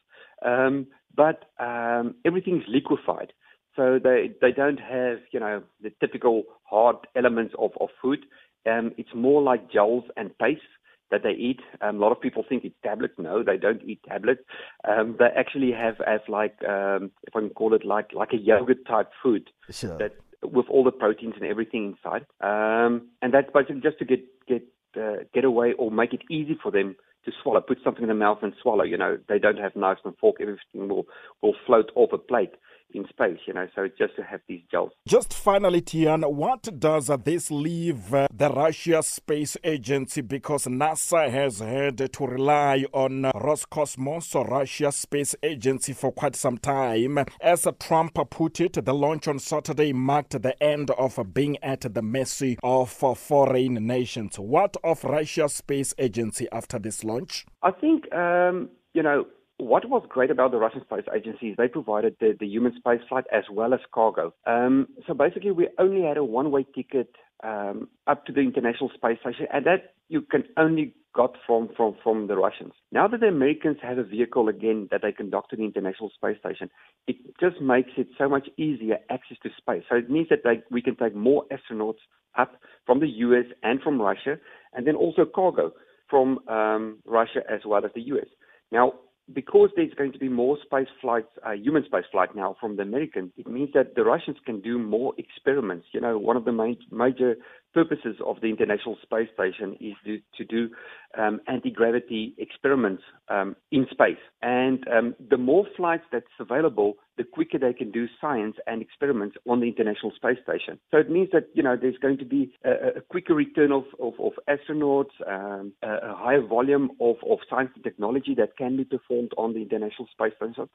um, 0.45 0.87
but 1.15 1.45
um, 1.61 2.15
everything 2.25 2.57
is 2.57 2.65
liquefied. 2.69 3.33
So 3.77 3.99
they, 4.03 4.31
they 4.41 4.53
don't 4.53 4.79
have, 4.79 5.19
you 5.33 5.41
know, 5.41 5.63
the 5.83 5.91
typical 6.01 6.45
hard 6.63 6.97
elements 7.17 7.55
of, 7.59 7.73
of 7.81 7.89
food. 8.01 8.21
Um, 8.67 8.93
it's 8.97 9.11
more 9.15 9.43
like 9.43 9.71
gels 9.71 10.05
and 10.17 10.37
paste 10.39 10.63
that 11.11 11.23
they 11.23 11.31
eat. 11.31 11.61
Um, 11.81 11.97
a 11.97 11.99
lot 12.01 12.13
of 12.13 12.21
people 12.21 12.45
think 12.49 12.65
it's 12.65 12.75
tablets. 12.83 13.15
No, 13.19 13.43
they 13.43 13.57
don't 13.57 13.83
eat 13.83 14.01
tablets. 14.09 14.41
Um, 14.89 15.17
they 15.19 15.27
actually 15.37 15.73
have 15.73 16.01
as 16.07 16.21
like 16.29 16.57
um, 16.69 17.11
if 17.23 17.35
I 17.35 17.41
can 17.41 17.51
call 17.51 17.75
it 17.75 17.85
like 17.85 18.13
like 18.13 18.33
a 18.33 18.39
yogurt 18.39 18.87
type 18.87 19.11
food 19.23 19.51
sure. 19.71 19.99
that 19.99 20.13
with 20.43 20.67
all 20.69 20.85
the 20.85 20.93
proteins 20.93 21.35
and 21.41 21.45
everything 21.45 21.97
inside. 21.97 22.27
Um, 22.41 23.09
and 23.23 23.33
that's 23.33 23.51
basically 23.53 23.81
just 23.81 23.99
to 23.99 24.05
get 24.05 24.25
get 24.47 24.63
uh, 24.97 25.25
get 25.33 25.45
away 25.45 25.73
or 25.79 25.91
make 25.91 26.13
it 26.13 26.23
easy 26.31 26.59
for 26.63 26.71
them 26.71 26.97
to 27.25 27.33
swallow. 27.43 27.61
Put 27.61 27.79
something 27.83 28.03
in 28.03 28.09
the 28.09 28.15
mouth 28.15 28.39
and 28.43 28.53
swallow. 28.61 28.85
You 28.85 28.99
know, 28.99 29.19
they 29.29 29.39
don't 29.39 29.59
have 29.59 29.77
knives 29.77 30.01
and 30.05 30.17
fork. 30.19 30.37
Everything 30.41 30.89
will 30.89 31.07
will 31.43 31.55
float 31.67 31.91
off 31.95 32.13
a 32.13 32.19
plate 32.19 32.55
in 32.95 33.07
space, 33.09 33.39
you 33.47 33.53
know, 33.53 33.67
so 33.75 33.89
just 33.99 34.17
to 34.17 34.23
have 34.23 34.41
these 34.49 34.63
gels. 34.71 34.93
Just 35.07 35.35
finally, 35.35 35.83
Tiaan, 35.83 36.31
what 36.33 36.79
does 36.79 37.11
this 37.25 37.51
leave 37.51 38.15
uh, 38.15 38.29
the 38.33 38.49
Russia 38.51 39.03
Space 39.03 39.57
Agency 39.65 40.21
because 40.21 40.67
NASA 40.67 41.31
has 41.31 41.59
had 41.59 42.13
to 42.13 42.27
rely 42.27 42.85
on 42.93 43.23
Roscosmos, 43.35 44.35
or 44.35 44.47
Russia 44.47 44.93
Space 44.93 45.35
Agency, 45.43 45.93
for 45.93 46.13
quite 46.13 46.37
some 46.37 46.59
time. 46.59 47.25
As 47.41 47.67
Trump 47.81 48.19
put 48.31 48.61
it, 48.61 48.85
the 48.85 48.95
launch 48.95 49.29
on 49.29 49.39
Saturday 49.39 49.93
marked 49.93 50.41
the 50.43 50.61
end 50.63 50.91
of 50.93 51.19
being 51.35 51.57
at 51.63 51.81
the 51.95 52.03
mercy 52.03 52.59
of 52.63 52.91
foreign 52.91 53.75
nations. 53.87 54.39
What 54.39 54.77
of 54.85 55.05
Russia 55.05 55.49
Space 55.49 55.95
Agency 55.99 56.49
after 56.53 56.79
this 56.79 57.05
launch? 57.05 57.47
I 57.63 57.71
think, 57.71 58.13
um, 58.15 58.71
you 58.93 59.03
know, 59.03 59.27
what 59.59 59.89
was 59.89 60.05
great 60.09 60.31
about 60.31 60.51
the 60.51 60.59
Russian 60.59 60.83
space 60.83 61.05
agency 61.15 61.51
is 61.51 61.57
they 61.57 61.69
provided 61.69 62.17
the, 62.21 62.37
the 62.39 62.47
human 62.47 62.75
space 62.77 63.01
flight 63.09 63.25
as 63.33 63.45
well 63.51 63.73
as 63.73 63.81
cargo. 63.93 64.35
Um, 64.47 64.89
so 65.07 65.15
basically, 65.15 65.53
we 65.53 65.69
only 65.79 66.03
had 66.03 66.17
a 66.17 66.25
one-way 66.25 66.67
ticket 66.75 67.15
um, 67.43 67.89
up 68.07 68.27
to 68.27 68.33
the 68.33 68.41
International 68.41 68.91
Space 68.95 69.19
Station, 69.21 69.47
and 69.53 69.65
that 69.67 69.95
you 70.09 70.23
can 70.23 70.45
only 70.57 70.95
got 71.15 71.37
from, 71.47 71.69
from, 71.77 71.95
from 72.03 72.27
the 72.27 72.37
Russians. 72.37 72.73
Now 72.91 73.07
that 73.07 73.21
the 73.21 73.29
Americans 73.29 73.77
have 73.83 73.99
a 73.99 74.03
vehicle 74.03 74.49
again 74.49 74.89
that 74.91 75.03
they 75.03 75.13
can 75.13 75.31
dock 75.31 75.49
to 75.51 75.57
the 75.57 75.63
International 75.65 76.11
Space 76.11 76.39
Station, 76.39 76.69
it 77.07 77.17
just 77.41 77.61
makes 77.61 77.91
it 77.97 78.09
so 78.19 78.29
much 78.29 78.49
easier 78.59 78.99
access 79.11 79.37
to 79.45 79.51
space. 79.57 79.85
So 79.89 79.97
it 79.97 80.11
means 80.11 80.29
that 80.31 80.41
they, 80.43 80.63
we 80.71 80.83
can 80.83 80.97
take 80.97 81.15
more 81.15 81.45
astronauts 81.53 82.03
up 82.37 82.57
from 82.85 82.99
the 82.99 83.07
US 83.07 83.47
and 83.63 83.81
from 83.81 84.01
Russia, 84.01 84.37
and 84.73 84.87
then 84.87 84.97
also 84.97 85.25
cargo 85.25 85.71
from 86.11 86.41
um, 86.49 86.99
Russia 87.07 87.41
as 87.49 87.61
well 87.65 87.85
as 87.85 87.93
the 87.95 88.03
US. 88.03 88.27
Now, 88.73 88.95
because 89.33 89.71
there's 89.75 89.95
going 89.95 90.13
to 90.13 90.19
be 90.19 90.29
more 90.29 90.59
space 90.65 90.89
flights, 91.01 91.29
uh, 91.47 91.53
human 91.53 91.85
space 91.85 92.05
flight 92.13 92.35
now 92.35 92.57
from 92.61 92.77
the 92.77 92.83
Americans, 92.83 93.33
it 93.37 93.47
means 93.47 93.71
that 93.75 93.95
the 93.95 94.05
Russians 94.05 94.37
can 94.45 94.61
do 94.61 94.79
more 94.79 95.15
experiments. 95.17 95.87
You 95.93 96.01
know, 96.01 96.19
one 96.19 96.37
of 96.37 96.45
the 96.45 96.53
ma- 96.53 96.75
major 96.91 97.37
purposes 97.75 98.17
of 98.25 98.41
the 98.41 98.47
International 98.47 98.97
Space 99.03 99.29
Station 99.35 99.77
is 99.81 99.95
to, 100.05 100.21
to 100.39 100.45
do 100.45 100.71
um, 101.19 101.41
anti-gravity 101.49 102.35
experiments 102.39 103.03
um, 103.29 103.57
in 103.73 103.87
space. 103.91 104.23
And 104.43 104.87
um, 104.89 105.15
the 105.31 105.37
more 105.37 105.67
flights 105.77 106.05
that's 106.13 106.27
available, 106.39 106.95
the 107.19 107.25
quicker 107.25 107.59
they 107.59 107.73
can 107.73 107.91
do 107.91 108.07
science 108.21 108.57
and 108.67 108.81
experiments 108.81 109.37
on 109.47 109.61
the 109.61 109.67
International 109.67 110.13
Space 110.17 110.39
Station. 110.43 110.79
So 110.91 110.99
it 110.99 111.11
means 111.11 111.29
that, 111.33 111.49
you 111.55 111.63
know, 111.63 111.77
there's 111.81 111.99
going 111.99 112.19
to 112.19 112.25
be 112.25 112.53
a, 112.65 112.99
a 112.99 113.01
quicker 113.01 113.35
return 113.35 113.73
of, 113.73 113.85
of, 114.01 114.15
of 114.19 114.33
astronauts, 114.49 115.15
um, 115.27 115.73
a, 115.83 115.89
a, 115.89 116.15
higher 116.17 116.43
volume 116.47 116.91
of, 117.01 117.17
of 117.29 117.39
science 117.51 117.71
and 117.75 117.85
technology 117.85 118.35
that 118.37 118.57
can 118.57 118.77
be 118.77 118.85
performed 118.85 119.33
on 119.37 119.53
the 119.53 119.61
International 119.61 120.09
Space 120.13 120.33
Station. 120.37 120.69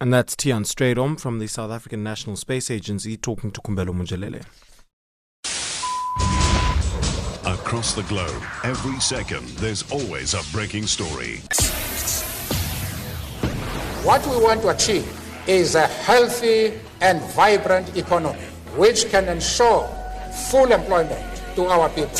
And 0.00 0.14
that's 0.14 0.36
Tiaan 0.36 0.64
Strydom 0.64 1.18
from 1.18 1.40
the 1.40 1.48
South 1.48 1.72
African 1.72 2.04
National 2.04 2.36
Space 2.36 2.70
Agency 2.70 3.16
talking 3.16 3.50
to 3.50 3.60
Kumbelo 3.60 3.92
Munjalele. 3.92 4.44
Across 7.48 7.94
the 7.94 8.02
globe, 8.02 8.42
every 8.62 9.00
second, 9.00 9.48
there's 9.56 9.90
always 9.90 10.34
a 10.34 10.42
breaking 10.52 10.86
story. 10.86 11.36
What 14.04 14.20
we 14.26 14.36
want 14.36 14.60
to 14.60 14.68
achieve 14.68 15.08
is 15.48 15.74
a 15.74 15.86
healthy 15.86 16.78
and 17.00 17.22
vibrant 17.32 17.96
economy 17.96 18.38
which 18.76 19.08
can 19.08 19.28
ensure 19.28 19.88
full 20.50 20.70
employment 20.70 21.24
to 21.56 21.64
our 21.68 21.88
people. 21.88 22.18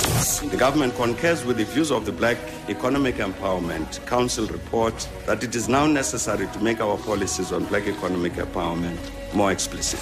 The 0.48 0.56
government 0.56 0.94
concurs 0.94 1.44
with 1.44 1.58
the 1.58 1.66
views 1.66 1.92
of 1.92 2.06
the 2.06 2.12
Black 2.12 2.38
Economic 2.70 3.16
Empowerment 3.16 4.06
Council 4.06 4.46
report 4.46 5.06
that 5.26 5.44
it 5.44 5.54
is 5.54 5.68
now 5.68 5.86
necessary 5.86 6.46
to 6.46 6.58
make 6.60 6.80
our 6.80 6.96
policies 6.96 7.52
on 7.52 7.66
black 7.66 7.86
economic 7.86 8.32
empowerment 8.32 8.98
more 9.34 9.52
explicit. 9.52 10.00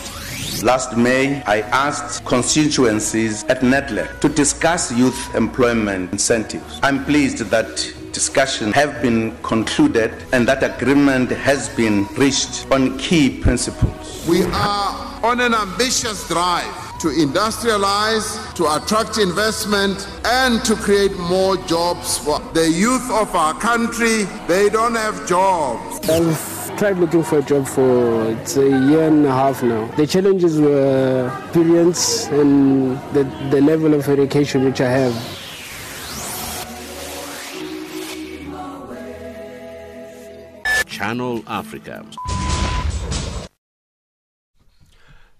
Last 0.62 0.96
May, 0.96 1.42
I 1.42 1.60
asked 1.72 2.24
constituencies 2.24 3.44
at 3.44 3.60
NEDLAC 3.60 4.20
to 4.20 4.28
discuss 4.28 4.90
youth 4.92 5.34
employment 5.34 6.12
incentives. 6.12 6.80
I'm 6.82 7.04
pleased 7.04 7.38
that 7.38 7.94
discussions 8.12 8.74
have 8.74 9.02
been 9.02 9.36
concluded 9.42 10.12
and 10.32 10.48
that 10.48 10.62
agreement 10.62 11.30
has 11.30 11.68
been 11.68 12.06
reached 12.16 12.66
on 12.70 12.96
key 12.98 13.38
principles. 13.40 14.26
We 14.26 14.44
are 14.44 15.20
on 15.22 15.40
an 15.40 15.52
ambitious 15.54 16.26
drive 16.26 16.86
to 17.00 17.08
industrialize, 17.08 18.54
to 18.54 18.64
attract 18.74 19.18
investment, 19.18 20.08
and 20.24 20.64
to 20.64 20.74
create 20.76 21.14
more 21.18 21.58
jobs 21.68 22.16
for 22.16 22.40
the 22.54 22.66
youth 22.70 23.10
of 23.10 23.34
our 23.34 23.52
country. 23.60 24.22
They 24.48 24.70
don't 24.70 24.94
have 24.94 25.28
jobs. 25.28 26.00
I've 26.76 26.80
tried 26.80 26.98
looking 26.98 27.22
for 27.22 27.38
a 27.38 27.42
job 27.42 27.66
for 27.66 28.32
it's 28.32 28.58
a 28.58 28.68
year 28.68 29.08
and 29.08 29.24
a 29.24 29.30
half 29.30 29.62
now. 29.62 29.86
The 29.96 30.06
challenges 30.06 30.60
were 30.60 31.32
experience 31.46 32.26
and 32.26 32.98
the, 33.14 33.24
the 33.50 33.62
level 33.62 33.94
of 33.94 34.06
education 34.06 34.62
which 34.62 34.82
I 34.82 34.90
have. 34.90 35.14
Channel 40.86 41.42
Africa. 41.46 42.04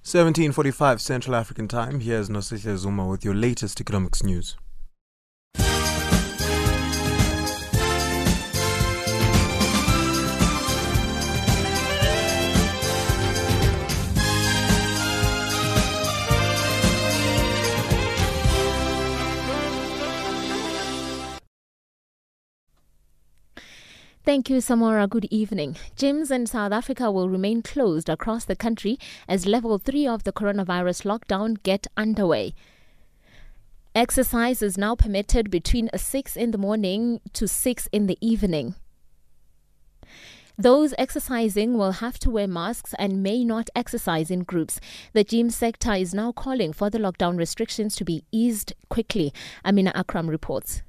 1745 0.00 1.02
Central 1.02 1.36
African 1.36 1.68
Time. 1.68 2.00
Here's 2.00 2.30
Nosihle 2.30 2.78
Zuma 2.78 3.06
with 3.06 3.26
your 3.26 3.34
latest 3.34 3.78
economics 3.78 4.22
news. 4.22 4.56
Thank 24.26 24.50
you, 24.50 24.56
Samora. 24.56 25.08
Good 25.08 25.28
evening. 25.30 25.76
Gyms 25.96 26.32
in 26.32 26.48
South 26.48 26.72
Africa 26.72 27.12
will 27.12 27.28
remain 27.28 27.62
closed 27.62 28.08
across 28.08 28.44
the 28.44 28.56
country 28.56 28.98
as 29.28 29.46
level 29.46 29.78
3 29.78 30.08
of 30.08 30.24
the 30.24 30.32
coronavirus 30.32 31.04
lockdown 31.04 31.62
get 31.62 31.86
underway. 31.96 32.52
Exercise 33.94 34.62
is 34.62 34.76
now 34.76 34.96
permitted 34.96 35.48
between 35.48 35.88
6 35.94 36.36
in 36.36 36.50
the 36.50 36.58
morning 36.58 37.20
to 37.34 37.46
6 37.46 37.88
in 37.92 38.08
the 38.08 38.18
evening. 38.20 38.74
Those 40.58 40.92
exercising 40.98 41.78
will 41.78 41.92
have 41.92 42.18
to 42.18 42.30
wear 42.30 42.48
masks 42.48 42.96
and 42.98 43.22
may 43.22 43.44
not 43.44 43.70
exercise 43.76 44.28
in 44.28 44.42
groups. 44.42 44.80
The 45.12 45.22
gym 45.22 45.50
sector 45.50 45.92
is 45.92 46.12
now 46.12 46.32
calling 46.32 46.72
for 46.72 46.90
the 46.90 46.98
lockdown 46.98 47.38
restrictions 47.38 47.94
to 47.94 48.04
be 48.04 48.24
eased 48.32 48.72
quickly. 48.88 49.32
Amina 49.64 49.92
Akram 49.94 50.28
reports. 50.28 50.82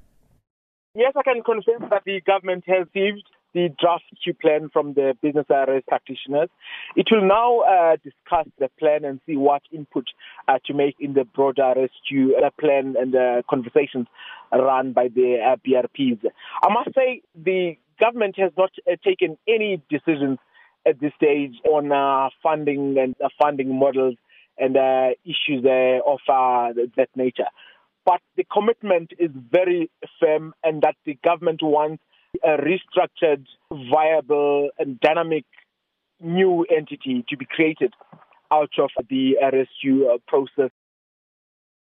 Yes, 0.94 1.12
I 1.16 1.22
can 1.22 1.42
confirm 1.42 1.90
that 1.90 2.02
the 2.04 2.20
government 2.22 2.64
has 2.66 2.86
received 2.94 3.24
the 3.54 3.68
draft 3.80 4.04
Q 4.22 4.34
plan 4.34 4.68
from 4.72 4.94
the 4.94 5.14
business 5.22 5.46
rescue 5.48 5.82
practitioners. 5.86 6.48
It 6.96 7.08
will 7.10 7.26
now 7.26 7.60
uh, 7.60 7.96
discuss 7.96 8.46
the 8.58 8.68
plan 8.78 9.04
and 9.04 9.20
see 9.26 9.36
what 9.36 9.62
input 9.72 10.04
uh, 10.48 10.58
to 10.66 10.74
make 10.74 10.96
in 11.00 11.14
the 11.14 11.24
broader 11.24 11.72
rescue 11.76 12.34
uh, 12.36 12.50
plan 12.60 12.94
and 12.98 13.12
the 13.12 13.42
conversations 13.48 14.06
run 14.52 14.92
by 14.92 15.08
the 15.08 15.38
uh, 15.44 15.56
BRPs. 15.66 16.20
I 16.62 16.72
must 16.72 16.94
say 16.94 17.22
the 17.34 17.76
government 17.98 18.36
has 18.38 18.52
not 18.56 18.70
uh, 18.86 18.96
taken 19.04 19.38
any 19.46 19.82
decisions 19.90 20.38
at 20.86 21.00
this 21.00 21.12
stage 21.16 21.54
on 21.70 21.92
uh, 21.92 22.28
funding 22.42 22.96
and 22.98 23.14
funding 23.38 23.78
models 23.78 24.16
and 24.58 24.76
issues 25.24 25.64
of 26.06 26.18
that 26.26 27.08
nature 27.14 27.48
but 28.04 28.20
the 28.36 28.44
commitment 28.52 29.12
is 29.18 29.30
very 29.50 29.90
firm 30.20 30.54
and 30.64 30.82
that 30.82 30.96
the 31.04 31.18
government 31.24 31.60
wants 31.62 32.02
a 32.44 32.56
restructured, 32.56 33.44
viable, 33.90 34.70
and 34.78 35.00
dynamic 35.00 35.44
new 36.20 36.64
entity 36.64 37.24
to 37.28 37.36
be 37.36 37.46
created 37.46 37.92
out 38.50 38.70
of 38.78 38.90
the 39.08 39.36
rescue 39.52 40.06
uh, 40.06 40.18
process. 40.26 40.70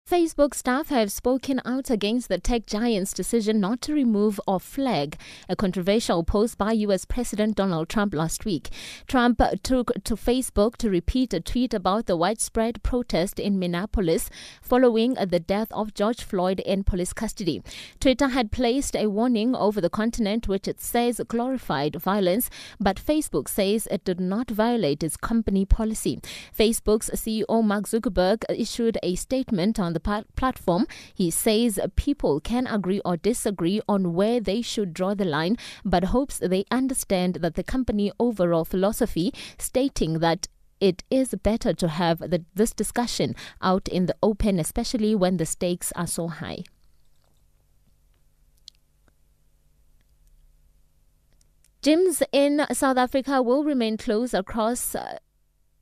Facebook 0.10 0.56
staff 0.56 0.90
have 0.90 1.12
spoken 1.12 1.62
out 1.66 1.92
against 1.92 2.30
the 2.30 2.40
tech 2.40 2.66
giant's 2.66 3.14
decision 3.14 3.60
not 3.60 3.80
to 3.80 3.94
remove 3.94 4.42
or 4.48 4.60
flag 4.60 5.16
a 5.48 5.56
controversial 5.56 6.24
post 6.24 6.58
by 6.58 6.72
US 6.72 7.06
President 7.06 7.56
Donald 7.56 7.90
Trump 7.90 8.16
last 8.16 8.44
week. 8.44 8.70
Trump 9.06 9.40
took 9.62 9.92
to 10.06 10.16
Facebook 10.16 10.78
to 10.78 10.90
repeat 10.90 11.32
a 11.32 11.40
tweet 11.40 11.76
about 11.76 12.08
the 12.08 12.18
widespread 12.18 12.82
protest 12.82 13.40
in 13.40 13.60
Minneapolis 13.60 14.32
following 14.64 15.14
the 15.14 15.40
death 15.40 15.72
of 15.74 15.94
George 15.94 16.24
Floyd 16.24 16.60
in 16.62 16.84
police 16.84 17.14
custody. 17.14 17.62
Twitter 18.00 18.30
had 18.30 18.52
placed 18.52 18.96
a 18.96 19.06
warning 19.06 19.56
over 19.56 19.80
the 19.80 19.92
continent 19.92 20.48
which 20.48 20.68
it 20.68 20.82
says 20.82 21.22
glorified 21.28 21.98
violence, 21.98 22.50
but 22.80 22.98
Facebook 22.98 23.48
says 23.48 23.88
it 23.92 24.06
did 24.06 24.20
not 24.20 24.50
violate 24.50 25.04
its 25.04 25.18
company 25.18 25.66
policy. 25.66 26.20
Facebook's 26.58 27.12
CEO 27.12 27.64
Mark 27.64 27.86
Zuckerberg 27.86 28.44
issued 28.50 28.98
a 29.04 29.14
statement 29.14 29.80
on 29.80 29.94
the 29.94 29.99
the 30.00 30.26
platform. 30.36 30.88
He 31.14 31.30
says 31.32 31.80
people 31.96 32.40
can 32.40 32.68
agree 32.68 33.02
or 33.06 33.18
disagree 33.18 33.82
on 33.88 34.14
where 34.14 34.40
they 34.40 34.62
should 34.62 34.94
draw 34.94 35.14
the 35.14 35.26
line, 35.26 35.58
but 35.86 36.06
hopes 36.06 36.40
they 36.40 36.66
understand 36.72 37.36
that 37.36 37.56
the 37.56 37.64
company 37.64 38.12
overall 38.20 38.66
philosophy, 38.66 39.34
stating 39.58 40.20
that 40.20 40.48
it 40.80 41.04
is 41.10 41.36
better 41.44 41.74
to 41.74 41.88
have 41.88 42.20
the, 42.20 42.46
this 42.56 42.74
discussion 42.74 43.36
out 43.62 43.88
in 43.90 44.06
the 44.06 44.16
open, 44.24 44.60
especially 44.60 45.14
when 45.14 45.38
the 45.38 45.46
stakes 45.46 45.92
are 45.96 46.08
so 46.08 46.28
high. 46.28 46.64
Gyms 51.82 52.22
in 52.34 52.66
South 52.74 52.98
Africa 52.98 53.42
will 53.42 53.64
remain 53.64 53.96
closed 53.96 54.34
across 54.34 54.96
uh, 54.96 55.20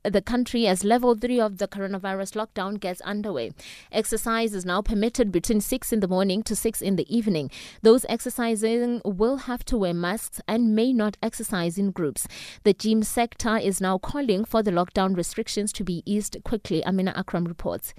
the 0.04 0.22
country 0.22 0.66
as 0.66 0.84
level 0.84 1.14
3 1.14 1.40
of 1.40 1.58
the 1.58 1.68
coronavirus 1.68 2.34
lockdown 2.34 2.78
gets 2.78 3.00
underway. 3.02 3.52
Exercise 3.90 4.54
is 4.54 4.64
now 4.64 4.80
permitted 4.80 5.32
between 5.32 5.60
6 5.60 5.92
in 5.92 6.00
the 6.00 6.08
morning 6.08 6.42
to 6.42 6.56
6 6.56 6.80
in 6.82 6.96
the 6.96 7.14
evening. 7.14 7.50
Those 7.82 8.06
exercising 8.08 9.00
will 9.04 9.36
have 9.48 9.64
to 9.66 9.76
wear 9.76 9.94
masks 9.94 10.40
and 10.46 10.74
may 10.74 10.92
not 10.92 11.16
exercise 11.22 11.78
in 11.78 11.90
groups. 11.90 12.26
The 12.62 12.74
gym 12.74 13.02
sector 13.02 13.56
is 13.56 13.80
now 13.80 13.98
calling 13.98 14.44
for 14.44 14.62
the 14.62 14.70
lockdown 14.70 15.16
restrictions 15.16 15.72
to 15.74 15.84
be 15.84 16.02
eased 16.06 16.36
quickly. 16.44 16.84
Amina 16.84 17.12
Akram 17.16 17.44
reports. 17.44 17.94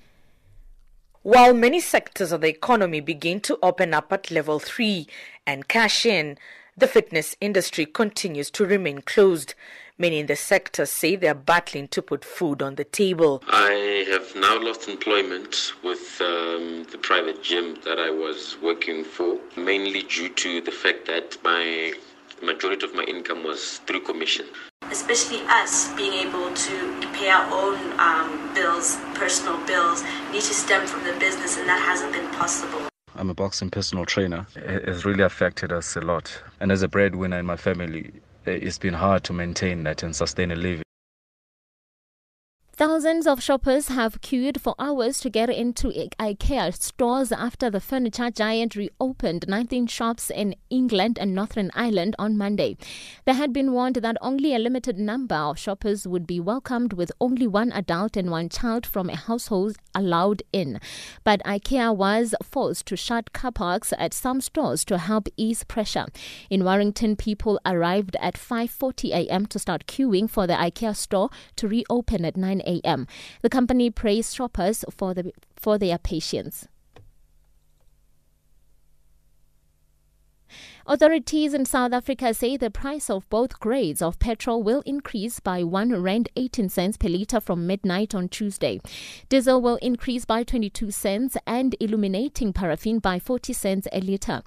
While 1.22 1.54
many 1.54 1.82
sectors 1.82 2.32
of 2.32 2.42
the 2.42 2.48
economy 2.48 3.02
begin 3.02 3.42
to 3.42 3.60
open 3.62 3.94
up 3.94 4.14
at 4.14 4.32
level 4.32 4.58
3 4.58 5.06
and 5.46 5.68
cash 5.68 6.06
in, 6.06 6.38
the 6.78 6.88
fitness 6.88 7.36
industry 7.42 7.86
continues 7.86 8.50
to 8.52 8.66
remain 8.66 9.02
closed. 9.02 9.54
Many 10.02 10.20
in 10.20 10.28
the 10.28 10.38
sector 10.38 10.86
say 10.86 11.18
they 11.18 11.28
are 11.28 11.34
battling 11.34 11.90
to 11.90 12.02
put 12.02 12.24
food 12.24 12.62
on 12.62 12.76
the 12.76 12.86
table. 12.86 13.44
I 13.50 14.06
have 14.10 14.34
now 14.34 14.58
lost 14.64 14.88
employment 14.88 15.74
with 15.84 16.22
um, 16.22 16.86
the 16.90 16.98
private 17.02 17.44
gym 17.44 17.78
that 17.84 18.00
I 18.00 18.10
was 18.10 18.56
working 18.64 19.04
for, 19.04 19.38
mainly 19.58 20.04
due 20.04 20.30
to 20.30 20.62
the 20.62 20.72
fact 20.72 21.06
that 21.08 21.38
my 21.44 21.92
majority 22.42 22.86
of 22.86 22.96
my 22.96 23.04
income 23.04 23.44
was 23.44 23.80
through 23.88 24.00
commission. 24.04 24.46
Especially 24.84 25.42
us 25.50 25.94
being 25.98 26.14
able 26.14 26.54
to 26.54 27.08
pay 27.12 27.30
our 27.30 27.52
own 27.52 28.00
um, 28.00 28.54
bills, 28.56 28.96
personal 29.16 29.58
bills, 29.68 30.02
need 30.32 30.44
to 30.44 30.54
stem 30.54 30.88
from 30.88 31.04
the 31.04 31.12
business, 31.20 31.58
and 31.58 31.68
that 31.68 31.82
hasn't 31.86 32.14
been 32.14 32.30
possible. 32.36 32.88
I'm 33.16 33.30
a 33.30 33.34
boxing 33.34 33.70
personal 33.70 34.06
trainer. 34.06 34.48
It 34.56 34.88
has 34.88 35.04
really 35.04 35.24
affected 35.24 35.74
us 35.74 35.98
a 35.98 36.02
lot. 36.02 36.42
And 36.62 36.72
as 36.72 36.84
a 36.84 36.88
breadwinner 36.88 37.38
in 37.38 37.46
my 37.46 37.58
family, 37.58 38.14
it's 38.50 38.78
been 38.78 38.94
hard 38.94 39.24
to 39.26 39.34
maintain 39.34 39.84
that 39.84 40.04
and 40.04 40.16
sustain 40.16 40.52
a 40.52 40.56
living. 40.56 40.84
Thousands 42.80 43.28
of 43.28 43.44
shoppers 43.44 43.90
have 43.90 44.22
queued 44.22 44.62
for 44.62 44.74
hours 44.80 45.20
to 45.20 45.30
get 45.30 45.50
into 45.50 45.90
IKEA 46.18 46.82
stores 46.82 47.30
after 47.30 47.70
the 47.70 47.82
furniture 47.82 48.32
giant 48.32 48.74
reopened 48.74 49.44
19 49.50 49.88
shops 49.88 50.30
in 50.30 50.56
England 50.70 51.20
and 51.20 51.36
Northern 51.36 51.72
Ireland 51.74 52.16
on 52.18 52.38
Monday. 52.38 52.78
There 53.26 53.36
had 53.36 53.52
been 53.52 53.74
warned 53.74 53.98
that 53.98 54.16
only 54.22 54.56
a 54.56 54.60
limited 54.60 54.98
number 54.98 55.36
of 55.36 55.60
shoppers 55.60 56.08
would 56.08 56.26
be 56.26 56.40
welcomed 56.40 56.94
with 56.94 57.12
only 57.20 57.48
one 57.48 57.74
adult 57.74 58.16
and 58.16 58.32
one 58.32 58.48
child 58.48 58.86
from 58.86 59.10
a 59.10 59.18
household 59.18 59.76
allowed 59.94 60.42
in. 60.54 60.80
But 61.26 61.44
IKEA 61.44 61.94
was 61.94 62.34
forced 62.42 62.86
to 62.86 62.96
shut 62.96 63.34
car 63.34 63.52
parks 63.52 63.92
at 63.98 64.14
some 64.14 64.40
stores 64.40 64.86
to 64.86 65.00
help 65.00 65.28
ease 65.36 65.66
pressure. 65.66 66.06
In 66.50 66.64
Warrington, 66.64 67.18
people 67.18 67.60
arrived 67.66 68.16
at 68.22 68.36
5:40 68.36 69.12
a.m. 69.12 69.46
to 69.48 69.60
start 69.60 69.86
queuing 69.86 70.30
for 70.30 70.48
the 70.48 70.54
IKEA 70.54 70.96
store 70.96 71.30
to 71.58 71.68
reopen 71.68 72.24
at 72.24 72.38
9 72.38 72.62
a.m. 72.62 72.69
The 73.42 73.50
company 73.50 73.90
praised 73.90 74.36
shoppers 74.36 74.86
for, 74.90 75.14
the, 75.14 75.32
for 75.56 75.78
their 75.78 75.98
patience. 75.98 76.68
Authorities 80.92 81.54
in 81.54 81.66
South 81.66 81.94
Africa 81.94 82.34
say 82.34 82.58
the 82.58 82.72
price 82.72 83.12
of 83.12 83.30
both 83.30 83.60
grades 83.60 84.02
of 84.02 84.18
petrol 84.18 84.64
will 84.64 84.82
increase 84.88 85.40
by 85.40 85.64
1 85.64 86.02
rand 86.02 86.30
18 86.36 86.68
cents 86.68 86.98
per 86.98 87.08
litre 87.08 87.40
from 87.40 87.68
midnight 87.68 88.16
on 88.16 88.28
Tuesday. 88.28 88.82
Diesel 89.30 89.62
will 89.62 89.76
increase 89.84 90.26
by 90.26 90.44
22 90.44 90.90
cents 90.90 91.38
and 91.46 91.76
illuminating 91.80 92.54
paraffin 92.54 92.98
by 92.98 93.20
40 93.20 93.54
cents 93.54 93.88
a 93.94 94.02
litre. 94.02 94.42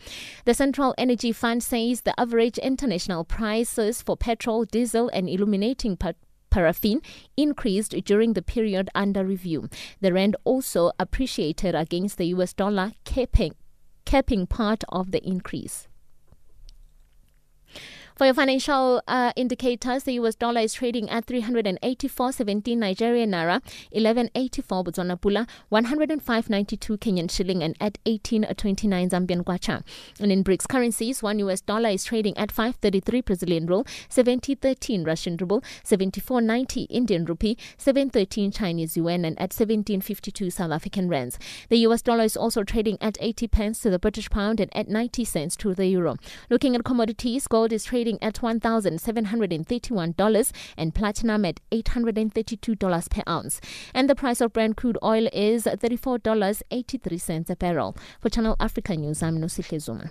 The 0.45 0.55
Central 0.55 0.97
Energy 0.99 1.31
Fund 1.31 1.63
says 1.63 2.01
the 2.01 2.19
average 2.19 2.59
international 2.59 3.25
prices 3.25 4.03
for 4.03 4.17
petrol, 4.17 4.65
diesel 4.65 5.09
and 5.11 5.29
illuminating 5.29 5.97
paraffin 5.97 6.19
increased 7.37 7.95
during 8.05 8.33
the 8.35 8.43
period 8.43 8.89
under 8.95 9.25
review. 9.25 9.69
The 10.01 10.13
rand 10.13 10.37
also 10.45 10.93
appreciated 10.99 11.75
against 11.75 12.19
the 12.19 12.27
US 12.27 12.53
dollar, 12.53 12.93
capping, 13.05 13.55
capping 14.05 14.47
part 14.47 14.85
of 14.89 15.11
the 15.11 15.27
increase. 15.27 15.89
For 18.15 18.27
your 18.27 18.35
financial 18.35 19.03
uh, 19.09 19.33
indicators, 19.37 20.05
the 20.05 20.13
US 20.21 20.35
dollar 20.35 20.61
is 20.61 20.75
trading 20.75 21.09
at 21.09 21.25
384.17 21.25 22.77
Nigerian 22.77 23.31
naira, 23.31 23.63
11.84 23.97 24.85
Botswana 24.85 25.19
pula, 25.19 25.49
105.92 25.73 26.99
Kenyan 26.99 27.31
shilling, 27.31 27.63
and 27.63 27.75
at 27.81 27.97
18.29 28.05 29.11
Zambian 29.11 29.43
kwacha. 29.43 29.83
And 30.21 30.31
in 30.31 30.45
BRICS 30.45 30.69
currencies, 30.69 31.23
one 31.23 31.39
US 31.39 31.63
dollar 31.63 31.89
is 31.89 32.05
trading 32.05 32.37
at 32.37 32.51
5.33 32.51 33.25
Brazilian 33.25 33.67
real, 33.67 33.85
70.13 34.11 35.07
Russian 35.07 35.39
ruble, 35.39 35.63
74.90 35.83 36.87
Indian 36.91 37.25
rupee, 37.25 37.57
7.13 37.79 38.55
Chinese 38.55 38.95
yuan, 38.95 39.25
and 39.25 39.41
at 39.41 39.51
17.52 39.51 40.53
South 40.53 40.71
African 40.71 41.09
rands. 41.09 41.39
The 41.71 41.79
US 41.79 42.03
dollar 42.03 42.25
is 42.25 42.37
also 42.37 42.63
trading 42.63 42.99
at 43.01 43.17
80 43.21 43.49
pence 43.49 43.81
to 43.81 43.91
the 43.91 43.99
British 43.99 44.29
pound 44.29 44.61
and 44.61 44.75
at 44.77 44.89
90 44.89 45.25
cents 45.25 45.57
to 45.57 45.75
the 45.75 45.87
euro. 45.87 46.17
Looking 46.51 46.77
at 46.77 46.85
commodities, 46.85 47.49
gold 47.49 47.73
is 47.73 47.85
trading 47.85 48.02
trading 48.03 48.19
at 48.21 48.35
$1,731 48.35 50.53
and 50.77 50.95
platinum 50.95 51.45
at 51.45 51.61
$832 51.71 53.11
per 53.11 53.23
ounce. 53.29 53.61
And 53.95 54.11
the 54.11 54.17
price 54.17 54.41
of 54.41 54.53
Brent 54.53 54.77
crude 54.77 54.99
oil 55.05 55.29
is 55.33 55.65
$34.83 55.65 57.51
a 57.51 57.57
barrel. 57.57 57.97
For 58.21 58.29
Channel 58.29 58.57
Africa 58.59 58.97
News, 58.97 59.23
I'm 59.23 59.39
Nosike 59.39 59.81
Zuma. 59.81 60.11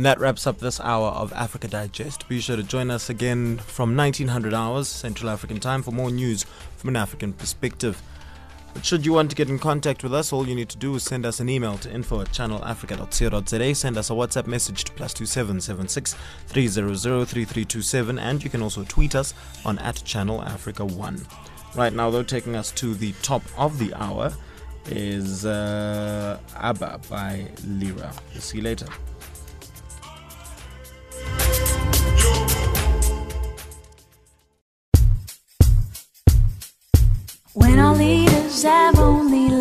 And 0.00 0.06
that 0.06 0.18
wraps 0.18 0.46
up 0.46 0.56
this 0.56 0.80
hour 0.80 1.08
of 1.08 1.30
Africa 1.34 1.68
Digest. 1.68 2.26
Be 2.26 2.40
sure 2.40 2.56
to 2.56 2.62
join 2.62 2.90
us 2.90 3.10
again 3.10 3.58
from 3.58 3.94
1900 3.94 4.54
hours 4.54 4.88
Central 4.88 5.28
African 5.28 5.60
time 5.60 5.82
for 5.82 5.90
more 5.90 6.10
news 6.10 6.46
from 6.78 6.88
an 6.88 6.96
African 6.96 7.34
perspective. 7.34 8.00
But 8.72 8.82
should 8.82 9.04
you 9.04 9.12
want 9.12 9.28
to 9.28 9.36
get 9.36 9.50
in 9.50 9.58
contact 9.58 10.02
with 10.02 10.14
us, 10.14 10.32
all 10.32 10.48
you 10.48 10.54
need 10.54 10.70
to 10.70 10.78
do 10.78 10.94
is 10.94 11.02
send 11.02 11.26
us 11.26 11.38
an 11.38 11.50
email 11.50 11.76
to 11.76 11.92
info 11.92 12.22
at 12.22 12.28
channelafrica.co.za. 12.28 13.74
Send 13.74 13.98
us 13.98 14.08
a 14.08 14.14
WhatsApp 14.14 14.46
message 14.46 14.84
to 14.84 14.92
plus 14.92 15.12
2776 15.12 16.16
300 16.46 18.18
and 18.18 18.42
you 18.42 18.48
can 18.48 18.62
also 18.62 18.84
tweet 18.84 19.14
us 19.14 19.34
on 19.66 19.78
at 19.80 20.02
Channel 20.02 20.40
Africa 20.44 20.82
1. 20.82 21.26
Right 21.74 21.92
now, 21.92 22.08
though, 22.08 22.22
taking 22.22 22.56
us 22.56 22.70
to 22.70 22.94
the 22.94 23.12
top 23.20 23.42
of 23.58 23.78
the 23.78 23.92
hour 23.92 24.32
is 24.86 25.44
uh, 25.44 26.38
ABBA 26.56 27.00
by 27.10 27.48
Lira. 27.66 28.14
We'll 28.32 28.40
see 28.40 28.56
you 28.56 28.64
later. 28.64 28.86
When 37.52 37.78
our 37.78 37.94
leaders 37.94 38.62
have 38.62 38.98
only 38.98 39.59